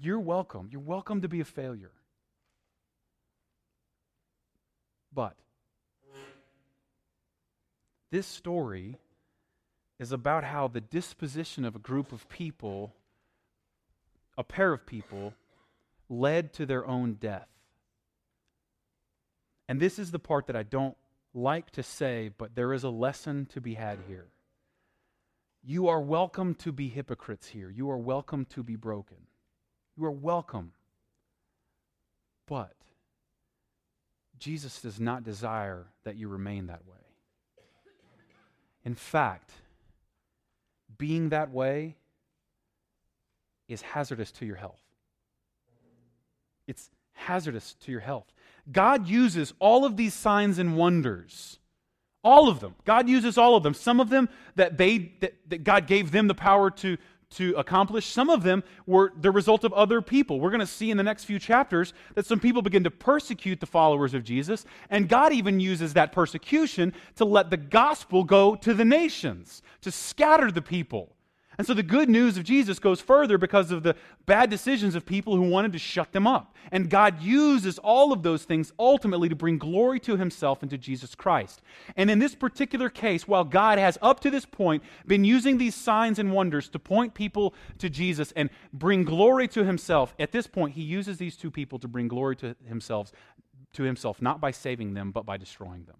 you're 0.00 0.18
welcome. 0.18 0.68
You're 0.72 0.80
welcome 0.80 1.20
to 1.20 1.28
be 1.28 1.40
a 1.40 1.44
failure. 1.44 1.92
But 5.12 5.36
this 8.10 8.26
story 8.26 8.96
is 9.98 10.12
about 10.12 10.44
how 10.44 10.68
the 10.68 10.80
disposition 10.80 11.64
of 11.64 11.74
a 11.74 11.80
group 11.80 12.12
of 12.12 12.28
people, 12.28 12.94
a 14.36 14.44
pair 14.44 14.72
of 14.72 14.86
people, 14.86 15.34
led 16.08 16.52
to 16.52 16.66
their 16.66 16.86
own 16.86 17.14
death. 17.14 17.48
And 19.68 19.80
this 19.80 19.98
is 19.98 20.10
the 20.10 20.18
part 20.18 20.46
that 20.46 20.56
I 20.56 20.62
don't 20.62 20.96
like 21.34 21.70
to 21.72 21.82
say, 21.82 22.30
but 22.36 22.54
there 22.54 22.72
is 22.72 22.84
a 22.84 22.90
lesson 22.90 23.46
to 23.46 23.60
be 23.60 23.74
had 23.74 23.98
here. 24.06 24.28
You 25.64 25.88
are 25.88 26.00
welcome 26.00 26.54
to 26.56 26.70
be 26.70 26.88
hypocrites 26.88 27.48
here. 27.48 27.70
You 27.70 27.90
are 27.90 27.98
welcome 27.98 28.44
to 28.50 28.62
be 28.62 28.76
broken. 28.76 29.16
You 29.96 30.04
are 30.04 30.12
welcome. 30.12 30.72
But 32.46 32.74
Jesus 34.38 34.80
does 34.80 35.00
not 35.00 35.24
desire 35.24 35.86
that 36.04 36.16
you 36.16 36.28
remain 36.28 36.66
that 36.66 36.86
way. 36.86 36.96
In 38.84 38.94
fact, 38.94 39.50
being 40.98 41.30
that 41.30 41.50
way 41.50 41.96
is 43.68 43.82
hazardous 43.82 44.30
to 44.32 44.46
your 44.46 44.56
health 44.56 44.86
it's 46.66 46.90
hazardous 47.12 47.74
to 47.80 47.92
your 47.92 48.00
health. 48.00 48.32
God 48.70 49.08
uses 49.08 49.54
all 49.58 49.84
of 49.84 49.96
these 49.96 50.14
signs 50.14 50.58
and 50.58 50.76
wonders. 50.76 51.58
All 52.24 52.48
of 52.48 52.58
them. 52.60 52.74
God 52.84 53.08
uses 53.08 53.38
all 53.38 53.54
of 53.54 53.62
them. 53.62 53.74
Some 53.74 54.00
of 54.00 54.10
them 54.10 54.28
that 54.56 54.76
they 54.78 55.12
that, 55.20 55.34
that 55.48 55.64
God 55.64 55.86
gave 55.86 56.10
them 56.10 56.26
the 56.26 56.34
power 56.34 56.70
to 56.72 56.96
to 57.30 57.54
accomplish. 57.56 58.06
Some 58.06 58.30
of 58.30 58.42
them 58.42 58.62
were 58.86 59.12
the 59.20 59.30
result 59.30 59.64
of 59.64 59.72
other 59.72 60.00
people. 60.00 60.40
We're 60.40 60.50
going 60.50 60.60
to 60.60 60.66
see 60.66 60.90
in 60.90 60.96
the 60.96 61.02
next 61.02 61.24
few 61.24 61.38
chapters 61.38 61.92
that 62.14 62.26
some 62.26 62.40
people 62.40 62.62
begin 62.62 62.84
to 62.84 62.90
persecute 62.90 63.60
the 63.60 63.66
followers 63.66 64.14
of 64.14 64.24
Jesus, 64.24 64.64
and 64.90 65.08
God 65.08 65.32
even 65.32 65.58
uses 65.58 65.94
that 65.94 66.12
persecution 66.12 66.92
to 67.16 67.24
let 67.24 67.50
the 67.50 67.56
gospel 67.56 68.24
go 68.24 68.54
to 68.56 68.74
the 68.74 68.84
nations, 68.84 69.62
to 69.80 69.90
scatter 69.90 70.50
the 70.50 70.62
people. 70.62 71.15
And 71.58 71.66
so 71.66 71.72
the 71.72 71.82
good 71.82 72.08
news 72.10 72.36
of 72.36 72.44
Jesus 72.44 72.78
goes 72.78 73.00
further 73.00 73.38
because 73.38 73.70
of 73.70 73.82
the 73.82 73.96
bad 74.26 74.50
decisions 74.50 74.94
of 74.94 75.06
people 75.06 75.36
who 75.36 75.42
wanted 75.42 75.72
to 75.72 75.78
shut 75.78 76.12
them 76.12 76.26
up. 76.26 76.54
And 76.70 76.90
God 76.90 77.22
uses 77.22 77.78
all 77.78 78.12
of 78.12 78.22
those 78.22 78.44
things 78.44 78.72
ultimately 78.78 79.28
to 79.28 79.34
bring 79.34 79.56
glory 79.56 79.98
to 80.00 80.16
himself 80.16 80.62
and 80.62 80.70
to 80.70 80.76
Jesus 80.76 81.14
Christ. 81.14 81.62
And 81.96 82.10
in 82.10 82.18
this 82.18 82.34
particular 82.34 82.90
case, 82.90 83.26
while 83.26 83.44
God 83.44 83.78
has 83.78 83.96
up 84.02 84.20
to 84.20 84.30
this 84.30 84.44
point 84.44 84.82
been 85.06 85.24
using 85.24 85.56
these 85.56 85.74
signs 85.74 86.18
and 86.18 86.32
wonders 86.32 86.68
to 86.70 86.78
point 86.78 87.14
people 87.14 87.54
to 87.78 87.88
Jesus 87.88 88.32
and 88.32 88.50
bring 88.72 89.04
glory 89.04 89.48
to 89.48 89.64
himself, 89.64 90.14
at 90.18 90.32
this 90.32 90.46
point 90.46 90.74
he 90.74 90.82
uses 90.82 91.16
these 91.16 91.36
two 91.36 91.50
people 91.50 91.78
to 91.78 91.88
bring 91.88 92.08
glory 92.08 92.36
to 92.36 92.54
himself 92.66 93.12
to 93.72 93.82
himself 93.82 94.22
not 94.22 94.40
by 94.40 94.50
saving 94.50 94.94
them 94.94 95.10
but 95.10 95.26
by 95.26 95.36
destroying 95.36 95.84
them. 95.84 95.96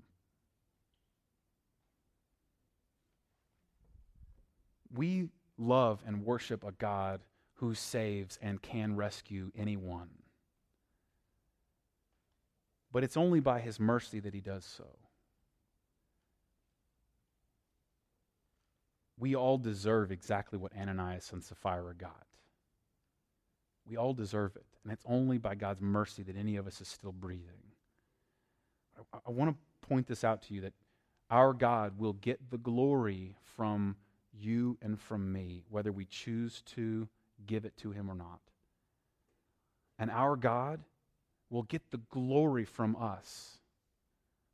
We 4.94 5.28
love 5.58 6.02
and 6.06 6.24
worship 6.24 6.64
a 6.64 6.72
God 6.72 7.20
who 7.54 7.74
saves 7.74 8.38
and 8.42 8.60
can 8.60 8.96
rescue 8.96 9.50
anyone. 9.56 10.10
But 12.92 13.04
it's 13.04 13.16
only 13.16 13.40
by 13.40 13.60
his 13.60 13.80
mercy 13.80 14.20
that 14.20 14.34
he 14.34 14.40
does 14.40 14.64
so. 14.64 14.86
We 19.18 19.34
all 19.34 19.58
deserve 19.58 20.12
exactly 20.12 20.58
what 20.58 20.76
Ananias 20.76 21.32
and 21.32 21.42
Sapphira 21.42 21.94
got. 21.94 22.26
We 23.88 23.96
all 23.96 24.12
deserve 24.12 24.56
it. 24.56 24.66
And 24.84 24.92
it's 24.92 25.04
only 25.06 25.38
by 25.38 25.54
God's 25.54 25.80
mercy 25.80 26.22
that 26.24 26.36
any 26.36 26.56
of 26.56 26.66
us 26.66 26.80
is 26.80 26.88
still 26.88 27.12
breathing. 27.12 27.62
I, 29.12 29.18
I 29.26 29.30
want 29.30 29.50
to 29.50 29.88
point 29.88 30.06
this 30.06 30.24
out 30.24 30.42
to 30.42 30.54
you 30.54 30.60
that 30.62 30.74
our 31.30 31.52
God 31.52 31.98
will 31.98 32.12
get 32.14 32.50
the 32.50 32.58
glory 32.58 33.36
from 33.56 33.96
you 34.38 34.78
and 34.82 34.98
from 35.00 35.32
me, 35.32 35.64
whether 35.70 35.92
we 35.92 36.04
choose 36.04 36.62
to 36.74 37.08
give 37.46 37.64
it 37.64 37.76
to 37.78 37.90
Him 37.90 38.10
or 38.10 38.14
not. 38.14 38.40
And 39.98 40.10
our 40.10 40.36
God 40.36 40.80
will 41.50 41.62
get 41.62 41.90
the 41.90 42.00
glory 42.10 42.64
from 42.64 42.96
us 42.96 43.58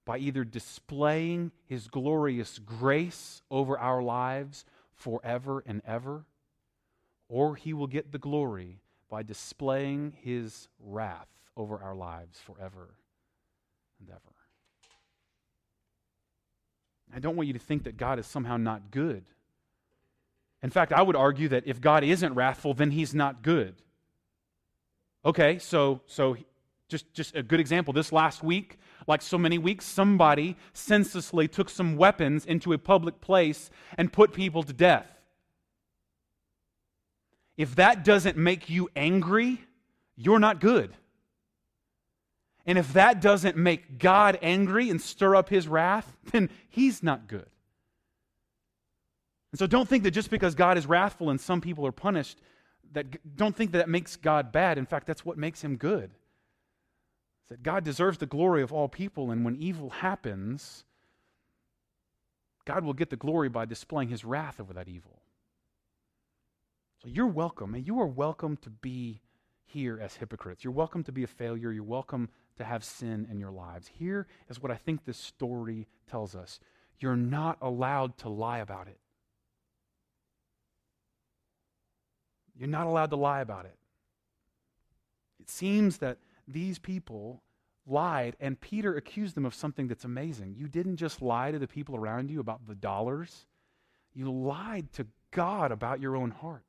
by 0.04 0.18
either 0.18 0.44
displaying 0.44 1.52
His 1.66 1.88
glorious 1.88 2.58
grace 2.58 3.42
over 3.50 3.78
our 3.78 4.02
lives 4.02 4.64
forever 4.94 5.62
and 5.66 5.80
ever, 5.86 6.24
or 7.28 7.56
He 7.56 7.72
will 7.72 7.86
get 7.86 8.12
the 8.12 8.18
glory 8.18 8.80
by 9.08 9.22
displaying 9.22 10.14
His 10.22 10.68
wrath 10.80 11.28
over 11.56 11.78
our 11.78 11.94
lives 11.94 12.38
forever 12.38 12.94
and 14.00 14.10
ever. 14.10 14.20
I 17.14 17.18
don't 17.18 17.36
want 17.36 17.46
you 17.46 17.52
to 17.52 17.58
think 17.58 17.84
that 17.84 17.96
God 17.96 18.18
is 18.18 18.26
somehow 18.26 18.56
not 18.56 18.90
good. 18.90 19.24
In 20.62 20.70
fact, 20.70 20.92
I 20.92 21.02
would 21.02 21.16
argue 21.16 21.48
that 21.48 21.64
if 21.66 21.80
God 21.80 22.04
isn't 22.04 22.34
wrathful, 22.34 22.74
then 22.74 22.92
he's 22.92 23.14
not 23.14 23.42
good. 23.42 23.74
Okay, 25.24 25.58
so 25.58 26.00
so 26.06 26.36
just 26.88 27.12
just 27.12 27.34
a 27.34 27.42
good 27.42 27.60
example. 27.60 27.92
This 27.92 28.12
last 28.12 28.42
week, 28.42 28.78
like 29.06 29.22
so 29.22 29.38
many 29.38 29.58
weeks, 29.58 29.84
somebody 29.84 30.56
senselessly 30.72 31.48
took 31.48 31.68
some 31.68 31.96
weapons 31.96 32.44
into 32.46 32.72
a 32.72 32.78
public 32.78 33.20
place 33.20 33.70
and 33.98 34.12
put 34.12 34.32
people 34.32 34.62
to 34.62 34.72
death. 34.72 35.06
If 37.56 37.74
that 37.76 38.04
doesn't 38.04 38.36
make 38.36 38.70
you 38.70 38.88
angry, 38.96 39.60
you're 40.16 40.38
not 40.38 40.60
good. 40.60 40.94
And 42.64 42.78
if 42.78 42.92
that 42.92 43.20
doesn't 43.20 43.56
make 43.56 43.98
God 43.98 44.38
angry 44.40 44.88
and 44.88 45.00
stir 45.00 45.34
up 45.34 45.48
his 45.48 45.66
wrath, 45.66 46.16
then 46.30 46.48
he's 46.68 47.02
not 47.02 47.26
good. 47.26 47.46
And 49.52 49.58
so 49.58 49.66
don't 49.66 49.88
think 49.88 50.02
that 50.04 50.10
just 50.12 50.30
because 50.30 50.54
God 50.54 50.78
is 50.78 50.86
wrathful 50.86 51.30
and 51.30 51.40
some 51.40 51.60
people 51.60 51.86
are 51.86 51.92
punished, 51.92 52.40
that 52.92 53.36
don't 53.36 53.54
think 53.54 53.72
that, 53.72 53.78
that 53.78 53.88
makes 53.88 54.16
God 54.16 54.50
bad. 54.50 54.78
In 54.78 54.86
fact, 54.86 55.06
that's 55.06 55.24
what 55.24 55.38
makes 55.38 55.62
him 55.62 55.76
good. 55.76 56.10
It's 57.42 57.50
that 57.50 57.62
God 57.62 57.84
deserves 57.84 58.18
the 58.18 58.26
glory 58.26 58.62
of 58.62 58.72
all 58.72 58.88
people, 58.88 59.30
and 59.30 59.44
when 59.44 59.56
evil 59.56 59.90
happens, 59.90 60.84
God 62.64 62.84
will 62.84 62.92
get 62.94 63.10
the 63.10 63.16
glory 63.16 63.48
by 63.48 63.64
displaying 63.64 64.08
his 64.08 64.24
wrath 64.24 64.60
over 64.60 64.72
that 64.74 64.88
evil. 64.88 65.20
So 67.02 67.08
you're 67.08 67.26
welcome, 67.26 67.74
and 67.74 67.86
you 67.86 68.00
are 68.00 68.06
welcome 68.06 68.56
to 68.58 68.70
be 68.70 69.20
here 69.64 69.98
as 70.00 70.14
hypocrites. 70.14 70.62
You're 70.62 70.72
welcome 70.72 71.02
to 71.04 71.12
be 71.12 71.24
a 71.24 71.26
failure. 71.28 71.72
You're 71.72 71.82
welcome 71.82 72.28
to 72.58 72.64
have 72.64 72.84
sin 72.84 73.26
in 73.30 73.40
your 73.40 73.50
lives. 73.50 73.90
Here 73.98 74.26
is 74.48 74.62
what 74.62 74.70
I 74.70 74.76
think 74.76 75.04
this 75.04 75.18
story 75.18 75.88
tells 76.08 76.36
us 76.36 76.60
you're 77.00 77.16
not 77.16 77.58
allowed 77.60 78.16
to 78.18 78.28
lie 78.28 78.58
about 78.58 78.86
it. 78.86 78.98
You're 82.56 82.68
not 82.68 82.86
allowed 82.86 83.10
to 83.10 83.16
lie 83.16 83.40
about 83.40 83.64
it. 83.64 83.76
It 85.40 85.50
seems 85.50 85.98
that 85.98 86.18
these 86.46 86.78
people 86.78 87.42
lied, 87.86 88.36
and 88.40 88.60
Peter 88.60 88.96
accused 88.96 89.34
them 89.34 89.44
of 89.44 89.54
something 89.54 89.88
that's 89.88 90.04
amazing. 90.04 90.54
You 90.56 90.68
didn't 90.68 90.96
just 90.96 91.20
lie 91.20 91.50
to 91.50 91.58
the 91.58 91.66
people 91.66 91.96
around 91.96 92.30
you 92.30 92.40
about 92.40 92.66
the 92.66 92.74
dollars, 92.74 93.46
you 94.14 94.30
lied 94.30 94.92
to 94.94 95.06
God 95.30 95.72
about 95.72 96.00
your 96.00 96.16
own 96.16 96.30
heart. 96.30 96.64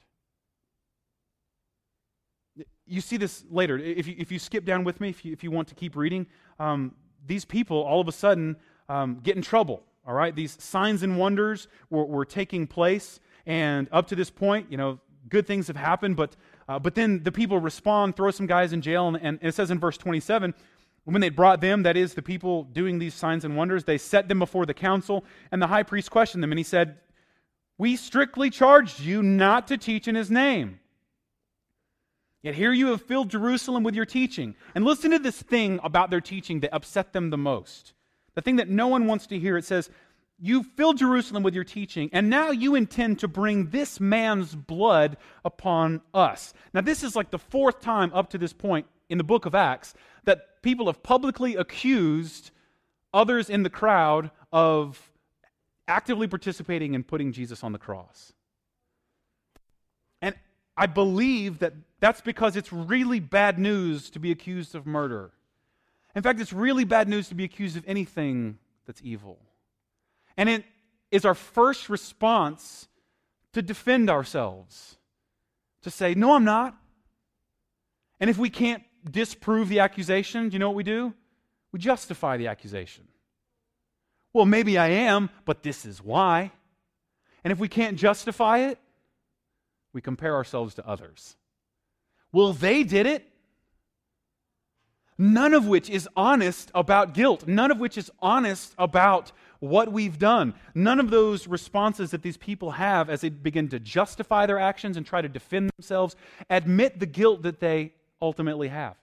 You 2.85 3.01
see 3.01 3.17
this 3.17 3.43
later. 3.49 3.77
If 3.77 4.07
you, 4.07 4.15
if 4.17 4.31
you 4.31 4.39
skip 4.39 4.65
down 4.65 4.83
with 4.83 5.01
me, 5.01 5.09
if 5.09 5.23
you, 5.25 5.33
if 5.33 5.43
you 5.43 5.51
want 5.51 5.67
to 5.69 5.75
keep 5.75 5.95
reading, 5.95 6.27
um, 6.59 6.93
these 7.25 7.45
people 7.45 7.77
all 7.77 8.01
of 8.01 8.07
a 8.07 8.11
sudden 8.11 8.55
um, 8.89 9.19
get 9.23 9.35
in 9.35 9.41
trouble. 9.41 9.83
All 10.05 10.13
right? 10.13 10.35
These 10.35 10.61
signs 10.61 11.03
and 11.03 11.17
wonders 11.17 11.67
were, 11.89 12.05
were 12.05 12.25
taking 12.25 12.67
place. 12.67 13.19
And 13.45 13.87
up 13.91 14.07
to 14.07 14.15
this 14.15 14.29
point, 14.29 14.69
you 14.69 14.77
know, 14.77 14.99
good 15.29 15.47
things 15.47 15.67
have 15.67 15.75
happened, 15.75 16.15
but, 16.15 16.35
uh, 16.67 16.79
but 16.79 16.95
then 16.95 17.23
the 17.23 17.31
people 17.31 17.59
respond, 17.59 18.15
throw 18.15 18.31
some 18.31 18.45
guys 18.45 18.73
in 18.73 18.81
jail, 18.81 19.07
and, 19.07 19.17
and 19.17 19.39
it 19.41 19.55
says 19.55 19.71
in 19.71 19.79
verse 19.79 19.97
27 19.97 20.53
when 21.05 21.21
they 21.21 21.29
brought 21.29 21.59
them, 21.59 21.83
that 21.83 21.97
is, 21.97 22.13
the 22.13 22.21
people 22.21 22.63
doing 22.63 22.97
these 22.97 23.13
signs 23.13 23.43
and 23.43 23.57
wonders, 23.57 23.83
they 23.83 23.97
set 23.97 24.29
them 24.29 24.39
before 24.39 24.65
the 24.65 24.73
council, 24.73 25.25
and 25.51 25.61
the 25.61 25.67
high 25.67 25.83
priest 25.83 26.09
questioned 26.09 26.41
them, 26.41 26.51
and 26.51 26.59
he 26.59 26.63
said, 26.63 26.97
We 27.77 27.95
strictly 27.97 28.49
charged 28.49 29.01
you 29.01 29.21
not 29.21 29.67
to 29.67 29.77
teach 29.77 30.07
in 30.07 30.15
his 30.15 30.31
name. 30.31 30.79
Yet 32.41 32.55
here 32.55 32.73
you 32.73 32.87
have 32.87 33.01
filled 33.01 33.29
Jerusalem 33.29 33.83
with 33.83 33.95
your 33.95 34.05
teaching. 34.05 34.55
And 34.75 34.83
listen 34.83 35.11
to 35.11 35.19
this 35.19 35.41
thing 35.41 35.79
about 35.83 36.09
their 36.09 36.21
teaching 36.21 36.59
that 36.61 36.75
upset 36.75 37.13
them 37.13 37.29
the 37.29 37.37
most. 37.37 37.93
The 38.35 38.41
thing 38.41 38.57
that 38.57 38.69
no 38.69 38.87
one 38.87 39.05
wants 39.05 39.27
to 39.27 39.39
hear. 39.39 39.57
It 39.57 39.63
says, 39.63 39.89
You 40.45 40.63
filled 40.63 40.97
Jerusalem 40.97 41.41
with 41.41 41.55
your 41.55 41.63
teaching, 41.63 42.09
and 42.11 42.29
now 42.29 42.51
you 42.51 42.75
intend 42.75 43.19
to 43.19 43.29
bring 43.29 43.69
this 43.69 44.01
man's 44.01 44.53
blood 44.53 45.15
upon 45.45 46.01
us. 46.13 46.53
Now, 46.73 46.81
this 46.81 47.01
is 47.01 47.15
like 47.15 47.31
the 47.31 47.39
fourth 47.39 47.79
time 47.79 48.11
up 48.13 48.29
to 48.31 48.37
this 48.37 48.51
point 48.51 48.85
in 49.07 49.17
the 49.17 49.23
book 49.23 49.45
of 49.45 49.55
Acts 49.55 49.93
that 50.25 50.61
people 50.61 50.87
have 50.87 51.01
publicly 51.01 51.55
accused 51.55 52.51
others 53.13 53.49
in 53.49 53.63
the 53.63 53.69
crowd 53.69 54.31
of 54.51 55.13
actively 55.87 56.27
participating 56.27 56.93
in 56.93 57.05
putting 57.05 57.31
Jesus 57.31 57.63
on 57.63 57.71
the 57.71 57.79
cross. 57.79 58.33
And 60.21 60.35
I 60.75 60.87
believe 60.87 61.59
that 61.59 61.73
that's 62.01 62.19
because 62.19 62.57
it's 62.57 62.73
really 62.73 63.21
bad 63.21 63.59
news 63.59 64.09
to 64.09 64.19
be 64.19 64.29
accused 64.29 64.75
of 64.75 64.85
murder. 64.85 65.31
In 66.17 66.21
fact, 66.21 66.41
it's 66.41 66.51
really 66.51 66.83
bad 66.83 67.07
news 67.07 67.29
to 67.29 67.35
be 67.35 67.45
accused 67.45 67.77
of 67.77 67.85
anything 67.87 68.57
that's 68.85 68.99
evil. 69.05 69.39
And 70.37 70.49
it 70.49 70.65
is 71.11 71.25
our 71.25 71.35
first 71.35 71.89
response 71.89 72.87
to 73.53 73.61
defend 73.61 74.09
ourselves, 74.09 74.97
to 75.83 75.91
say, 75.91 76.13
No, 76.15 76.35
I'm 76.35 76.43
not. 76.43 76.75
And 78.19 78.29
if 78.29 78.37
we 78.37 78.49
can't 78.49 78.83
disprove 79.09 79.69
the 79.69 79.79
accusation, 79.79 80.49
do 80.49 80.53
you 80.53 80.59
know 80.59 80.69
what 80.69 80.75
we 80.75 80.83
do? 80.83 81.13
We 81.71 81.79
justify 81.79 82.37
the 82.37 82.47
accusation. 82.47 83.07
Well, 84.31 84.45
maybe 84.45 84.77
I 84.77 84.87
am, 84.87 85.29
but 85.45 85.61
this 85.61 85.85
is 85.85 86.03
why. 86.03 86.51
And 87.43 87.51
if 87.51 87.59
we 87.59 87.67
can't 87.67 87.97
justify 87.97 88.59
it, 88.59 88.79
we 89.91 90.01
compare 90.01 90.35
ourselves 90.35 90.75
to 90.75 90.87
others. 90.87 91.35
Well, 92.31 92.53
they 92.53 92.83
did 92.83 93.05
it. 93.05 93.27
None 95.17 95.53
of 95.53 95.67
which 95.67 95.89
is 95.89 96.07
honest 96.15 96.71
about 96.73 97.13
guilt. 97.13 97.47
None 97.47 97.71
of 97.71 97.79
which 97.79 97.97
is 97.97 98.11
honest 98.19 98.73
about 98.77 99.31
what 99.59 99.91
we've 99.91 100.19
done. 100.19 100.53
None 100.75 100.99
of 100.99 101.09
those 101.09 101.47
responses 101.47 102.11
that 102.11 102.21
these 102.21 102.37
people 102.37 102.71
have 102.71 103.09
as 103.09 103.21
they 103.21 103.29
begin 103.29 103.69
to 103.69 103.79
justify 103.79 104.45
their 104.45 104.59
actions 104.59 104.97
and 104.97 105.05
try 105.05 105.21
to 105.21 105.29
defend 105.29 105.71
themselves 105.77 106.15
admit 106.49 106.99
the 106.99 107.05
guilt 107.05 107.43
that 107.43 107.59
they 107.59 107.93
ultimately 108.21 108.67
have. 108.67 108.95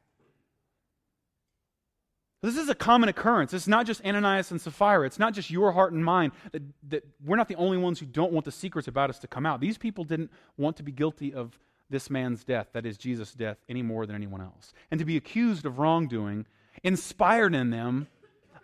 This 2.43 2.57
is 2.57 2.71
a 2.71 2.75
common 2.75 3.11
occurrence. 3.11 3.53
It's 3.53 3.69
not 3.69 3.87
just 3.87 4.05
Ananias 4.05 4.51
and 4.51 4.61
Sapphira. 4.61 5.05
It's 5.05 5.19
not 5.19 5.35
just 5.35 5.51
your 5.51 5.73
heart 5.73 5.93
and 5.93 6.03
mind. 6.03 6.33
That, 6.53 6.63
that 6.89 7.05
we're 7.23 7.37
not 7.37 7.49
the 7.49 7.57
only 7.57 7.77
ones 7.77 8.01
who 8.01 8.07
don't 8.07 8.33
want 8.33 8.47
the 8.47 8.53
secrets 8.53 8.89
about 8.89 9.11
us 9.11 9.19
to 9.21 9.27
come 9.27 9.45
out. 9.45 9.61
These 9.61 9.77
people 9.77 10.05
didn't 10.05 10.31
want 10.57 10.79
to 10.79 10.83
be 10.83 10.91
guilty 10.91 11.35
of 11.35 11.59
this 11.91 12.09
man's 12.09 12.45
death, 12.45 12.69
that 12.73 12.87
is 12.87 12.97
Jesus' 12.97 13.33
death, 13.33 13.59
any 13.69 13.83
more 13.83 14.07
than 14.07 14.17
anyone 14.17 14.41
else. 14.41 14.73
And 14.91 14.99
to 14.99 15.05
be 15.05 15.17
accused 15.17 15.67
of 15.67 15.79
wrongdoing 15.79 16.47
inspired 16.83 17.55
in 17.55 17.71
them 17.71 18.07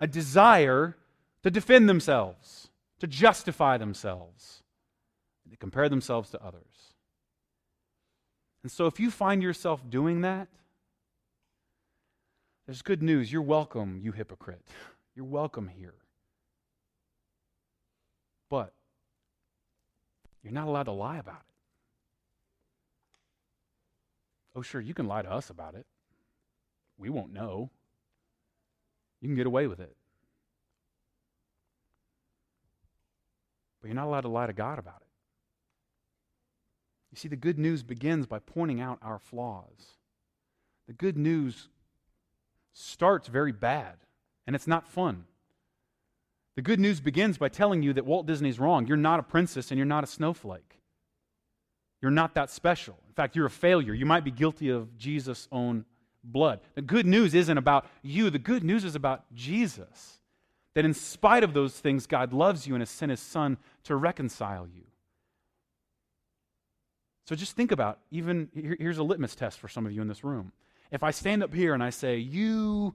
a 0.00 0.06
desire 0.06 0.96
to 1.42 1.50
defend 1.50 1.88
themselves, 1.88 2.70
to 3.00 3.06
justify 3.06 3.76
themselves, 3.76 4.62
and 5.44 5.52
to 5.52 5.58
compare 5.58 5.88
themselves 5.88 6.30
to 6.30 6.42
others. 6.42 6.94
And 8.62 8.70
so 8.70 8.86
if 8.86 8.98
you 8.98 9.10
find 9.10 9.42
yourself 9.42 9.82
doing 9.88 10.22
that, 10.22 10.48
there's 12.66 12.82
good 12.82 13.02
news. 13.02 13.30
You're 13.30 13.42
welcome, 13.42 14.00
you 14.02 14.12
hypocrite. 14.12 14.66
You're 15.14 15.24
welcome 15.24 15.68
here. 15.68 15.94
But 18.50 18.72
you're 20.42 20.52
not 20.52 20.68
allowed 20.68 20.84
to 20.84 20.92
lie 20.92 21.18
about 21.18 21.36
it. 21.36 21.55
Oh, 24.56 24.62
sure, 24.62 24.80
you 24.80 24.94
can 24.94 25.06
lie 25.06 25.20
to 25.20 25.30
us 25.30 25.50
about 25.50 25.74
it. 25.74 25.84
We 26.96 27.10
won't 27.10 27.32
know. 27.32 27.70
You 29.20 29.28
can 29.28 29.36
get 29.36 29.46
away 29.46 29.66
with 29.66 29.80
it. 29.80 29.94
But 33.80 33.88
you're 33.88 33.94
not 33.94 34.06
allowed 34.06 34.22
to 34.22 34.28
lie 34.28 34.46
to 34.46 34.54
God 34.54 34.78
about 34.78 35.02
it. 35.02 35.08
You 37.12 37.18
see, 37.18 37.28
the 37.28 37.36
good 37.36 37.58
news 37.58 37.82
begins 37.82 38.26
by 38.26 38.38
pointing 38.38 38.80
out 38.80 38.98
our 39.02 39.18
flaws. 39.18 39.98
The 40.86 40.94
good 40.94 41.18
news 41.18 41.68
starts 42.72 43.28
very 43.28 43.52
bad, 43.52 43.96
and 44.46 44.56
it's 44.56 44.66
not 44.66 44.88
fun. 44.88 45.24
The 46.54 46.62
good 46.62 46.80
news 46.80 47.00
begins 47.00 47.36
by 47.36 47.50
telling 47.50 47.82
you 47.82 47.92
that 47.92 48.06
Walt 48.06 48.26
Disney's 48.26 48.58
wrong. 48.58 48.86
You're 48.86 48.96
not 48.96 49.20
a 49.20 49.22
princess 49.22 49.70
and 49.70 49.76
you're 49.76 49.84
not 49.84 50.04
a 50.04 50.06
snowflake. 50.06 50.80
You're 52.06 52.12
not 52.12 52.34
that 52.34 52.50
special. 52.50 52.96
In 53.08 53.14
fact, 53.14 53.34
you're 53.34 53.46
a 53.46 53.50
failure. 53.50 53.92
You 53.92 54.06
might 54.06 54.22
be 54.22 54.30
guilty 54.30 54.68
of 54.68 54.96
Jesus' 54.96 55.48
own 55.50 55.84
blood. 56.22 56.60
The 56.76 56.82
good 56.82 57.04
news 57.04 57.34
isn't 57.34 57.58
about 57.58 57.84
you, 58.00 58.30
the 58.30 58.38
good 58.38 58.62
news 58.62 58.84
is 58.84 58.94
about 58.94 59.24
Jesus. 59.34 60.20
That 60.74 60.84
in 60.84 60.94
spite 60.94 61.42
of 61.42 61.52
those 61.52 61.72
things, 61.72 62.06
God 62.06 62.32
loves 62.32 62.64
you 62.64 62.76
and 62.76 62.80
has 62.80 62.90
sent 62.90 63.10
his 63.10 63.18
son 63.18 63.56
to 63.82 63.96
reconcile 63.96 64.68
you. 64.72 64.84
So 67.24 67.34
just 67.34 67.56
think 67.56 67.72
about 67.72 67.98
even 68.12 68.50
here's 68.54 68.98
a 68.98 69.02
litmus 69.02 69.34
test 69.34 69.58
for 69.58 69.66
some 69.66 69.84
of 69.84 69.90
you 69.90 70.00
in 70.00 70.06
this 70.06 70.22
room. 70.22 70.52
If 70.92 71.02
I 71.02 71.10
stand 71.10 71.42
up 71.42 71.52
here 71.52 71.74
and 71.74 71.82
I 71.82 71.90
say, 71.90 72.18
You, 72.18 72.94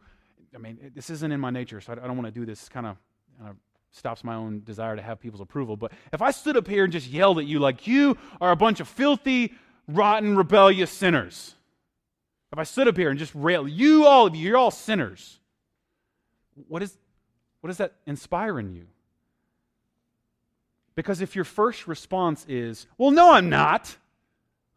I 0.56 0.58
mean, 0.58 0.90
this 0.96 1.10
isn't 1.10 1.34
in 1.34 1.42
my 1.42 1.50
nature, 1.50 1.82
so 1.82 1.92
I 1.92 1.96
don't 1.96 2.16
want 2.16 2.34
to 2.34 2.40
do 2.40 2.46
this 2.46 2.70
kind 2.70 2.86
of, 2.86 2.96
kind 3.38 3.50
of 3.50 3.58
stops 3.92 4.24
my 4.24 4.36
own 4.36 4.64
desire 4.64 4.96
to 4.96 5.02
have 5.02 5.20
people's 5.20 5.42
approval. 5.42 5.78
But 5.78 5.92
if 6.12 6.22
I 6.22 6.32
stood 6.32 6.58
up 6.58 6.68
here 6.68 6.84
and 6.84 6.94
just 6.94 7.08
yelled 7.08 7.40
at 7.40 7.46
you, 7.46 7.60
like, 7.60 7.88
You 7.88 8.18
are 8.40 8.52
a 8.52 8.56
bunch 8.56 8.80
of 8.80 8.88
filthy, 8.88 9.54
rotten, 9.88 10.36
rebellious 10.36 10.92
sinners. 10.92 11.56
If 12.52 12.60
I 12.60 12.64
stood 12.64 12.88
up 12.88 12.98
here 12.98 13.10
and 13.10 13.20
just 13.20 13.34
railed, 13.36 13.70
You, 13.70 14.06
all 14.06 14.28
of 14.28 14.36
you, 14.36 14.50
you're 14.50 14.58
all 14.58 14.72
sinners. 14.72 15.40
What, 16.68 16.82
is, 16.82 16.98
what 17.60 17.68
does 17.68 17.78
that 17.78 17.94
inspire 18.06 18.60
in 18.60 18.74
you? 18.74 18.88
Because 20.96 21.22
if 21.22 21.36
your 21.36 21.46
first 21.46 21.88
response 21.88 22.46
is, 22.48 22.88
Well, 22.98 23.12
no, 23.12 23.34
I'm 23.34 23.50
not. 23.50 23.96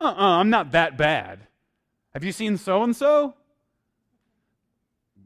Uh 0.01 0.07
uh-uh, 0.07 0.12
uh, 0.12 0.37
i 0.39 0.41
am 0.41 0.51
not 0.51 0.73
that 0.73 0.99
bad. 0.99 1.47
Have 2.12 2.25
you 2.25 2.33
seen 2.33 2.57
so 2.57 2.83
and 2.83 2.95
so? 2.95 3.35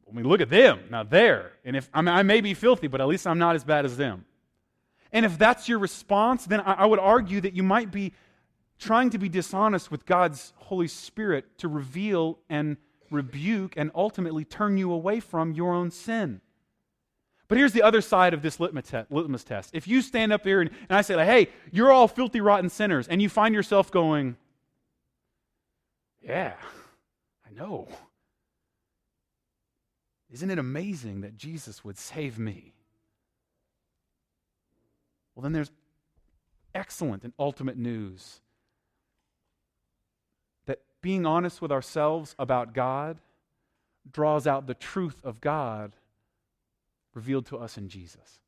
I 0.09 0.15
mean, 0.15 0.27
look 0.27 0.41
at 0.41 0.51
them. 0.51 0.81
Now, 0.91 1.03
there. 1.03 1.53
And 1.65 1.77
if 1.77 1.89
I, 1.93 2.01
mean, 2.01 2.15
I 2.15 2.23
may 2.23 2.41
be 2.41 2.55
filthy, 2.55 2.87
but 2.87 3.01
at 3.01 3.07
least 3.09 3.27
I'm 3.27 3.39
not 3.39 3.55
as 3.55 3.65
bad 3.65 3.85
as 3.85 3.97
them. 3.97 4.25
And 5.13 5.25
if 5.25 5.39
that's 5.39 5.69
your 5.69 5.79
response, 5.79 6.47
then 6.47 6.61
I, 6.61 6.75
I 6.75 6.87
would 6.87 6.99
argue 6.99 7.41
that 7.41 7.55
you 7.55 7.63
might 7.63 7.91
be 7.91 8.13
trying 8.79 9.11
to 9.11 9.19
be 9.19 9.29
dishonest 9.29 9.91
with 9.91 10.07
God's 10.07 10.53
Holy 10.57 10.89
Spirit 10.89 11.59
to 11.59 11.69
reveal 11.69 12.39
and 12.49 12.77
rebuke 13.11 13.75
and 13.77 13.91
ultimately 13.95 14.45
turn 14.45 14.77
you 14.77 14.93
away 14.93 15.21
from 15.21 15.53
your 15.53 15.75
own 15.75 15.91
sin. 15.91 16.41
But 17.49 17.57
here's 17.57 17.73
the 17.73 17.83
other 17.83 18.03
side 18.03 18.35
of 18.35 18.43
this 18.43 18.61
litmus 18.61 19.45
test. 19.45 19.71
If 19.73 19.89
you 19.89 20.03
stand 20.03 20.33
up 20.33 20.45
here 20.45 20.61
and, 20.61 20.71
and 20.89 20.99
I 20.99 21.01
say, 21.01 21.17
like, 21.17 21.27
hey, 21.27 21.49
you're 21.73 21.91
all 21.91 22.07
filthy, 22.07 22.43
rotten 22.43 22.69
sinners, 22.69 23.09
and 23.09 23.23
you 23.23 23.31
find 23.31 23.55
yourself 23.55 23.91
going, 23.91 24.37
yeah, 26.21 26.55
I 27.47 27.55
know. 27.55 27.89
Isn't 30.31 30.51
it 30.51 30.59
amazing 30.59 31.23
that 31.23 31.37
Jesus 31.37 31.85
would 31.85 31.97
save 31.97 32.39
me? 32.39 32.75
Well, 35.35 35.43
then 35.43 35.53
there's 35.53 35.71
excellent 36.75 37.25
and 37.25 37.33
ultimate 37.39 37.77
news 37.77 38.41
that 40.67 40.81
being 41.01 41.25
honest 41.25 41.63
with 41.63 41.73
ourselves 41.73 42.35
about 42.39 42.75
God 42.75 43.19
draws 44.11 44.47
out 44.47 44.67
the 44.67 44.75
truth 44.75 45.21
of 45.25 45.41
God 45.41 45.93
revealed 47.15 47.47
to 47.47 47.59
us 47.59 47.79
in 47.79 47.89
Jesus. 47.89 48.41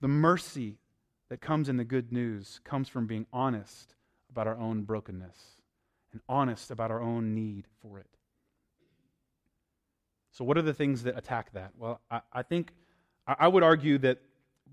The 0.00 0.08
mercy 0.08 0.76
that 1.28 1.40
comes 1.40 1.68
in 1.68 1.76
the 1.76 1.84
good 1.84 2.12
news 2.12 2.60
comes 2.64 2.88
from 2.88 3.06
being 3.06 3.26
honest 3.32 3.94
about 4.30 4.46
our 4.46 4.58
own 4.58 4.82
brokenness 4.82 5.56
and 6.12 6.20
honest 6.28 6.70
about 6.70 6.90
our 6.90 7.00
own 7.00 7.34
need 7.34 7.66
for 7.80 7.98
it. 7.98 8.17
So, 10.30 10.44
what 10.44 10.58
are 10.58 10.62
the 10.62 10.74
things 10.74 11.02
that 11.04 11.16
attack 11.16 11.52
that? 11.52 11.72
Well, 11.76 12.00
I, 12.10 12.20
I 12.32 12.42
think 12.42 12.72
I, 13.26 13.36
I 13.40 13.48
would 13.48 13.62
argue 13.62 13.98
that 13.98 14.18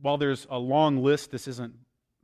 while 0.02 0.18
there's 0.18 0.48
a 0.50 0.58
long 0.58 1.04
list, 1.04 1.32
this 1.32 1.48
isn't 1.48 1.74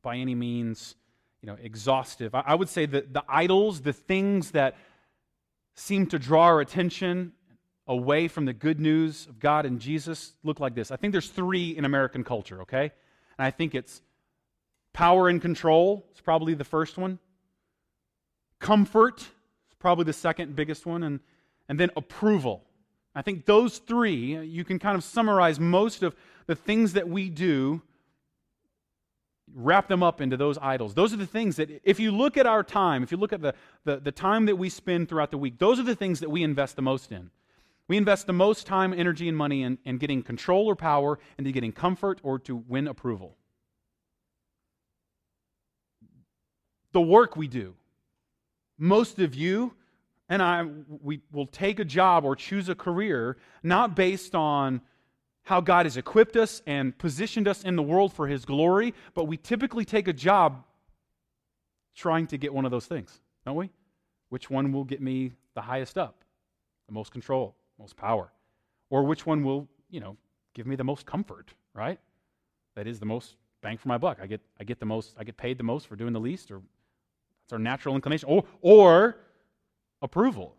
by 0.01 0.17
any 0.17 0.35
means 0.35 0.95
you 1.41 1.47
know, 1.47 1.57
exhaustive. 1.61 2.35
I, 2.35 2.43
I 2.47 2.55
would 2.55 2.69
say 2.69 2.85
that 2.85 3.13
the 3.13 3.23
idols, 3.27 3.81
the 3.81 3.93
things 3.93 4.51
that 4.51 4.75
seem 5.75 6.05
to 6.07 6.19
draw 6.19 6.43
our 6.43 6.61
attention 6.61 7.33
away 7.87 8.27
from 8.27 8.45
the 8.45 8.53
good 8.53 8.79
news 8.79 9.25
of 9.27 9.39
God 9.39 9.65
and 9.65 9.79
Jesus 9.79 10.33
look 10.43 10.59
like 10.59 10.75
this. 10.75 10.91
I 10.91 10.95
think 10.97 11.11
there's 11.11 11.29
three 11.29 11.75
in 11.75 11.85
American 11.85 12.23
culture, 12.23 12.61
okay? 12.61 12.91
And 13.37 13.45
I 13.45 13.51
think 13.51 13.73
it's 13.73 14.01
power 14.93 15.27
and 15.27 15.41
control 15.41 16.05
is 16.13 16.21
probably 16.21 16.53
the 16.53 16.63
first 16.63 16.97
one. 16.97 17.19
Comfort 18.59 19.21
is 19.21 19.75
probably 19.79 20.05
the 20.05 20.13
second 20.13 20.55
biggest 20.55 20.85
one. 20.85 21.01
And, 21.03 21.19
and 21.67 21.79
then 21.79 21.89
approval. 21.95 22.63
I 23.13 23.21
think 23.21 23.45
those 23.45 23.79
three, 23.79 24.37
you 24.45 24.63
can 24.63 24.79
kind 24.79 24.95
of 24.95 25.03
summarize 25.03 25.59
most 25.59 26.01
of 26.03 26.15
the 26.47 26.55
things 26.55 26.93
that 26.93 27.09
we 27.09 27.29
do, 27.29 27.81
wrap 29.53 29.89
them 29.89 30.01
up 30.01 30.21
into 30.21 30.37
those 30.37 30.57
idols. 30.59 30.93
Those 30.93 31.13
are 31.13 31.17
the 31.17 31.25
things 31.25 31.57
that, 31.57 31.81
if 31.83 31.99
you 31.99 32.11
look 32.11 32.37
at 32.37 32.45
our 32.45 32.63
time, 32.63 33.03
if 33.03 33.11
you 33.11 33.17
look 33.17 33.33
at 33.33 33.41
the, 33.41 33.53
the, 33.83 33.97
the 33.97 34.11
time 34.11 34.45
that 34.45 34.55
we 34.55 34.69
spend 34.69 35.09
throughout 35.09 35.29
the 35.29 35.37
week, 35.37 35.59
those 35.59 35.77
are 35.77 35.83
the 35.83 35.95
things 35.95 36.21
that 36.21 36.29
we 36.29 36.41
invest 36.41 36.77
the 36.77 36.81
most 36.81 37.11
in. 37.11 37.31
We 37.89 37.97
invest 37.97 38.27
the 38.27 38.33
most 38.33 38.65
time, 38.65 38.93
energy, 38.93 39.27
and 39.27 39.37
money 39.37 39.63
in, 39.63 39.77
in 39.83 39.97
getting 39.97 40.23
control 40.23 40.67
or 40.67 40.77
power, 40.77 41.19
into 41.37 41.51
getting 41.51 41.73
comfort 41.73 42.21
or 42.23 42.39
to 42.39 42.55
win 42.55 42.87
approval. 42.87 43.35
The 46.93 47.01
work 47.01 47.35
we 47.35 47.49
do. 47.49 47.75
Most 48.77 49.19
of 49.19 49.35
you 49.35 49.73
and 50.31 50.41
I, 50.41 50.65
we 51.03 51.19
will 51.33 51.45
take 51.45 51.81
a 51.81 51.83
job 51.83 52.23
or 52.23 52.37
choose 52.37 52.69
a 52.69 52.73
career 52.73 53.35
not 53.63 53.97
based 53.97 54.33
on 54.33 54.79
how 55.43 55.59
God 55.59 55.85
has 55.85 55.97
equipped 55.97 56.37
us 56.37 56.61
and 56.65 56.97
positioned 56.97 57.49
us 57.49 57.63
in 57.63 57.75
the 57.75 57.83
world 57.83 58.13
for 58.13 58.27
His 58.27 58.45
glory, 58.45 58.93
but 59.13 59.25
we 59.25 59.35
typically 59.35 59.83
take 59.83 60.07
a 60.07 60.13
job 60.13 60.63
trying 61.95 62.27
to 62.27 62.37
get 62.37 62.53
one 62.53 62.63
of 62.63 62.71
those 62.71 62.85
things, 62.85 63.19
don't 63.45 63.57
we? 63.57 63.71
Which 64.29 64.49
one 64.49 64.71
will 64.71 64.85
get 64.85 65.01
me 65.01 65.33
the 65.53 65.61
highest 65.61 65.97
up, 65.97 66.23
the 66.87 66.93
most 66.93 67.11
control, 67.11 67.57
most 67.77 67.97
power? 67.97 68.31
Or 68.89 69.03
which 69.03 69.25
one 69.25 69.43
will, 69.43 69.67
you 69.89 69.99
know, 69.99 70.15
give 70.53 70.65
me 70.65 70.77
the 70.77 70.85
most 70.85 71.05
comfort, 71.05 71.53
right? 71.73 71.99
That 72.75 72.87
is 72.87 73.01
the 73.01 73.05
most 73.05 73.35
bang 73.61 73.77
for 73.77 73.89
my 73.89 73.97
buck. 73.97 74.19
I 74.21 74.27
get, 74.27 74.39
I 74.57 74.63
get 74.63 74.79
the 74.79 74.85
most, 74.85 75.13
I 75.19 75.25
get 75.25 75.35
paid 75.35 75.57
the 75.57 75.65
most 75.65 75.87
for 75.87 75.97
doing 75.97 76.13
the 76.13 76.21
least, 76.21 76.51
or 76.51 76.61
that's 77.43 77.51
our 77.51 77.59
natural 77.59 77.95
inclination. 77.95 78.29
Or, 78.29 78.45
or 78.61 79.17
approval. 80.01 80.55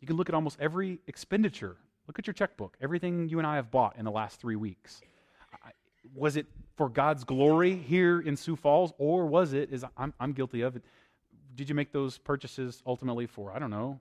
You 0.00 0.06
can 0.06 0.16
look 0.16 0.28
at 0.28 0.34
almost 0.34 0.58
every 0.60 1.00
expenditure. 1.06 1.76
Look 2.06 2.18
at 2.18 2.26
your 2.26 2.34
checkbook, 2.34 2.76
everything 2.80 3.28
you 3.28 3.38
and 3.38 3.46
I 3.46 3.56
have 3.56 3.70
bought 3.70 3.96
in 3.96 4.04
the 4.04 4.10
last 4.10 4.40
three 4.40 4.56
weeks. 4.56 5.00
Was 6.14 6.36
it 6.36 6.46
for 6.76 6.90
God's 6.90 7.24
glory 7.24 7.74
here 7.74 8.20
in 8.20 8.36
Sioux 8.36 8.56
Falls, 8.56 8.92
or 8.98 9.24
was 9.24 9.54
it, 9.54 9.70
is 9.72 9.84
I'm, 9.96 10.12
I'm 10.20 10.32
guilty 10.32 10.60
of 10.60 10.76
it, 10.76 10.82
did 11.54 11.68
you 11.68 11.74
make 11.74 11.92
those 11.92 12.18
purchases 12.18 12.82
ultimately 12.86 13.26
for, 13.26 13.52
I 13.52 13.58
don't 13.58 13.70
know, 13.70 14.00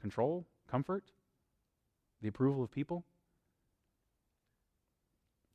control, 0.00 0.44
comfort, 0.68 1.04
the 2.22 2.28
approval 2.28 2.64
of 2.64 2.72
people? 2.72 3.04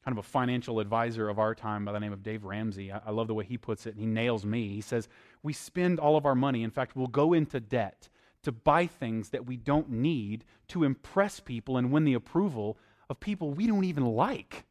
Kind 0.04 0.18
of 0.18 0.24
a 0.24 0.28
financial 0.28 0.80
advisor 0.80 1.30
of 1.30 1.38
our 1.38 1.54
time 1.54 1.86
by 1.86 1.92
the 1.92 2.00
name 2.00 2.14
of 2.14 2.24
Dave 2.24 2.44
Ramsey. 2.44 2.92
I, 2.92 3.02
I, 3.06 3.12
love 3.12 3.28
the 3.28 3.34
way 3.34 3.46
he 3.46 3.58
puts 3.58 3.86
it, 3.86 3.92
and 3.92 4.00
he 4.00 4.08
nails 4.08 4.46
me. 4.46 4.70
He 4.70 4.82
says, 4.82 5.08
We 5.44 5.54
spend 5.54 6.00
all 6.00 6.18
of 6.18 6.26
our 6.26 6.36
money. 6.36 6.64
In 6.64 6.72
fact, 6.72 6.96
we'll 6.96 7.08
go 7.08 7.34
into 7.34 7.60
debt 7.60 8.10
to 8.44 8.52
buy 8.52 8.88
things 8.88 9.30
that 9.30 9.46
we 9.46 9.58
don't 9.58 9.90
need 9.90 10.44
to 10.70 10.84
impress 10.84 11.40
people 11.40 11.78
and 11.78 11.92
win 11.92 12.06
the 12.06 12.16
approval 12.16 12.78
of 13.10 13.20
people 13.20 13.54
we 13.54 13.68
don't 13.68 13.84
even 13.84 14.06
like. 14.06 14.66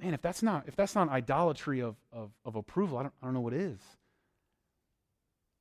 Man, 0.00 0.14
if 0.14 0.22
that's 0.22 0.42
not, 0.42 0.64
if 0.66 0.74
that's 0.74 0.94
not 0.94 1.08
idolatry 1.08 1.80
of, 1.80 1.96
of, 2.12 2.30
of 2.44 2.56
approval, 2.56 2.98
I 2.98 3.02
don't, 3.02 3.14
I 3.22 3.26
don't 3.26 3.34
know 3.34 3.40
what 3.40 3.52
is. 3.52 3.78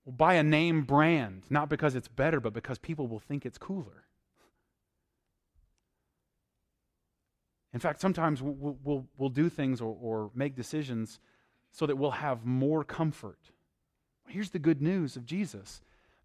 We'll 0.05 0.16
buy 0.16 0.36
a 0.36 0.43
name 0.43 0.84
brand, 0.84 1.43
not 1.49 1.70
because 1.70 1.95
it's 1.95 2.07
better, 2.07 2.39
but 2.39 2.53
because 2.53 2.78
people 2.78 3.07
will 3.07 3.20
think 3.20 3.45
it's 3.45 3.57
cooler. 3.57 4.05
In 7.74 7.80
fact, 7.80 7.99
sometimes 7.99 8.41
we'll, 8.41 8.78
we'll, 8.84 9.05
we'll 9.17 9.30
do 9.30 9.49
things 9.49 9.82
or, 9.82 9.97
or 9.99 10.32
make 10.36 10.55
decisions 10.55 11.19
so 11.71 11.86
that 11.88 11.97
we'll 11.97 12.11
have 12.11 12.45
more 12.45 12.84
comfort. 12.84 13.39
Here's 14.28 14.51
the 14.51 14.59
good 14.59 14.82
news 14.82 15.15
of 15.15 15.26
Jesus 15.26 15.82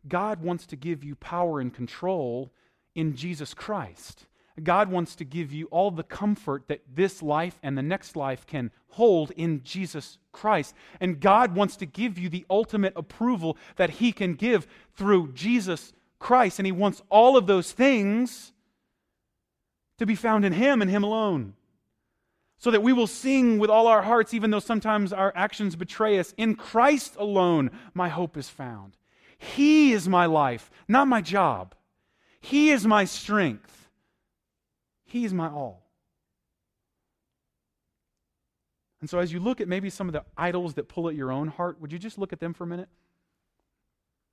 God 0.07 0.42
wants 0.42 0.66
to 0.66 0.76
give 0.76 1.03
you 1.03 1.16
power 1.16 1.61
and 1.61 1.72
control 1.72 2.53
in 2.94 3.16
Jesus 3.16 3.55
Christ. 3.55 4.26
God 4.62 4.90
wants 4.90 5.14
to 5.16 5.24
give 5.24 5.53
you 5.53 5.66
all 5.66 5.90
the 5.90 6.03
comfort 6.03 6.64
that 6.66 6.82
this 6.92 7.22
life 7.22 7.59
and 7.62 7.78
the 7.78 7.82
next 7.82 8.16
life 8.16 8.44
can 8.46 8.72
hold 8.88 9.30
in 9.32 9.62
Jesus 9.62 10.18
Christ. 10.32 10.74
And 11.01 11.20
God 11.20 11.55
wants 11.55 11.76
to 11.76 11.86
give 11.86 12.18
you 12.18 12.28
the 12.28 12.44
ultimate 12.51 12.92
approval 12.96 13.57
that 13.76 13.90
He 13.90 14.11
can 14.11 14.34
give 14.34 14.66
through 14.96 15.32
Jesus 15.32 15.92
Christ. 16.18 16.59
And 16.59 16.66
He 16.66 16.72
wants 16.72 17.03
all 17.09 17.36
of 17.36 17.46
those 17.46 17.70
things 17.70 18.53
to 19.99 20.07
be 20.07 20.14
found 20.14 20.44
in 20.44 20.53
Him 20.53 20.80
and 20.80 20.90
Him 20.90 21.05
alone. 21.05 21.55
So 22.59 22.70
that 22.72 22.82
we 22.82 22.92
will 22.92 23.07
sing 23.07 23.59
with 23.59 23.70
all 23.70 23.86
our 23.86 24.03
hearts, 24.03 24.34
even 24.34 24.51
though 24.51 24.59
sometimes 24.59 25.12
our 25.12 25.32
actions 25.36 25.76
betray 25.76 26.18
us. 26.18 26.34
In 26.36 26.57
Christ 26.57 27.14
alone, 27.16 27.70
my 27.94 28.09
hope 28.09 28.36
is 28.36 28.49
found. 28.49 28.96
He 29.36 29.92
is 29.92 30.09
my 30.09 30.26
life, 30.26 30.70
not 30.88 31.07
my 31.07 31.20
job. 31.20 31.76
He 32.40 32.70
is 32.70 32.84
my 32.86 33.05
strength. 33.05 33.88
He 35.05 35.24
is 35.24 35.32
my 35.32 35.49
all. 35.49 35.84
And 39.01 39.09
so, 39.09 39.20
as 39.20 39.32
you 39.32 39.38
look 39.38 39.61
at 39.61 39.68
maybe 39.68 39.90
some 39.90 40.09
of 40.09 40.12
the 40.12 40.24
idols 40.36 40.74
that 40.74 40.88
pull 40.88 41.09
at 41.09 41.14
your 41.14 41.30
own 41.30 41.49
heart, 41.49 41.80
would 41.80 41.92
you 41.92 41.99
just 41.99 42.18
look 42.18 42.32
at 42.32 42.40
them 42.40 42.53
for 42.53 42.64
a 42.64 42.66
minute? 42.66 42.88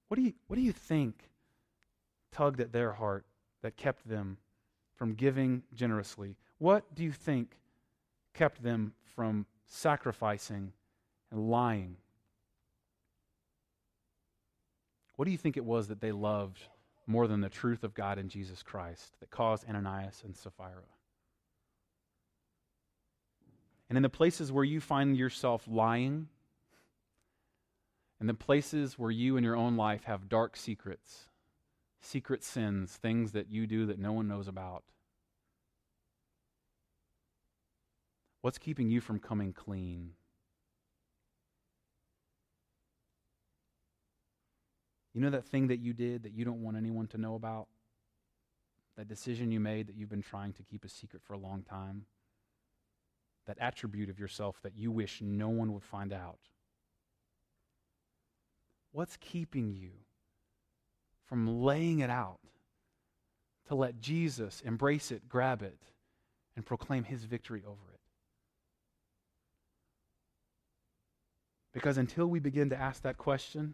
What 0.08 0.16
do 0.16 0.24
you, 0.24 0.34
what 0.48 0.56
do 0.56 0.64
you 0.64 0.72
think 0.72 1.30
tugged 2.32 2.60
at 2.60 2.72
their 2.72 2.94
heart 2.94 3.26
that 3.62 3.78
kept 3.78 4.08
them 4.08 4.38
from 4.96 5.14
giving 5.14 5.64
generously? 5.74 6.36
What 6.58 6.96
do 6.96 7.04
you 7.04 7.12
think 7.12 7.58
kept 8.34 8.64
them 8.64 8.94
from 9.16 9.46
sacrificing 9.66 10.74
and 11.32 11.50
lying? 11.50 11.98
What 15.16 15.26
do 15.26 15.32
you 15.32 15.38
think 15.38 15.58
it 15.58 15.66
was 15.66 15.88
that 15.88 16.02
they 16.02 16.12
loved 16.12 16.60
more 17.08 17.28
than 17.28 17.42
the 17.42 17.50
truth 17.50 17.84
of 17.84 17.94
God 17.94 18.18
in 18.18 18.30
Jesus 18.30 18.64
Christ 18.64 19.16
that 19.20 19.30
caused 19.30 19.68
Ananias 19.68 20.22
and 20.26 20.36
Sapphira? 20.36 20.84
And 23.90 23.98
in 23.98 24.04
the 24.04 24.10
places 24.10 24.52
where 24.52 24.64
you 24.64 24.82
find 24.82 25.16
yourself 25.16 25.64
lying, 25.68 26.28
in 28.20 28.28
the 28.28 28.34
places 28.34 28.98
where 28.98 29.12
you 29.12 29.38
in 29.38 29.44
your 29.44 29.56
own 29.56 29.78
life 29.78 30.06
have 30.06 30.28
dark 30.28 30.58
secrets, 30.58 31.28
secret 32.02 32.44
sins, 32.44 32.94
things 32.96 33.32
that 33.32 33.50
you 33.50 33.68
do 33.68 33.86
that 33.88 34.00
no 34.00 34.14
one 34.14 34.28
knows 34.28 34.48
about? 34.48 34.84
What's 38.42 38.58
keeping 38.60 38.90
you 38.90 39.02
from 39.02 39.20
coming 39.20 39.54
clean? 39.54 40.12
You 45.16 45.22
know 45.22 45.30
that 45.30 45.46
thing 45.46 45.68
that 45.68 45.80
you 45.80 45.94
did 45.94 46.24
that 46.24 46.34
you 46.34 46.46
don't 46.46 46.62
want 46.62 46.78
anyone 46.78 47.08
to 47.08 47.18
know 47.18 47.36
about? 47.36 47.68
That 48.98 49.08
decision 49.08 49.52
you 49.52 49.60
made 49.60 49.88
that 49.88 49.96
you've 49.96 50.10
been 50.10 50.22
trying 50.22 50.54
to 50.54 50.64
keep 50.64 50.86
a 50.86 50.90
secret 50.90 51.24
for 51.24 51.34
a 51.34 51.40
long 51.40 51.64
time? 51.64 52.04
That 53.48 53.58
attribute 53.60 54.10
of 54.10 54.20
yourself 54.20 54.60
that 54.62 54.76
you 54.76 54.92
wish 54.92 55.22
no 55.22 55.50
one 55.50 55.74
would 55.74 55.84
find 55.84 56.12
out? 56.14 56.40
What's 58.92 59.18
keeping 59.18 59.74
you 59.74 59.92
from 61.28 61.64
laying 61.64 62.00
it 62.00 62.10
out 62.10 62.40
to 63.68 63.76
let 63.76 64.00
Jesus 64.00 64.62
embrace 64.62 65.12
it, 65.12 65.28
grab 65.28 65.62
it, 65.62 65.80
and 66.56 66.66
proclaim 66.66 67.04
his 67.04 67.24
victory 67.24 67.64
over 67.66 67.92
it. 67.94 68.00
Because 71.74 71.98
until 71.98 72.28
we 72.28 72.40
begin 72.40 72.70
to 72.70 72.80
ask 72.80 73.02
that 73.02 73.18
question, 73.18 73.74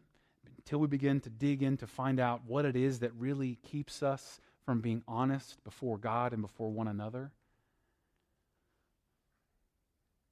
until 0.58 0.80
we 0.80 0.88
begin 0.88 1.20
to 1.22 1.30
dig 1.30 1.62
in 1.62 1.78
to 1.78 1.88
find 1.88 2.20
out 2.20 2.42
what 2.48 2.66
it 2.66 2.76
is 2.76 3.00
that 3.00 3.14
really 3.16 3.60
keeps 3.64 4.02
us 4.02 4.40
from 4.66 4.82
being 4.82 5.04
honest 5.08 5.64
before 5.64 5.98
God 5.98 6.34
and 6.34 6.42
before 6.42 6.72
one 6.72 6.88
another, 6.88 7.32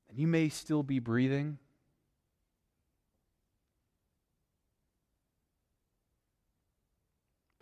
and 0.10 0.18
you 0.18 0.28
may 0.28 0.50
still 0.50 0.82
be 0.82 1.00
breathing. 1.00 1.60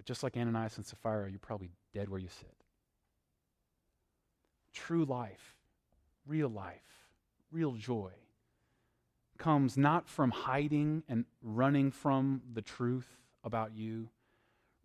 Just 0.08 0.24
like 0.24 0.38
Ananias 0.38 0.78
and 0.78 0.86
Sapphira, 0.86 1.30
you're 1.30 1.38
probably 1.38 1.70
dead 1.94 2.08
where 2.08 2.20
you 2.20 2.30
sit. 2.30 2.56
True 4.74 5.04
life, 5.04 5.58
real 6.26 6.48
life, 6.48 7.06
real 7.52 7.74
joy 7.74 8.12
comes 9.38 9.78
not 9.78 10.08
from 10.08 10.32
hiding 10.32 11.04
and 11.10 11.26
running 11.44 11.92
from 11.92 12.42
the 12.54 12.62
truth 12.62 13.18
about 13.44 13.76
you. 13.76 14.08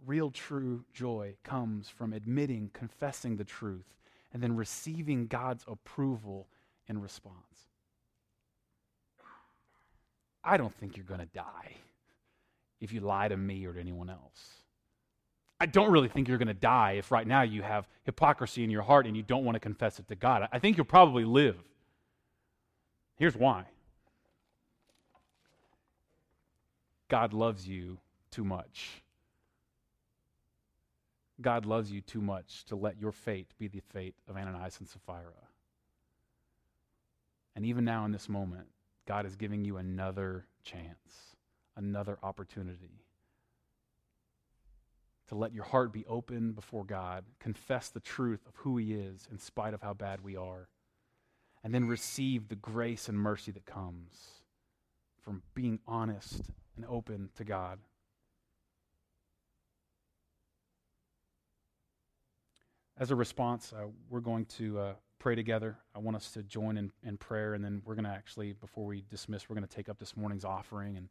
Real 0.05 0.31
true 0.31 0.85
joy 0.93 1.37
comes 1.45 1.89
from 1.89 2.12
admitting, 2.12 2.70
confessing 2.75 3.37
the 3.37 3.45
truth, 3.45 3.95
and 4.33 4.43
then 4.43 4.57
receiving 4.57 5.29
God's 5.29 5.64
approval 5.68 6.49
in 6.89 7.01
response. 7.01 7.37
I 10.43 10.57
don't 10.57 10.75
think 10.75 10.97
you're 10.97 11.07
going 11.07 11.20
to 11.20 11.27
die 11.27 11.77
if 12.81 12.93
you 12.93 13.01
lie 13.01 13.29
to 13.29 13.37
me 13.37 13.64
or 13.64 13.73
to 13.73 13.81
anyone 13.81 14.11
else. 14.11 14.62
I 15.63 15.67
don't 15.67 15.93
really 15.93 16.09
think 16.09 16.27
you're 16.27 16.39
going 16.39 16.49
to 16.49 16.55
die 16.55 16.95
if 16.99 17.13
right 17.13 17.25
now 17.25 17.43
you 17.43 17.63
have 17.63 17.87
hypocrisy 18.03 18.65
in 18.65 18.71
your 18.71 18.83
heart 18.83 19.07
and 19.07 19.17
you 19.17 19.23
don't 19.23 19.45
want 19.45 19.55
to 19.55 19.61
confess 19.61 20.01
it 20.01 20.09
to 20.09 20.17
God. 20.17 20.49
I 20.51 20.59
think 20.59 20.77
you'll 20.77 20.87
probably 20.87 21.25
live. 21.25 21.55
Here's 23.15 23.37
why 23.37 23.67
God 27.09 27.33
loves 27.33 27.69
you 27.69 27.99
too 28.33 28.43
much. 28.43 29.05
God 31.41 31.65
loves 31.65 31.93
you 31.93 32.01
too 32.01 32.21
much 32.21 32.65
to 32.65 32.75
let 32.75 32.99
your 33.01 33.13
fate 33.13 33.47
be 33.57 33.69
the 33.69 33.83
fate 33.93 34.17
of 34.29 34.37
Ananias 34.37 34.81
and 34.81 34.89
Sapphira. 34.89 35.47
And 37.55 37.65
even 37.65 37.85
now, 37.85 38.05
in 38.05 38.11
this 38.11 38.29
moment, 38.29 38.67
God 39.07 39.27
is 39.27 39.37
giving 39.37 39.65
you 39.65 39.77
another 39.77 40.45
chance, 40.65 41.37
another 41.77 42.19
opportunity 42.25 43.05
to 45.33 45.39
let 45.39 45.55
your 45.55 45.64
heart 45.64 45.95
be 45.95 46.05
open 46.05 46.53
before 46.53 46.85
God, 46.85 47.24
confess 47.41 47.89
the 47.89 48.01
truth 48.01 48.47
of 48.47 48.55
who 48.57 48.76
He 48.76 48.93
is 48.93 49.26
in 49.30 49.39
spite 49.39 49.72
of 49.72 49.80
how 49.80 49.95
bad 49.95 50.22
we 50.22 50.37
are, 50.37 50.68
and 51.64 51.74
then 51.74 51.89
receive 51.89 52.49
the 52.49 52.55
grace 52.55 53.09
and 53.09 53.18
mercy 53.18 53.51
that 53.51 53.64
comes 53.64 54.43
from 55.22 55.41
being 55.55 55.78
honest 55.87 56.43
and 56.76 56.85
open 56.87 57.30
to 57.37 57.45
God. 57.45 57.78
As 62.99 63.11
a 63.11 63.16
response, 63.16 63.72
uh, 63.74 63.87
we're 64.11 64.20
going 64.20 64.45
to 64.59 64.78
uh, 64.78 64.93
pray 65.18 65.35
together. 65.35 65.78
I 65.95 66.01
want 66.01 66.18
us 66.18 66.30
to 66.33 66.43
join 66.43 66.76
in, 66.76 66.93
in 67.03 67.16
prayer, 67.16 67.55
and 67.55 67.64
then 67.64 67.80
we're 67.87 67.95
going 67.95 68.05
to 68.05 68.11
actually, 68.11 68.53
before 68.53 68.85
we 68.85 69.03
dismiss, 69.09 69.49
we're 69.49 69.57
going 69.57 69.66
to 69.66 69.74
take 69.74 69.89
up 69.89 69.99
this 69.99 70.14
morning's 70.14 70.45
offering. 70.45 70.99
And, 70.99 71.09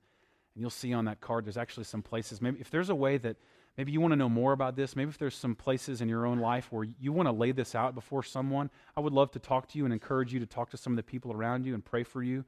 and 0.54 0.62
you'll 0.62 0.70
see 0.70 0.94
on 0.94 1.06
that 1.06 1.22
card, 1.22 1.44
there's 1.44 1.58
actually 1.58 1.86
some 1.86 2.04
places. 2.04 2.40
Maybe 2.40 2.60
if 2.62 2.70
there's 2.70 2.90
a 2.90 2.96
way 2.96 3.18
that 3.18 3.38
Maybe 3.82 3.94
you 3.94 4.00
want 4.00 4.12
to 4.12 4.16
know 4.16 4.30
more 4.30 4.54
about 4.54 4.76
this. 4.76 4.96
Maybe 4.96 5.10
if 5.10 5.18
there's 5.18 5.36
some 5.36 5.56
places 5.56 6.02
in 6.02 6.08
your 6.08 6.28
own 6.28 6.38
life 6.38 6.72
where 6.72 6.84
you 7.00 7.12
want 7.12 7.26
to 7.26 7.32
lay 7.32 7.52
this 7.52 7.74
out 7.74 7.96
before 7.96 8.22
someone, 8.22 8.70
I 8.96 9.00
would 9.00 9.12
love 9.12 9.32
to 9.32 9.40
talk 9.40 9.68
to 9.70 9.80
you 9.80 9.86
and 9.86 9.92
encourage 9.92 10.32
you 10.32 10.40
to 10.40 10.46
talk 10.46 10.70
to 10.70 10.78
some 10.78 10.94
of 10.94 10.98
the 10.98 11.02
people 11.02 11.34
around 11.34 11.66
you 11.66 11.74
and 11.74 11.84
pray 11.84 12.04
for 12.04 12.22
you. 12.22 12.46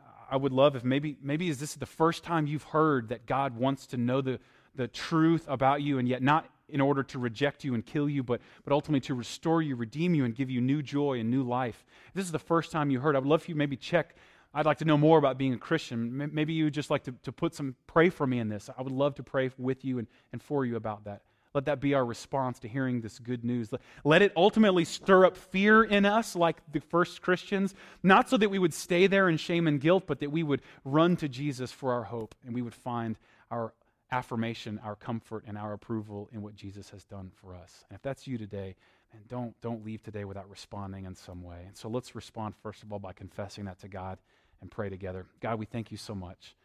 Uh, 0.00 0.06
I 0.28 0.36
would 0.36 0.50
love 0.50 0.74
if 0.74 0.82
maybe 0.82 1.18
maybe 1.22 1.48
is 1.48 1.60
this 1.60 1.76
the 1.76 1.86
first 1.86 2.24
time 2.24 2.48
you've 2.48 2.64
heard 2.64 3.10
that 3.10 3.26
God 3.26 3.56
wants 3.56 3.86
to 3.86 3.96
know 3.96 4.20
the, 4.20 4.40
the 4.74 4.88
truth 4.88 5.44
about 5.46 5.82
you 5.82 6.00
and 6.00 6.08
yet 6.08 6.20
not 6.20 6.48
in 6.68 6.80
order 6.80 7.04
to 7.04 7.20
reject 7.20 7.62
you 7.62 7.74
and 7.74 7.86
kill 7.86 8.08
you, 8.08 8.24
but, 8.24 8.40
but 8.64 8.72
ultimately 8.72 9.02
to 9.02 9.14
restore 9.14 9.62
you, 9.62 9.76
redeem 9.76 10.16
you, 10.16 10.24
and 10.24 10.34
give 10.34 10.50
you 10.50 10.60
new 10.60 10.82
joy 10.82 11.20
and 11.20 11.30
new 11.30 11.44
life. 11.44 11.84
If 12.08 12.14
this 12.14 12.24
is 12.24 12.32
the 12.32 12.40
first 12.40 12.72
time 12.72 12.90
you 12.90 12.98
heard, 12.98 13.14
I 13.14 13.20
would 13.20 13.28
love 13.28 13.44
for 13.44 13.52
you 13.52 13.54
maybe 13.54 13.76
check 13.76 14.16
I'd 14.56 14.64
like 14.64 14.78
to 14.78 14.86
know 14.86 14.96
more 14.96 15.18
about 15.18 15.36
being 15.36 15.52
a 15.52 15.58
Christian. 15.58 16.30
Maybe 16.32 16.54
you 16.54 16.64
would 16.64 16.72
just 16.72 16.88
like 16.88 17.04
to, 17.04 17.12
to 17.24 17.30
put 17.30 17.54
some, 17.54 17.76
pray 17.86 18.08
for 18.08 18.26
me 18.26 18.38
in 18.38 18.48
this. 18.48 18.70
I 18.76 18.80
would 18.80 18.92
love 18.92 19.14
to 19.16 19.22
pray 19.22 19.50
with 19.58 19.84
you 19.84 19.98
and, 19.98 20.08
and 20.32 20.42
for 20.42 20.64
you 20.64 20.76
about 20.76 21.04
that. 21.04 21.20
Let 21.52 21.66
that 21.66 21.78
be 21.78 21.92
our 21.92 22.04
response 22.04 22.58
to 22.60 22.68
hearing 22.68 23.02
this 23.02 23.18
good 23.18 23.44
news. 23.44 23.70
Let 24.02 24.22
it 24.22 24.32
ultimately 24.34 24.86
stir 24.86 25.26
up 25.26 25.36
fear 25.36 25.84
in 25.84 26.06
us, 26.06 26.34
like 26.34 26.56
the 26.72 26.80
first 26.80 27.20
Christians, 27.20 27.74
not 28.02 28.30
so 28.30 28.38
that 28.38 28.48
we 28.48 28.58
would 28.58 28.72
stay 28.72 29.06
there 29.06 29.28
in 29.28 29.36
shame 29.36 29.66
and 29.66 29.78
guilt, 29.78 30.04
but 30.06 30.20
that 30.20 30.32
we 30.32 30.42
would 30.42 30.62
run 30.86 31.16
to 31.16 31.28
Jesus 31.28 31.70
for 31.70 31.92
our 31.92 32.04
hope 32.04 32.34
and 32.44 32.54
we 32.54 32.62
would 32.62 32.74
find 32.74 33.18
our 33.50 33.74
affirmation, 34.10 34.80
our 34.82 34.96
comfort, 34.96 35.44
and 35.46 35.58
our 35.58 35.74
approval 35.74 36.30
in 36.32 36.40
what 36.40 36.54
Jesus 36.54 36.88
has 36.90 37.04
done 37.04 37.30
for 37.42 37.54
us. 37.54 37.84
And 37.90 37.96
if 37.96 38.02
that's 38.02 38.26
you 38.26 38.38
today, 38.38 38.74
and 39.12 39.28
don't, 39.28 39.58
don't 39.60 39.84
leave 39.84 40.02
today 40.02 40.24
without 40.24 40.48
responding 40.48 41.04
in 41.04 41.14
some 41.14 41.42
way. 41.42 41.64
And 41.66 41.76
so 41.76 41.88
let's 41.88 42.14
respond, 42.14 42.54
first 42.62 42.82
of 42.82 42.92
all, 42.92 42.98
by 42.98 43.12
confessing 43.12 43.66
that 43.66 43.78
to 43.80 43.88
God 43.88 44.18
and 44.60 44.70
pray 44.70 44.88
together. 44.88 45.26
God, 45.40 45.58
we 45.58 45.66
thank 45.66 45.90
you 45.90 45.96
so 45.96 46.14
much 46.14 46.56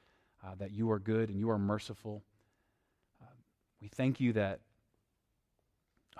uh, 0.45 0.55
that 0.59 0.71
you 0.71 0.91
are 0.91 0.99
good 0.99 1.29
and 1.29 1.39
you 1.39 1.49
are 1.49 1.57
merciful. 1.57 2.23
Uh, 3.21 3.25
we 3.81 3.87
thank 3.87 4.19
you 4.19 4.33
that 4.33 4.59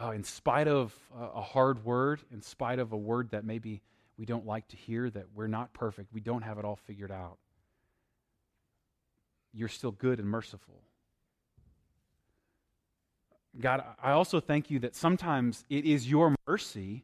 uh, 0.02 0.12
in 0.12 0.24
spite 0.24 0.68
of 0.68 0.96
a 1.16 1.42
hard 1.42 1.84
word, 1.84 2.22
in 2.32 2.42
spite 2.42 2.80
of 2.80 2.92
a 2.92 2.98
word 2.98 3.32
that 3.32 3.44
maybe 3.44 3.82
we 4.18 4.26
don't 4.26 4.46
like 4.46 4.68
to 4.70 4.78
hear, 4.78 5.10
that 5.10 5.26
we're 5.36 5.48
not 5.48 5.74
perfect, 5.74 6.14
we 6.14 6.22
don't 6.22 6.44
have 6.44 6.58
it 6.58 6.66
all 6.66 6.76
figured 6.76 7.12
out, 7.12 7.38
you're 9.54 9.68
still 9.68 9.92
good 9.92 10.20
and 10.20 10.28
merciful. 10.28 10.82
God, 13.60 13.84
I 14.02 14.12
also 14.12 14.40
thank 14.40 14.72
you 14.72 14.80
that 14.80 14.96
sometimes 14.96 15.66
it 15.70 15.86
is 15.86 16.10
your 16.10 16.36
mercy 16.48 17.04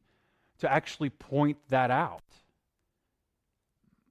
to 0.59 0.71
actually 0.71 1.09
point 1.09 1.57
that 1.69 1.91
out 1.91 2.21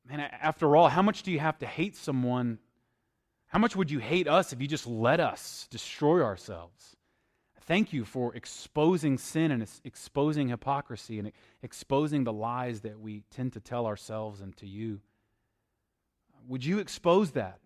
man, 0.09 0.21
after 0.21 0.77
all, 0.77 0.89
how 0.89 1.03
much 1.03 1.23
do 1.23 1.33
you 1.33 1.39
have 1.39 1.59
to 1.59 1.67
hate 1.67 1.97
someone? 1.97 2.59
How 3.47 3.59
much 3.59 3.77
would 3.77 3.91
you 3.91 3.99
hate 3.99 4.29
us 4.29 4.53
if 4.53 4.61
you 4.61 4.67
just 4.67 4.87
let 4.87 5.21
us 5.21 5.67
destroy 5.71 6.23
ourselves? 6.23 6.97
Thank 7.63 7.93
you 7.93 8.05
for 8.05 8.35
exposing 8.37 9.19
sin 9.19 9.51
and 9.51 9.67
exposing 9.85 10.49
hypocrisy 10.49 11.19
and 11.19 11.33
exposing 11.63 12.23
the 12.23 12.33
lies 12.33 12.83
that 12.83 13.01
we 13.01 13.25
tend 13.31 13.55
to 13.55 13.61
tell 13.61 13.87
ourselves 13.87 14.41
and 14.41 14.57
to 14.59 14.67
you. 14.69 15.01
Would 16.47 16.65
you 16.65 16.79
expose 16.79 17.33
that? 17.33 17.59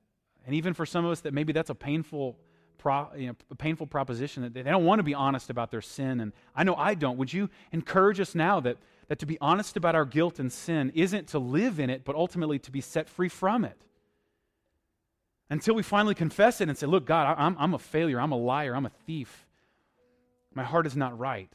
And 0.46 0.54
even 0.54 0.72
for 0.72 0.86
some 0.86 1.04
of 1.04 1.10
us 1.10 1.20
that 1.20 1.34
maybe 1.34 1.52
that's 1.52 1.68
a 1.68 1.74
painful 1.74 2.38
Pro, 2.78 3.08
you 3.14 3.26
know, 3.26 3.34
a 3.50 3.54
painful 3.54 3.86
proposition 3.86 4.42
that 4.42 4.54
they 4.54 4.62
don't 4.62 4.86
want 4.86 5.00
to 5.00 5.02
be 5.02 5.12
honest 5.12 5.50
about 5.50 5.70
their 5.70 5.82
sin 5.82 6.18
and 6.18 6.32
i 6.56 6.64
know 6.64 6.74
i 6.76 6.94
don't 6.94 7.18
would 7.18 7.30
you 7.30 7.50
encourage 7.72 8.18
us 8.20 8.34
now 8.34 8.58
that 8.58 8.78
that 9.10 9.18
to 9.18 9.26
be 9.26 9.36
honest 9.40 9.76
about 9.76 9.96
our 9.96 10.04
guilt 10.04 10.38
and 10.38 10.52
sin 10.52 10.92
isn't 10.94 11.26
to 11.26 11.40
live 11.40 11.80
in 11.80 11.90
it, 11.90 12.04
but 12.04 12.14
ultimately 12.14 12.60
to 12.60 12.70
be 12.70 12.80
set 12.80 13.08
free 13.08 13.28
from 13.28 13.64
it. 13.64 13.76
Until 15.50 15.74
we 15.74 15.82
finally 15.82 16.14
confess 16.14 16.60
it 16.60 16.68
and 16.68 16.78
say, 16.78 16.86
Look, 16.86 17.06
God, 17.06 17.34
I'm, 17.36 17.56
I'm 17.58 17.74
a 17.74 17.78
failure. 17.80 18.20
I'm 18.20 18.30
a 18.30 18.38
liar. 18.38 18.72
I'm 18.72 18.86
a 18.86 18.92
thief. 19.08 19.48
My 20.54 20.62
heart 20.62 20.86
is 20.86 20.96
not 20.96 21.18
right. 21.18 21.52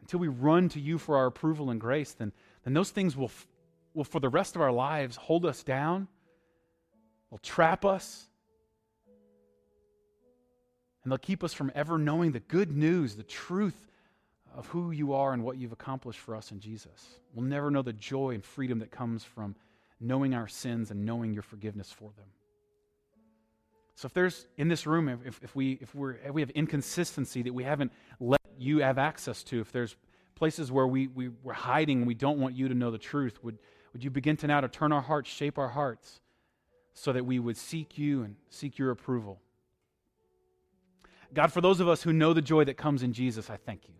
Until 0.00 0.18
we 0.18 0.26
run 0.26 0.68
to 0.70 0.80
you 0.80 0.98
for 0.98 1.18
our 1.18 1.26
approval 1.26 1.70
and 1.70 1.80
grace, 1.80 2.14
then, 2.14 2.32
then 2.64 2.74
those 2.74 2.90
things 2.90 3.16
will, 3.16 3.30
will, 3.94 4.02
for 4.02 4.18
the 4.18 4.28
rest 4.28 4.56
of 4.56 4.60
our 4.60 4.72
lives, 4.72 5.14
hold 5.14 5.46
us 5.46 5.62
down, 5.62 6.08
will 7.30 7.38
trap 7.38 7.84
us, 7.84 8.26
and 11.04 11.12
they'll 11.12 11.18
keep 11.18 11.44
us 11.44 11.54
from 11.54 11.70
ever 11.76 11.96
knowing 11.96 12.32
the 12.32 12.40
good 12.40 12.76
news, 12.76 13.14
the 13.14 13.22
truth 13.22 13.89
of 14.54 14.66
who 14.68 14.90
you 14.90 15.12
are 15.12 15.32
and 15.32 15.44
what 15.44 15.56
you've 15.56 15.72
accomplished 15.72 16.20
for 16.20 16.34
us 16.34 16.50
in 16.50 16.60
Jesus. 16.60 17.18
We'll 17.34 17.46
never 17.46 17.70
know 17.70 17.82
the 17.82 17.92
joy 17.92 18.30
and 18.30 18.44
freedom 18.44 18.78
that 18.80 18.90
comes 18.90 19.24
from 19.24 19.54
knowing 20.00 20.34
our 20.34 20.48
sins 20.48 20.90
and 20.90 21.04
knowing 21.04 21.32
your 21.32 21.42
forgiveness 21.42 21.90
for 21.92 22.10
them. 22.16 22.26
So 23.94 24.06
if 24.06 24.14
there's 24.14 24.46
in 24.56 24.68
this 24.68 24.86
room, 24.86 25.08
if, 25.08 25.40
if 25.42 25.54
we 25.54 25.72
if 25.82 25.94
we're 25.94 26.12
if 26.12 26.32
we 26.32 26.40
have 26.40 26.50
inconsistency 26.50 27.42
that 27.42 27.52
we 27.52 27.64
haven't 27.64 27.92
let 28.18 28.40
you 28.58 28.78
have 28.78 28.96
access 28.96 29.42
to, 29.44 29.60
if 29.60 29.72
there's 29.72 29.94
places 30.34 30.72
where 30.72 30.86
we, 30.86 31.08
we 31.08 31.28
we're 31.42 31.52
hiding 31.52 31.98
and 31.98 32.06
we 32.06 32.14
don't 32.14 32.38
want 32.38 32.54
you 32.54 32.68
to 32.68 32.74
know 32.74 32.90
the 32.90 32.98
truth, 32.98 33.44
would 33.44 33.58
would 33.92 34.02
you 34.02 34.10
begin 34.10 34.36
to 34.38 34.46
now 34.46 34.60
to 34.60 34.68
turn 34.68 34.92
our 34.92 35.02
hearts, 35.02 35.28
shape 35.28 35.58
our 35.58 35.68
hearts, 35.68 36.20
so 36.94 37.12
that 37.12 37.26
we 37.26 37.38
would 37.38 37.58
seek 37.58 37.98
you 37.98 38.22
and 38.22 38.36
seek 38.48 38.78
your 38.78 38.90
approval? 38.90 39.38
God, 41.34 41.52
for 41.52 41.60
those 41.60 41.78
of 41.78 41.88
us 41.88 42.02
who 42.02 42.12
know 42.12 42.32
the 42.32 42.42
joy 42.42 42.64
that 42.64 42.76
comes 42.76 43.02
in 43.02 43.12
Jesus, 43.12 43.50
I 43.50 43.56
thank 43.56 43.86
you. 43.86 43.99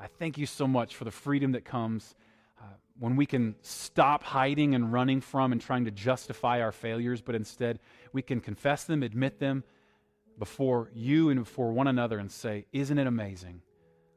I 0.00 0.06
thank 0.06 0.38
you 0.38 0.46
so 0.46 0.66
much 0.66 0.96
for 0.96 1.04
the 1.04 1.10
freedom 1.10 1.52
that 1.52 1.66
comes 1.66 2.14
uh, 2.58 2.64
when 2.98 3.16
we 3.16 3.26
can 3.26 3.54
stop 3.60 4.22
hiding 4.22 4.74
and 4.74 4.90
running 4.90 5.20
from 5.20 5.52
and 5.52 5.60
trying 5.60 5.84
to 5.84 5.90
justify 5.90 6.62
our 6.62 6.72
failures, 6.72 7.20
but 7.20 7.34
instead 7.34 7.78
we 8.12 8.22
can 8.22 8.40
confess 8.40 8.84
them, 8.84 9.02
admit 9.02 9.38
them, 9.38 9.62
before 10.38 10.90
you 10.94 11.28
and 11.28 11.40
before 11.40 11.70
one 11.70 11.86
another 11.86 12.18
and 12.18 12.32
say, 12.32 12.64
Isn't 12.72 12.98
it 12.98 13.06
amazing? 13.06 13.60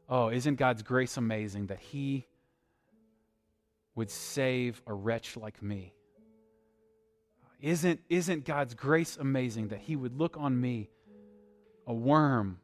Oh, 0.07 0.29
isn't 0.29 0.55
God's 0.55 0.81
grace 0.81 1.17
amazing 1.17 1.67
that 1.67 1.79
He 1.79 2.25
would 3.93 4.09
save 4.09 4.81
a 4.88 4.93
wretch 4.93 5.36
like 5.36 5.61
me? 5.61 5.93
Isn't, 7.59 7.99
isn't 8.09 8.45
God's 8.45 8.73
grace 8.73 9.17
amazing 9.17 9.69
that 9.69 9.79
He 9.79 9.97
would 9.97 10.17
look 10.17 10.38
on 10.38 10.59
me, 10.59 10.89
a 11.86 11.93
worm, 11.93 12.59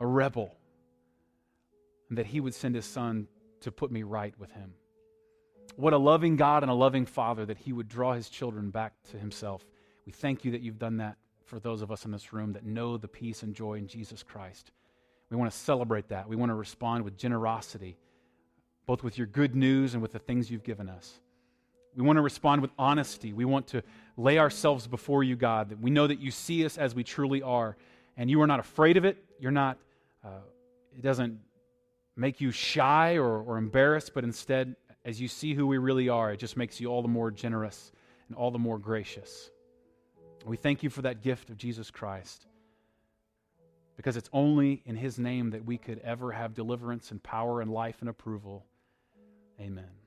a 0.00 0.06
rebel, 0.06 0.56
and 2.10 2.18
that 2.18 2.26
He 2.26 2.40
would 2.40 2.54
send 2.54 2.74
His 2.74 2.84
Son 2.84 3.26
to 3.60 3.72
put 3.72 3.90
me 3.90 4.02
right 4.02 4.34
with 4.38 4.52
Him? 4.52 4.74
What 5.76 5.94
a 5.94 5.98
loving 5.98 6.36
God 6.36 6.62
and 6.62 6.70
a 6.70 6.74
loving 6.74 7.06
Father 7.06 7.46
that 7.46 7.56
He 7.56 7.72
would 7.72 7.88
draw 7.88 8.12
His 8.12 8.28
children 8.28 8.70
back 8.70 8.92
to 9.12 9.16
Himself. 9.16 9.64
We 10.04 10.12
thank 10.12 10.44
you 10.44 10.50
that 10.50 10.60
you've 10.60 10.78
done 10.78 10.98
that 10.98 11.16
for 11.46 11.58
those 11.58 11.80
of 11.80 11.90
us 11.90 12.04
in 12.04 12.10
this 12.10 12.32
room 12.32 12.52
that 12.52 12.66
know 12.66 12.96
the 12.96 13.08
peace 13.08 13.42
and 13.42 13.54
joy 13.54 13.74
in 13.74 13.86
Jesus 13.86 14.22
Christ. 14.22 14.72
We 15.30 15.36
want 15.36 15.50
to 15.50 15.56
celebrate 15.56 16.08
that. 16.08 16.28
We 16.28 16.36
want 16.36 16.50
to 16.50 16.54
respond 16.54 17.04
with 17.04 17.16
generosity, 17.16 17.96
both 18.86 19.02
with 19.02 19.16
your 19.16 19.28
good 19.28 19.54
news 19.54 19.94
and 19.94 20.02
with 20.02 20.12
the 20.12 20.18
things 20.18 20.50
you've 20.50 20.64
given 20.64 20.88
us. 20.88 21.20
We 21.96 22.04
want 22.04 22.16
to 22.16 22.22
respond 22.22 22.62
with 22.62 22.70
honesty. 22.78 23.32
We 23.32 23.44
want 23.44 23.68
to 23.68 23.82
lay 24.16 24.38
ourselves 24.38 24.86
before 24.86 25.24
you, 25.24 25.36
God, 25.36 25.70
that 25.70 25.80
we 25.80 25.90
know 25.90 26.06
that 26.06 26.20
you 26.20 26.30
see 26.30 26.64
us 26.64 26.78
as 26.78 26.94
we 26.94 27.04
truly 27.04 27.42
are, 27.42 27.76
and 28.16 28.30
you 28.30 28.40
are 28.42 28.46
not 28.46 28.60
afraid 28.60 28.96
of 28.96 29.04
it. 29.04 29.24
You're 29.38 29.50
not, 29.50 29.78
uh, 30.24 30.42
it 30.96 31.02
doesn't 31.02 31.38
make 32.20 32.40
you 32.40 32.50
shy 32.50 33.14
or, 33.14 33.40
or 33.42 33.56
embarrassed, 33.56 34.12
but 34.14 34.24
instead, 34.24 34.76
as 35.06 35.18
you 35.20 35.26
see 35.26 35.54
who 35.54 35.66
we 35.66 35.78
really 35.78 36.10
are, 36.10 36.32
it 36.32 36.36
just 36.36 36.54
makes 36.54 36.78
you 36.78 36.88
all 36.88 37.00
the 37.00 37.08
more 37.08 37.30
generous 37.30 37.92
and 38.28 38.36
all 38.36 38.50
the 38.50 38.58
more 38.58 38.78
gracious. 38.78 39.50
We 40.44 40.58
thank 40.58 40.82
you 40.82 40.90
for 40.90 41.02
that 41.02 41.22
gift 41.22 41.48
of 41.48 41.56
Jesus 41.56 41.90
Christ 41.90 42.46
because 43.96 44.18
it's 44.18 44.28
only 44.34 44.82
in 44.84 44.96
his 44.96 45.18
name 45.18 45.50
that 45.50 45.64
we 45.64 45.78
could 45.78 45.98
ever 46.00 46.32
have 46.32 46.54
deliverance 46.54 47.10
and 47.10 47.22
power 47.22 47.62
and 47.62 47.70
life 47.70 47.96
and 48.00 48.08
approval. 48.08 48.66
Amen. 49.58 49.99